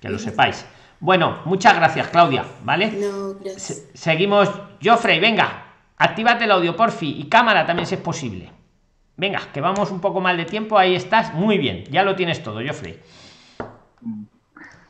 Que 0.00 0.08
lo 0.10 0.18
sepáis. 0.18 0.64
Bueno, 1.00 1.40
muchas 1.44 1.74
gracias, 1.74 2.08
Claudia, 2.08 2.44
¿vale? 2.62 2.92
No, 2.92 3.34
gracias. 3.34 3.62
Se- 3.62 3.86
seguimos. 3.96 4.48
Joffrey, 4.82 5.18
venga, 5.18 5.72
actívate 5.96 6.44
el 6.44 6.52
audio, 6.52 6.76
porfi, 6.76 7.16
y 7.18 7.28
cámara 7.28 7.66
también 7.66 7.86
si 7.86 7.96
es 7.96 8.00
posible. 8.00 8.52
Venga, 9.16 9.40
que 9.52 9.60
vamos 9.60 9.90
un 9.90 10.00
poco 10.00 10.20
mal 10.20 10.36
de 10.36 10.44
tiempo, 10.44 10.78
ahí 10.78 10.94
estás, 10.94 11.34
muy 11.34 11.58
bien, 11.58 11.84
ya 11.90 12.02
lo 12.04 12.14
tienes 12.16 12.42
todo, 12.42 12.60
Joffrey. 12.66 12.98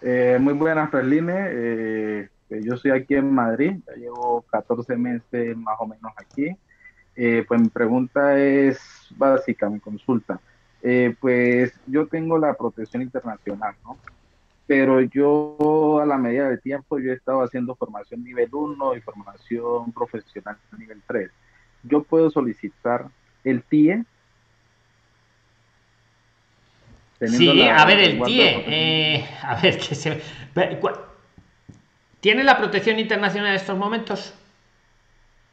Eh, 0.01 0.39
muy 0.41 0.55
buenas, 0.55 0.91
Ferline. 0.91 1.33
Eh, 1.35 2.29
yo 2.51 2.75
estoy 2.75 2.91
aquí 2.91 3.15
en 3.15 3.33
Madrid, 3.33 3.79
ya 3.87 3.95
llevo 3.95 4.43
14 4.51 4.97
meses 4.97 5.57
más 5.57 5.77
o 5.79 5.87
menos 5.87 6.13
aquí. 6.17 6.57
Eh, 7.17 7.45
pues 7.47 7.61
mi 7.61 7.69
pregunta 7.69 8.39
es 8.39 9.09
básica, 9.17 9.69
mi 9.71 9.81
consulta. 9.81 10.39
Pues 11.21 11.73
yo 11.87 12.07
tengo 12.07 12.37
la 12.37 12.53
protección 12.53 13.03
internacional, 13.03 13.75
¿no? 13.85 13.97
Pero 14.67 15.01
yo 15.01 16.01
a 16.03 16.07
la 16.07 16.19
medida 16.19 16.49
del 16.49 16.61
tiempo 16.61 16.99
yo 16.99 17.11
he 17.11 17.15
estado 17.15 17.43
haciendo 17.43 17.75
formación 17.75 18.23
nivel 18.23 18.51
1 18.53 18.97
y 18.97 19.01
formación 19.01 19.93
profesional 19.93 20.59
nivel 20.79 21.03
3. 21.07 21.31
Yo 21.83 22.03
puedo 22.03 22.31
solicitar 22.31 23.09
el 23.45 23.63
TIE. 23.63 24.05
Sí, 27.29 27.47
la- 27.55 27.83
a 27.83 27.87
ver, 27.87 28.01
el 28.01 28.23
TIE, 28.23 28.65
eh, 28.67 29.25
a 29.43 29.61
ver, 29.61 29.79
que 29.89 29.95
se... 29.95 30.21
¿Tiene 32.21 32.43
la 32.45 32.57
protección 32.57 32.99
internacional 32.99 33.51
en 33.51 33.57
estos 33.57 33.77
momentos? 33.77 34.35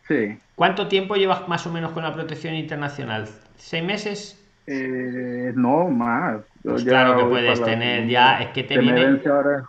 Sí. 0.08 0.38
¿Cuánto 0.56 0.88
tiempo 0.88 1.16
llevas 1.16 1.48
más 1.48 1.66
o 1.68 1.72
menos 1.72 1.92
con 1.92 2.04
la 2.04 2.14
protección 2.14 2.56
internacional? 2.56 3.28
¿Seis 3.58 3.84
meses? 3.84 4.38
Eh, 4.68 5.52
no, 5.56 5.90
más. 5.90 6.44
Pues 6.64 6.84
claro 6.84 7.18
que 7.18 7.24
puedes 7.26 7.64
tener, 7.64 8.08
ya, 8.08 8.42
es 8.42 8.50
que 8.52 8.64
te 8.64 8.78
viene- 8.78 9.20
ahora. 9.28 9.66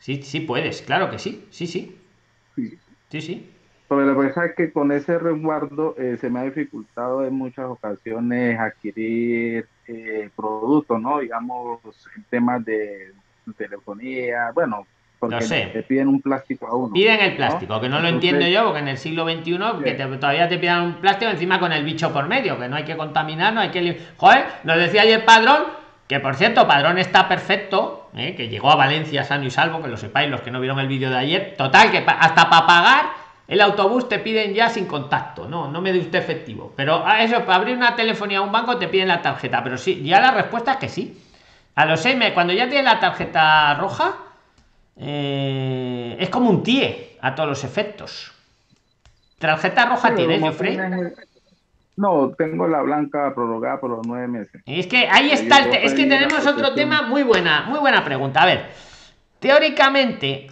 Sí, 0.00 0.22
sí 0.22 0.40
puedes, 0.40 0.82
claro 0.82 1.10
que 1.10 1.18
sí, 1.18 1.46
sí, 1.50 1.66
sí, 1.66 1.96
Sí. 2.56 2.78
sí, 3.10 3.20
sí. 3.20 3.50
Pero 3.88 4.00
lo 4.06 4.20
que 4.20 4.28
pasa 4.28 4.46
es 4.46 4.54
que 4.56 4.72
con 4.72 4.90
ese 4.90 5.18
resguardo 5.18 5.94
eh, 5.98 6.16
se 6.18 6.30
me 6.30 6.40
ha 6.40 6.44
dificultado 6.44 7.24
en 7.26 7.34
muchas 7.34 7.66
ocasiones 7.66 8.58
adquirir 8.58 9.68
eh, 9.88 10.30
productos, 10.36 11.00
¿no? 11.00 11.18
Digamos, 11.18 11.80
en 12.16 12.24
temas 12.30 12.64
de 12.64 13.12
telefonía, 13.56 14.50
bueno, 14.54 14.86
porque 15.18 15.36
Lo 15.36 15.40
sé. 15.42 15.70
te 15.72 15.82
piden 15.82 16.08
un 16.08 16.20
plástico 16.20 16.66
a 16.66 16.74
uno. 16.76 16.92
Piden 16.92 17.20
el 17.20 17.30
¿no? 17.30 17.36
plástico, 17.36 17.80
que 17.80 17.88
no 17.88 18.00
lo 18.00 18.08
entiendo 18.08 18.46
yo, 18.46 18.64
porque 18.64 18.80
en 18.80 18.88
el 18.88 18.98
siglo 18.98 19.24
XXI 19.24 19.58
que 19.84 19.92
te- 19.94 20.06
todavía 20.16 20.48
te 20.48 20.58
pidan 20.58 20.82
un 20.82 20.94
plástico 20.94 21.30
encima 21.30 21.60
con 21.60 21.72
el 21.72 21.84
bicho 21.84 22.12
por 22.12 22.26
medio, 22.26 22.58
que 22.58 22.68
no 22.68 22.76
hay 22.76 22.84
que 22.84 22.96
contaminar, 22.96 23.52
no 23.52 23.60
hay 23.60 23.70
que... 23.70 24.00
Joder, 24.16 24.44
nos 24.64 24.76
decía 24.78 25.02
ayer 25.02 25.24
Padrón, 25.24 25.62
que 26.08 26.18
por 26.20 26.34
cierto, 26.34 26.66
Padrón 26.66 26.98
está 26.98 27.28
perfecto, 27.28 28.10
¿eh? 28.16 28.34
que 28.36 28.48
llegó 28.48 28.70
a 28.70 28.76
Valencia 28.76 29.22
sano 29.24 29.44
y 29.44 29.50
salvo, 29.50 29.80
que 29.80 29.88
lo 29.88 29.96
sepáis 29.96 30.28
los 30.28 30.40
que 30.40 30.50
no 30.50 30.60
vieron 30.60 30.80
el 30.80 30.88
vídeo 30.88 31.08
de 31.10 31.16
ayer. 31.18 31.54
Total, 31.56 31.90
que 31.92 32.00
pa- 32.02 32.12
hasta 32.18 32.50
para 32.50 32.66
pagar 32.66 33.04
el 33.52 33.60
autobús 33.60 34.08
te 34.08 34.18
piden 34.18 34.54
ya 34.54 34.68
sin 34.70 34.86
contacto, 34.86 35.46
no, 35.46 35.70
no 35.70 35.80
me 35.82 35.92
dé 35.92 35.98
usted 35.98 36.18
efectivo. 36.18 36.72
Pero 36.74 37.06
a 37.06 37.22
eso, 37.22 37.40
para 37.44 37.56
abrir 37.56 37.76
una 37.76 37.94
telefonía 37.94 38.38
a 38.38 38.42
un 38.42 38.50
banco 38.50 38.78
te 38.78 38.88
piden 38.88 39.08
la 39.08 39.20
tarjeta, 39.20 39.62
pero 39.62 39.76
sí, 39.76 40.02
ya 40.02 40.20
la 40.20 40.30
respuesta 40.30 40.72
es 40.72 40.76
que 40.78 40.88
sí. 40.88 41.18
A 41.74 41.84
los 41.84 42.00
seis 42.00 42.16
meses, 42.16 42.32
cuando 42.34 42.52
ya 42.54 42.66
tienes 42.68 42.84
la 42.84 42.98
tarjeta 43.00 43.74
roja, 43.74 44.14
eh, 44.96 46.16
es 46.18 46.28
como 46.30 46.48
un 46.50 46.62
TIE 46.62 47.18
a 47.20 47.34
todos 47.34 47.48
los 47.48 47.64
efectos. 47.64 48.32
¿Tarjeta 49.38 49.86
roja 49.86 50.08
sí, 50.08 50.14
tienes, 50.16 50.38
como 50.40 50.52
Joffrey? 50.52 50.76
tienes- 50.76 51.12
No, 51.96 52.32
tengo 52.38 52.66
la 52.68 52.80
blanca 52.80 53.32
prorrogada 53.34 53.78
por 53.80 53.90
los 53.90 54.06
nueve 54.06 54.28
meses. 54.28 54.62
Es 54.64 54.86
que 54.86 55.08
ahí 55.10 55.30
está 55.30 55.58
el 55.58 55.70
te- 55.70 55.84
es 55.84 55.92
que 55.92 56.06
tenemos 56.06 56.46
otro 56.46 56.72
tema 56.74 57.02
muy 57.02 57.22
buena, 57.22 57.62
muy 57.68 57.78
buena 57.80 58.02
pregunta. 58.02 58.42
A 58.42 58.46
ver, 58.46 58.70
teóricamente, 59.40 60.46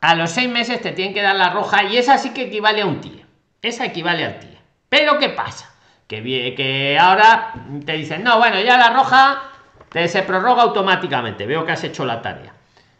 a 0.00 0.14
los 0.14 0.30
seis 0.30 0.48
meses 0.48 0.80
te 0.80 0.92
tienen 0.92 1.12
que 1.14 1.22
dar 1.22 1.36
la 1.36 1.50
roja 1.50 1.84
y 1.84 1.96
esa 1.96 2.16
sí 2.18 2.30
que 2.30 2.42
equivale 2.42 2.82
a 2.82 2.86
un 2.86 3.00
TIE. 3.00 3.24
Esa 3.62 3.84
equivale 3.84 4.24
al 4.24 4.38
TIE. 4.40 4.58
Pero 4.88 5.18
¿qué 5.18 5.28
pasa? 5.30 5.70
Que, 6.06 6.22
que 6.56 6.98
ahora 6.98 7.52
te 7.84 7.92
dicen, 7.92 8.24
no, 8.24 8.38
bueno, 8.38 8.58
ya 8.60 8.76
la 8.78 8.90
roja 8.90 9.42
te 9.90 10.08
se 10.08 10.22
prorroga 10.22 10.62
automáticamente. 10.62 11.46
Veo 11.46 11.64
que 11.64 11.72
has 11.72 11.84
hecho 11.84 12.04
la 12.04 12.22
tarea. 12.22 12.52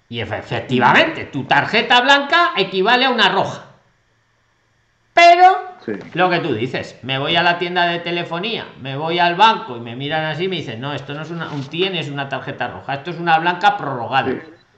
Y 0.09 0.19
efe- 0.21 0.39
efectivamente, 0.39 1.25
tu 1.27 1.45
tarjeta 1.45 2.01
blanca 2.01 2.53
equivale 2.57 3.07
a 3.07 3.11
una 3.11 3.29
roja. 3.31 3.65
Pero 5.15 5.71
Sí. 5.85 5.93
lo 6.15 6.29
que 6.31 6.39
tú 6.41 6.53
dices, 6.55 6.99
me 7.03 7.19
voy 7.19 7.37
a 7.37 7.43
la 7.43 7.59
tienda 7.59 7.87
de 7.87 7.99
telefonía, 8.01 8.67
me 8.81 8.97
voy 8.97 9.19
al 9.19 9.35
banco 9.35 9.77
y 9.77 9.81
me 9.81 9.97
miran 9.97 10.25
así 10.25 10.45
y 10.45 10.49
me 10.49 10.57
dicen, 10.57 10.81
no, 10.81 10.93
esto 10.93 11.15
no 11.15 11.23
es 11.23 11.31
una, 11.31 11.51
un 11.51 11.67
es 11.73 12.09
una 12.09 12.29
tarjeta 12.29 12.69
roja, 12.69 12.95
esto 12.95 13.11
es 13.11 13.19
una 13.19 13.39
blanca 13.39 13.77
prorrogada. 13.77 14.31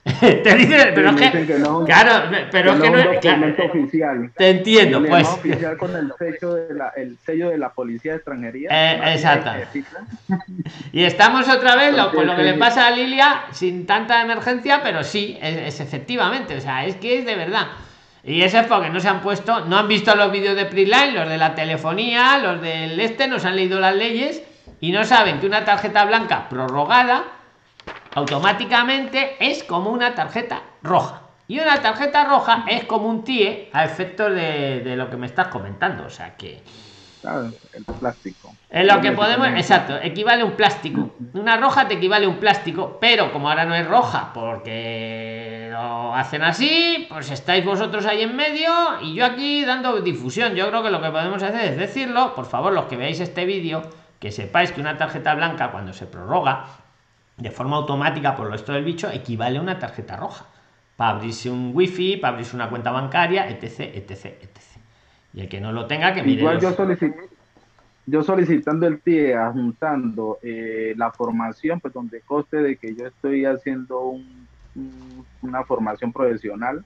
te 0.20 0.54
dicen, 0.56 0.90
pero 0.96 1.10
es 1.10 1.30
que, 1.30 1.46
que 1.46 1.58
no 1.60 1.84
claro, 1.84 2.28
pero 2.50 2.72
es 2.72 2.80
que 2.80 2.90
no 2.90 2.96
no 2.96 2.98
es 2.98 3.06
un 3.06 3.14
es, 3.14 3.20
claro, 3.20 3.54
oficial. 3.66 4.30
te 4.36 4.50
entiendo, 4.50 4.98
El 4.98 5.06
pues. 5.06 5.28
oficial 5.28 5.76
con 5.76 5.94
el 5.94 6.12
sello 6.18 6.54
de 6.54 6.74
la, 6.74 6.88
el 6.96 7.18
sello 7.24 7.50
de 7.50 7.58
la 7.58 7.68
policía 7.68 8.12
de 8.12 8.16
extranjería. 8.16 8.68
Eh, 8.70 9.12
exacto. 9.14 9.50
que. 9.72 9.84
Y 10.92 11.04
estamos 11.04 11.48
otra 11.48 11.76
vez 11.76 11.96
lo, 11.96 12.10
con 12.10 12.26
lo 12.26 12.34
que 12.34 12.42
le 12.42 12.54
pasa 12.54 12.88
a 12.88 12.90
Lilia 12.90 13.44
sin 13.52 13.86
tanta 13.86 14.20
emergencia, 14.20 14.80
pero 14.82 15.04
sí, 15.04 15.38
es, 15.40 15.56
es 15.56 15.80
efectivamente, 15.80 16.56
o 16.56 16.60
sea, 16.60 16.84
es 16.84 16.96
que 16.96 17.20
es 17.20 17.24
de 17.24 17.36
verdad. 17.36 17.68
Y 18.24 18.42
eso 18.42 18.58
es 18.58 18.66
porque 18.66 18.90
no 18.90 18.98
se 18.98 19.08
han 19.08 19.20
puesto, 19.20 19.64
no 19.66 19.78
han 19.78 19.88
visto 19.88 20.14
los 20.16 20.32
vídeos 20.32 20.56
de 20.56 20.66
Preline, 20.66 21.12
los 21.12 21.28
de 21.28 21.38
la 21.38 21.54
telefonía, 21.54 22.38
los 22.38 22.60
del 22.60 22.98
este, 22.98 23.28
no 23.28 23.38
se 23.38 23.46
han 23.46 23.56
leído 23.56 23.78
las 23.78 23.94
leyes 23.94 24.42
y 24.80 24.90
no 24.90 25.04
saben 25.04 25.38
que 25.38 25.46
una 25.46 25.64
tarjeta 25.64 26.04
blanca 26.04 26.48
prorrogada 26.48 27.24
automáticamente 28.14 29.36
es 29.40 29.64
como 29.64 29.90
una 29.90 30.14
tarjeta 30.14 30.62
roja. 30.82 31.22
Y 31.48 31.58
una 31.58 31.82
tarjeta 31.82 32.24
roja 32.24 32.64
es 32.68 32.84
como 32.84 33.08
un 33.08 33.24
TIE 33.24 33.68
a 33.72 33.84
efectos 33.84 34.34
de, 34.34 34.80
de 34.80 34.96
lo 34.96 35.10
que 35.10 35.16
me 35.16 35.26
estás 35.26 35.48
comentando. 35.48 36.06
O 36.06 36.10
sea 36.10 36.36
que. 36.36 36.62
el 37.74 37.84
plástico. 38.00 38.54
En 38.70 38.86
lo 38.86 39.00
que 39.00 39.12
podemos, 39.12 39.48
exacto, 39.48 39.98
equivale 40.00 40.44
un 40.44 40.52
plástico. 40.52 41.10
Una 41.34 41.56
roja 41.58 41.86
te 41.88 41.94
equivale 41.94 42.26
un 42.26 42.36
plástico, 42.36 42.96
pero 43.00 43.32
como 43.32 43.50
ahora 43.50 43.66
no 43.66 43.74
es 43.74 43.86
roja, 43.86 44.32
porque 44.32 45.68
lo 45.70 46.14
hacen 46.14 46.42
así, 46.42 47.06
pues 47.10 47.30
estáis 47.30 47.64
vosotros 47.64 48.06
ahí 48.06 48.22
en 48.22 48.34
medio 48.34 48.70
y 49.02 49.14
yo 49.14 49.26
aquí 49.26 49.64
dando 49.64 50.00
difusión. 50.00 50.54
Yo 50.54 50.68
creo 50.68 50.82
que 50.82 50.90
lo 50.90 51.02
que 51.02 51.10
podemos 51.10 51.42
hacer 51.42 51.72
es 51.72 51.76
decirlo, 51.76 52.34
por 52.34 52.46
favor, 52.46 52.72
los 52.72 52.86
que 52.86 52.96
veáis 52.96 53.20
este 53.20 53.44
vídeo, 53.44 53.82
que 54.18 54.30
sepáis 54.30 54.72
que 54.72 54.80
una 54.80 54.96
tarjeta 54.96 55.34
blanca 55.34 55.70
cuando 55.70 55.92
se 55.92 56.06
prorroga 56.06 56.81
de 57.36 57.50
forma 57.50 57.76
automática 57.76 58.36
por 58.36 58.48
lo 58.48 58.54
esto 58.54 58.72
del 58.72 58.84
bicho 58.84 59.10
equivale 59.10 59.58
a 59.58 59.62
una 59.62 59.78
tarjeta 59.78 60.16
roja 60.16 60.46
para 60.96 61.16
abrirse 61.16 61.50
un 61.50 61.72
wifi, 61.74 62.16
para 62.16 62.34
abrirse 62.34 62.54
una 62.54 62.68
cuenta 62.68 62.90
bancaria, 62.90 63.48
etc, 63.48 63.80
etc, 63.94 64.10
etc. 64.40 64.58
Y 65.34 65.40
el 65.40 65.48
que 65.48 65.60
no 65.60 65.72
lo 65.72 65.86
tenga, 65.86 66.12
que 66.12 66.22
mire. 66.22 66.40
Igual 66.40 66.60
yo, 66.60 66.74
yo 68.06 68.22
solicitando 68.22 68.86
el 68.86 69.00
TIE, 69.00 69.34
adjuntando 69.34 70.38
eh, 70.42 70.94
la 70.96 71.10
formación, 71.10 71.80
pues 71.80 71.94
donde 71.94 72.20
coste 72.20 72.58
de 72.58 72.76
que 72.76 72.94
yo 72.94 73.06
estoy 73.06 73.44
haciendo 73.44 74.14
una 75.42 75.64
formación 75.64 76.12
profesional, 76.12 76.84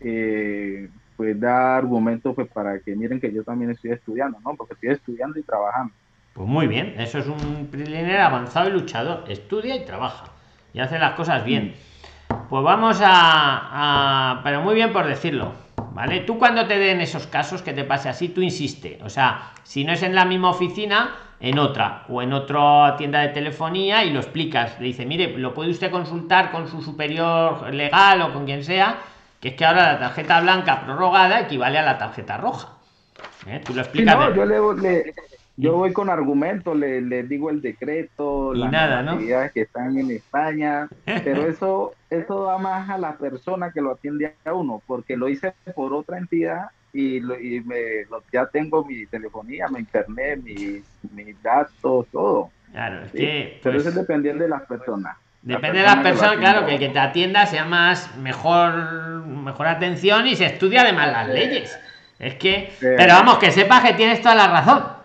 eh, 0.00 0.88
pues 1.16 1.38
da 1.38 1.76
argumentos 1.76 2.34
pues, 2.34 2.48
para 2.48 2.78
que 2.80 2.94
miren 2.94 3.20
que 3.20 3.32
yo 3.32 3.42
también 3.44 3.70
estoy 3.70 3.92
estudiando, 3.92 4.38
¿no? 4.44 4.54
Porque 4.54 4.74
estoy 4.74 4.90
estudiando 4.90 5.38
y 5.38 5.42
trabajando. 5.42 5.94
Pues 6.36 6.46
muy 6.46 6.66
bien, 6.66 6.96
eso 6.98 7.18
es 7.18 7.26
un 7.28 7.68
preliminar 7.70 8.20
avanzado 8.20 8.68
y 8.68 8.72
luchador. 8.72 9.24
Estudia 9.26 9.74
y 9.74 9.86
trabaja. 9.86 10.26
Y 10.74 10.80
hace 10.80 10.98
las 10.98 11.14
cosas 11.14 11.42
bien. 11.46 11.74
Pues 12.50 12.62
vamos 12.62 13.00
a, 13.02 14.42
Pero 14.44 14.60
muy 14.60 14.74
bien 14.74 14.92
por 14.92 15.06
decirlo. 15.06 15.52
¿Vale? 15.94 16.20
Tú 16.20 16.38
cuando 16.38 16.66
te 16.66 16.78
den 16.78 17.00
esos 17.00 17.26
casos 17.26 17.62
que 17.62 17.72
te 17.72 17.84
pase 17.84 18.10
así, 18.10 18.28
tú 18.28 18.42
insiste. 18.42 18.98
O 19.02 19.08
sea, 19.08 19.52
si 19.62 19.84
no 19.84 19.94
es 19.94 20.02
en 20.02 20.14
la 20.14 20.26
misma 20.26 20.50
oficina, 20.50 21.16
en 21.40 21.58
otra 21.58 22.04
o 22.10 22.20
en 22.20 22.34
otra 22.34 22.96
tienda 22.98 23.20
de 23.20 23.28
telefonía 23.28 24.04
y 24.04 24.10
lo 24.10 24.20
explicas. 24.20 24.78
Le 24.78 24.88
dice, 24.88 25.06
mire, 25.06 25.38
lo 25.38 25.54
puede 25.54 25.70
usted 25.70 25.90
consultar 25.90 26.50
con 26.50 26.68
su 26.68 26.82
superior 26.82 27.72
legal 27.72 28.20
o 28.20 28.34
con 28.34 28.44
quien 28.44 28.62
sea, 28.62 28.98
que 29.40 29.48
es 29.48 29.54
que 29.54 29.64
ahora 29.64 29.94
la 29.94 29.98
tarjeta 30.00 30.42
blanca 30.42 30.82
prorrogada 30.84 31.40
equivale 31.40 31.78
a 31.78 31.82
la 31.82 31.96
tarjeta 31.96 32.36
roja. 32.36 32.74
¿Eh? 33.46 33.62
Tú 33.64 33.72
lo 33.72 33.80
explicas. 33.80 34.14
no, 34.18 34.34
yo 34.34 34.44
le, 34.44 35.14
yo 35.56 35.72
voy 35.72 35.92
con 35.92 36.10
argumentos, 36.10 36.76
le, 36.76 37.22
digo 37.22 37.50
el 37.50 37.62
decreto, 37.62 38.54
y 38.54 38.58
las 38.58 38.72
nada, 38.72 39.50
que 39.50 39.62
están 39.62 39.98
en 39.98 40.10
España, 40.10 40.88
pero 41.04 41.46
eso 41.48 41.94
eso 42.10 42.44
da 42.44 42.58
más 42.58 42.88
a 42.90 42.98
la 42.98 43.16
persona 43.16 43.72
que 43.72 43.80
lo 43.80 43.92
atiende 43.92 44.34
a 44.44 44.52
uno, 44.52 44.82
porque 44.86 45.16
lo 45.16 45.28
hice 45.28 45.54
por 45.74 45.92
otra 45.92 46.18
entidad 46.18 46.66
y, 46.92 47.20
me, 47.20 48.06
ya 48.32 48.46
tengo 48.46 48.84
mi 48.84 49.06
telefonía, 49.06 49.68
mi 49.68 49.80
internet, 49.80 50.40
mis, 50.42 50.82
mis 51.12 51.42
datos, 51.42 52.06
todo. 52.10 52.50
Claro, 52.72 53.02
es 53.04 53.12
que... 53.12 53.60
Pero 53.62 53.78
eso 53.78 53.88
es 53.88 53.94
pues, 53.94 54.06
dependiendo 54.06 54.44
de 54.44 54.50
las 54.50 54.62
personas. 54.62 55.16
Depende 55.42 55.78
de 55.78 55.84
las 55.84 55.98
personas, 55.98 56.36
claro, 56.38 56.66
que 56.66 56.74
el 56.74 56.78
que 56.78 56.88
te 56.88 56.98
atienda 56.98 57.46
sea 57.46 57.64
más, 57.64 58.16
mejor, 58.16 58.72
mejor 59.26 59.66
atención 59.66 60.26
y 60.26 60.36
se 60.36 60.46
estudia 60.46 60.82
además 60.82 61.12
las 61.12 61.28
leyes. 61.28 61.78
Es 62.18 62.34
que, 62.36 62.72
pero 62.80 63.12
vamos, 63.12 63.38
que 63.38 63.50
sepas 63.52 63.84
que 63.84 63.94
tienes 63.94 64.22
toda 64.22 64.34
la 64.34 64.48
razón 64.48 64.95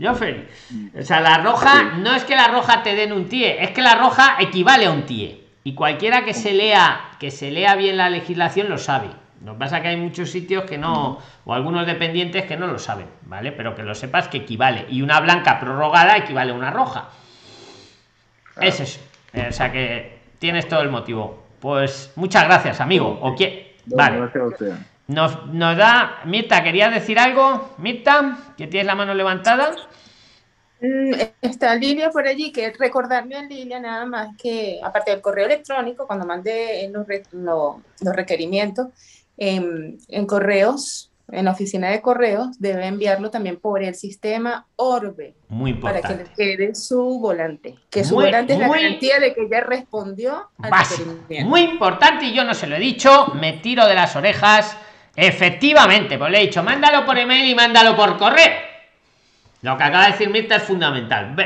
Joffrey. 0.00 0.48
O 0.98 1.02
sea, 1.02 1.20
la 1.20 1.38
roja, 1.38 1.94
no 1.98 2.14
es 2.14 2.24
que 2.24 2.36
la 2.36 2.48
roja 2.48 2.82
te 2.82 2.94
den 2.94 3.12
un 3.12 3.28
TIE, 3.28 3.62
es 3.62 3.70
que 3.70 3.82
la 3.82 3.94
roja 3.94 4.36
equivale 4.40 4.86
a 4.86 4.90
un 4.90 5.04
TIE. 5.04 5.42
Y 5.64 5.74
cualquiera 5.74 6.24
que 6.24 6.34
se 6.34 6.52
lea, 6.52 7.10
que 7.20 7.30
se 7.30 7.50
lea 7.50 7.76
bien 7.76 7.96
la 7.96 8.10
legislación 8.10 8.68
lo 8.68 8.78
sabe. 8.78 9.08
Lo 9.44 9.54
que 9.54 9.58
pasa 9.58 9.76
es 9.76 9.82
que 9.82 9.88
hay 9.88 9.96
muchos 9.96 10.30
sitios 10.30 10.64
que 10.64 10.78
no, 10.78 11.18
o 11.44 11.54
algunos 11.54 11.86
dependientes 11.86 12.44
que 12.44 12.56
no 12.56 12.66
lo 12.66 12.78
saben, 12.78 13.06
¿vale? 13.22 13.52
Pero 13.52 13.74
que 13.74 13.82
lo 13.82 13.94
sepas 13.94 14.28
que 14.28 14.38
equivale. 14.38 14.86
Y 14.88 15.02
una 15.02 15.20
blanca 15.20 15.58
prorrogada 15.58 16.16
equivale 16.16 16.52
a 16.52 16.54
una 16.54 16.70
roja. 16.70 17.08
Es 18.60 18.80
eso. 18.80 19.00
O 19.34 19.52
sea 19.52 19.72
que 19.72 20.20
tienes 20.38 20.68
todo 20.68 20.82
el 20.82 20.90
motivo. 20.90 21.42
Pues 21.60 22.12
muchas 22.16 22.44
gracias, 22.44 22.80
amigo. 22.80 23.18
¿O 23.20 23.34
qué? 23.34 23.76
Vale. 23.86 24.28
Nos, 25.12 25.46
nos 25.46 25.76
da. 25.76 26.20
Mirta, 26.24 26.62
¿querías 26.62 26.92
decir 26.92 27.18
algo? 27.18 27.74
Mirta, 27.78 28.38
que 28.56 28.66
tienes 28.66 28.86
la 28.86 28.94
mano 28.94 29.14
levantada. 29.14 29.72
Mm, 30.80 31.12
está 31.40 31.76
Lilia 31.76 32.10
por 32.10 32.26
allí, 32.26 32.50
que 32.50 32.72
recordarme 32.72 33.36
a 33.36 33.42
Lilia 33.42 33.78
nada 33.78 34.04
más 34.04 34.36
que, 34.36 34.80
aparte 34.82 35.12
del 35.12 35.20
correo 35.20 35.46
electrónico, 35.46 36.06
cuando 36.06 36.26
mande 36.26 36.90
los, 36.92 37.06
los 38.00 38.16
requerimientos, 38.16 38.88
en, 39.36 39.98
en, 40.08 40.26
correos, 40.26 41.10
en 41.30 41.44
la 41.44 41.52
oficina 41.52 41.88
de 41.90 42.02
correos, 42.02 42.58
debe 42.58 42.84
enviarlo 42.86 43.30
también 43.30 43.58
por 43.58 43.82
el 43.82 43.94
sistema 43.94 44.66
Orbe. 44.74 45.34
Muy 45.48 45.70
importante. 45.70 46.02
Para 46.02 46.16
que 46.16 46.24
le 46.24 46.56
quede 46.56 46.74
su 46.74 47.20
volante. 47.20 47.76
Que 47.88 48.02
su 48.02 48.16
volante 48.16 48.54
es 48.54 48.58
la 48.58 48.68
garantía 48.68 49.20
de 49.20 49.34
que 49.34 49.48
ya 49.48 49.60
respondió 49.60 50.50
al 50.58 50.72
requerimiento. 50.72 51.48
Muy 51.48 51.60
importante, 51.60 52.24
y 52.24 52.34
yo 52.34 52.42
no 52.42 52.54
se 52.54 52.66
lo 52.66 52.74
he 52.74 52.80
dicho, 52.80 53.28
me 53.40 53.52
tiro 53.54 53.86
de 53.86 53.94
las 53.94 54.16
orejas 54.16 54.76
Efectivamente, 55.14 56.18
pues 56.18 56.30
le 56.30 56.38
he 56.38 56.46
dicho, 56.46 56.62
mándalo 56.62 57.04
por 57.04 57.18
email 57.18 57.50
y 57.50 57.54
mándalo 57.54 57.94
por 57.94 58.16
correo. 58.16 58.72
Lo 59.62 59.76
que 59.76 59.84
acaba 59.84 60.06
de 60.06 60.12
decir 60.12 60.28
Mirta 60.30 60.56
es 60.56 60.64
fundamental. 60.64 61.36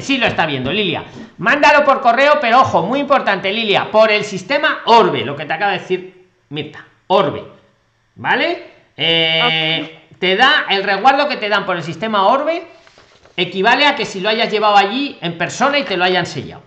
Sí 0.00 0.18
lo 0.18 0.26
está 0.26 0.46
viendo, 0.46 0.72
Lilia. 0.72 1.04
Mándalo 1.38 1.84
por 1.84 2.00
correo, 2.00 2.38
pero 2.40 2.60
ojo, 2.60 2.82
muy 2.82 2.98
importante, 2.98 3.52
Lilia, 3.52 3.90
por 3.90 4.10
el 4.10 4.24
sistema 4.24 4.80
Orbe, 4.86 5.24
lo 5.24 5.36
que 5.36 5.44
te 5.44 5.52
acaba 5.52 5.72
de 5.72 5.78
decir 5.78 6.26
Mirta. 6.48 6.84
Orbe. 7.06 7.44
¿Vale? 8.16 8.64
Eh, 8.96 10.00
te 10.18 10.36
da 10.36 10.66
el 10.70 10.82
resguardo 10.82 11.28
que 11.28 11.36
te 11.36 11.48
dan 11.48 11.64
por 11.64 11.76
el 11.76 11.82
sistema 11.84 12.26
Orbe, 12.26 12.66
equivale 13.36 13.86
a 13.86 13.94
que 13.94 14.06
si 14.06 14.20
lo 14.20 14.28
hayas 14.28 14.50
llevado 14.50 14.76
allí 14.76 15.18
en 15.20 15.38
persona 15.38 15.78
y 15.78 15.84
te 15.84 15.96
lo 15.96 16.04
hayan 16.04 16.26
sellado. 16.26 16.62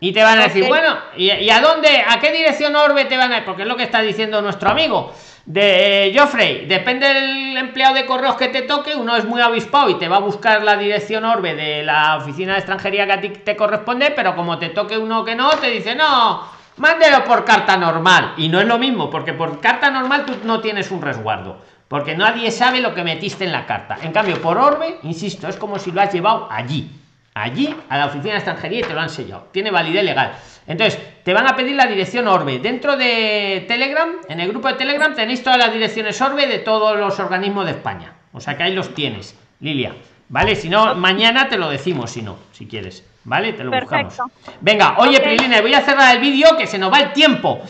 Y 0.00 0.12
te 0.12 0.22
van 0.22 0.38
a 0.38 0.44
decir, 0.44 0.66
bueno, 0.68 0.96
¿y, 1.16 1.50
a 1.50 1.60
dónde, 1.60 2.04
a 2.06 2.20
qué 2.20 2.30
dirección 2.30 2.76
Orbe 2.76 3.06
te 3.06 3.16
van 3.16 3.32
a 3.32 3.38
ir? 3.38 3.44
Porque 3.44 3.62
es 3.62 3.68
lo 3.68 3.76
que 3.76 3.82
está 3.82 4.00
diciendo 4.00 4.40
nuestro 4.40 4.70
amigo 4.70 5.12
de 5.44 6.06
eh, 6.06 6.16
Joffrey. 6.16 6.66
Depende 6.66 7.12
del 7.12 7.56
empleado 7.56 7.94
de 7.94 8.06
correos 8.06 8.36
que 8.36 8.48
te 8.48 8.62
toque, 8.62 8.94
uno 8.94 9.16
es 9.16 9.24
muy 9.24 9.40
avispado 9.40 9.90
y 9.90 9.98
te 9.98 10.06
va 10.06 10.16
a 10.16 10.20
buscar 10.20 10.62
la 10.62 10.76
dirección 10.76 11.24
Orbe 11.24 11.54
de 11.56 11.82
la 11.82 12.16
oficina 12.18 12.52
de 12.52 12.58
extranjería 12.58 13.06
que 13.06 13.12
a 13.12 13.20
ti 13.20 13.28
te 13.30 13.56
corresponde, 13.56 14.12
pero 14.12 14.36
como 14.36 14.58
te 14.58 14.68
toque 14.68 14.96
uno 14.96 15.24
que 15.24 15.34
no, 15.34 15.50
te 15.50 15.68
dice, 15.68 15.96
no, 15.96 16.46
mándelo 16.76 17.24
por 17.24 17.44
carta 17.44 17.76
normal. 17.76 18.34
Y 18.36 18.48
no 18.48 18.60
es 18.60 18.68
lo 18.68 18.78
mismo, 18.78 19.10
porque 19.10 19.32
por 19.32 19.60
carta 19.60 19.90
normal 19.90 20.26
tú 20.26 20.34
no 20.44 20.60
tienes 20.60 20.92
un 20.92 21.02
resguardo. 21.02 21.58
Porque 21.88 22.14
nadie 22.14 22.52
sabe 22.52 22.80
lo 22.80 22.94
que 22.94 23.02
metiste 23.02 23.46
en 23.46 23.52
la 23.52 23.66
carta. 23.66 23.96
En 24.02 24.12
cambio, 24.12 24.40
por 24.42 24.58
Orbe, 24.58 24.98
insisto, 25.02 25.48
es 25.48 25.56
como 25.56 25.78
si 25.78 25.90
lo 25.90 26.02
has 26.02 26.12
llevado 26.12 26.46
allí 26.50 26.97
allí 27.42 27.74
a 27.88 27.98
la 27.98 28.06
oficina 28.06 28.32
de 28.32 28.38
extranjería 28.38 28.80
y 28.80 28.82
te 28.82 28.94
lo 28.94 29.00
han 29.00 29.10
sellado. 29.10 29.48
Tiene 29.52 29.70
validez 29.70 30.04
legal. 30.04 30.32
Entonces, 30.66 30.98
te 31.24 31.32
van 31.32 31.46
a 31.46 31.56
pedir 31.56 31.76
la 31.76 31.86
dirección 31.86 32.28
Orbe. 32.28 32.58
Dentro 32.58 32.96
de 32.96 33.64
Telegram, 33.66 34.10
en 34.28 34.40
el 34.40 34.48
grupo 34.48 34.68
de 34.68 34.74
Telegram, 34.74 35.14
tenéis 35.14 35.42
todas 35.42 35.58
las 35.58 35.72
direcciones 35.72 36.20
Orbe 36.20 36.46
de 36.46 36.58
todos 36.58 36.98
los 36.98 37.18
organismos 37.18 37.64
de 37.64 37.72
España. 37.72 38.12
O 38.32 38.40
sea 38.40 38.56
que 38.56 38.64
ahí 38.64 38.74
los 38.74 38.94
tienes, 38.94 39.34
Lilia. 39.60 39.94
¿Vale? 40.28 40.56
Si 40.56 40.68
no, 40.68 40.94
mañana 40.94 41.48
te 41.48 41.56
lo 41.56 41.70
decimos, 41.70 42.10
si 42.10 42.22
no, 42.22 42.38
si 42.52 42.66
quieres. 42.66 43.04
¿Vale? 43.24 43.54
Te 43.54 43.64
lo 43.64 43.70
buscamos. 43.70 44.14
Venga, 44.60 44.96
oye, 44.98 45.18
okay. 45.18 45.38
voy 45.60 45.74
a 45.74 45.80
cerrar 45.80 46.14
el 46.14 46.20
vídeo 46.20 46.56
que 46.56 46.66
se 46.66 46.78
nos 46.78 46.92
va 46.92 47.00
el 47.00 47.12
tiempo. 47.12 47.60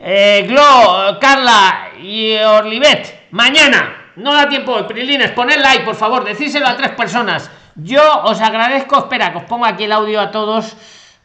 Eh, 0.00 0.44
Glo, 0.48 1.18
Carla 1.20 1.90
y 2.00 2.34
Orlivet, 2.36 3.28
mañana. 3.30 4.12
No 4.16 4.34
da 4.34 4.48
tiempo, 4.48 4.84
Prilines, 4.86 5.30
poned 5.30 5.60
like, 5.60 5.84
por 5.84 5.94
favor, 5.94 6.24
decírselo 6.24 6.66
a 6.66 6.76
tres 6.76 6.90
personas. 6.90 7.50
Yo 7.78 8.02
os 8.24 8.40
agradezco, 8.40 8.98
espera, 8.98 9.30
que 9.32 9.38
os 9.38 9.44
pongo 9.44 9.64
aquí 9.64 9.84
el 9.84 9.92
audio 9.92 10.20
a 10.20 10.30
todos. 10.30 10.76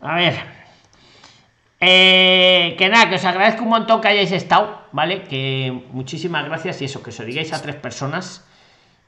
A 0.01 0.16
ver. 0.16 0.38
Eh, 1.80 2.76
que 2.78 2.88
nada, 2.89 3.10
que 3.10 3.16
os 3.16 3.26
agradezco 3.26 3.64
un 3.64 3.70
montón 3.70 3.99
que 3.99 4.08
hayáis 4.08 4.32
estado, 4.32 4.80
¿vale? 4.93 5.24
Que 5.24 5.84
muchísimas 5.91 6.45
gracias 6.45 6.82
y 6.82 6.86
eso, 6.86 7.04
que 7.04 7.10
os 7.10 7.20
lo 7.20 7.26
digáis 7.26 7.51
a 7.51 7.62
tres 7.62 7.76
personas 7.76 8.45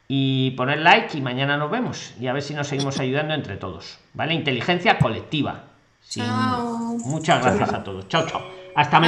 y 0.08 0.52
poner 0.52 0.80
like 0.80 1.18
y 1.18 1.22
mañana 1.22 1.56
nos 1.56 1.72
vemos 1.72 2.14
y 2.20 2.28
a 2.28 2.34
ver 2.34 2.42
si 2.42 2.54
nos 2.54 2.68
seguimos 2.68 3.00
ayudando 3.00 3.34
entre 3.34 3.58
todos, 3.58 4.00
¿vale? 4.14 4.34
Inteligencia 4.34 4.98
colectiva. 4.98 5.64
Muchas 7.06 7.42
gracias 7.42 7.74
a 7.74 7.84
todos. 7.84 8.08
Chao, 8.10 8.26
chao. 8.28 8.42
Hasta 8.76 9.00
mañana. 9.00 9.04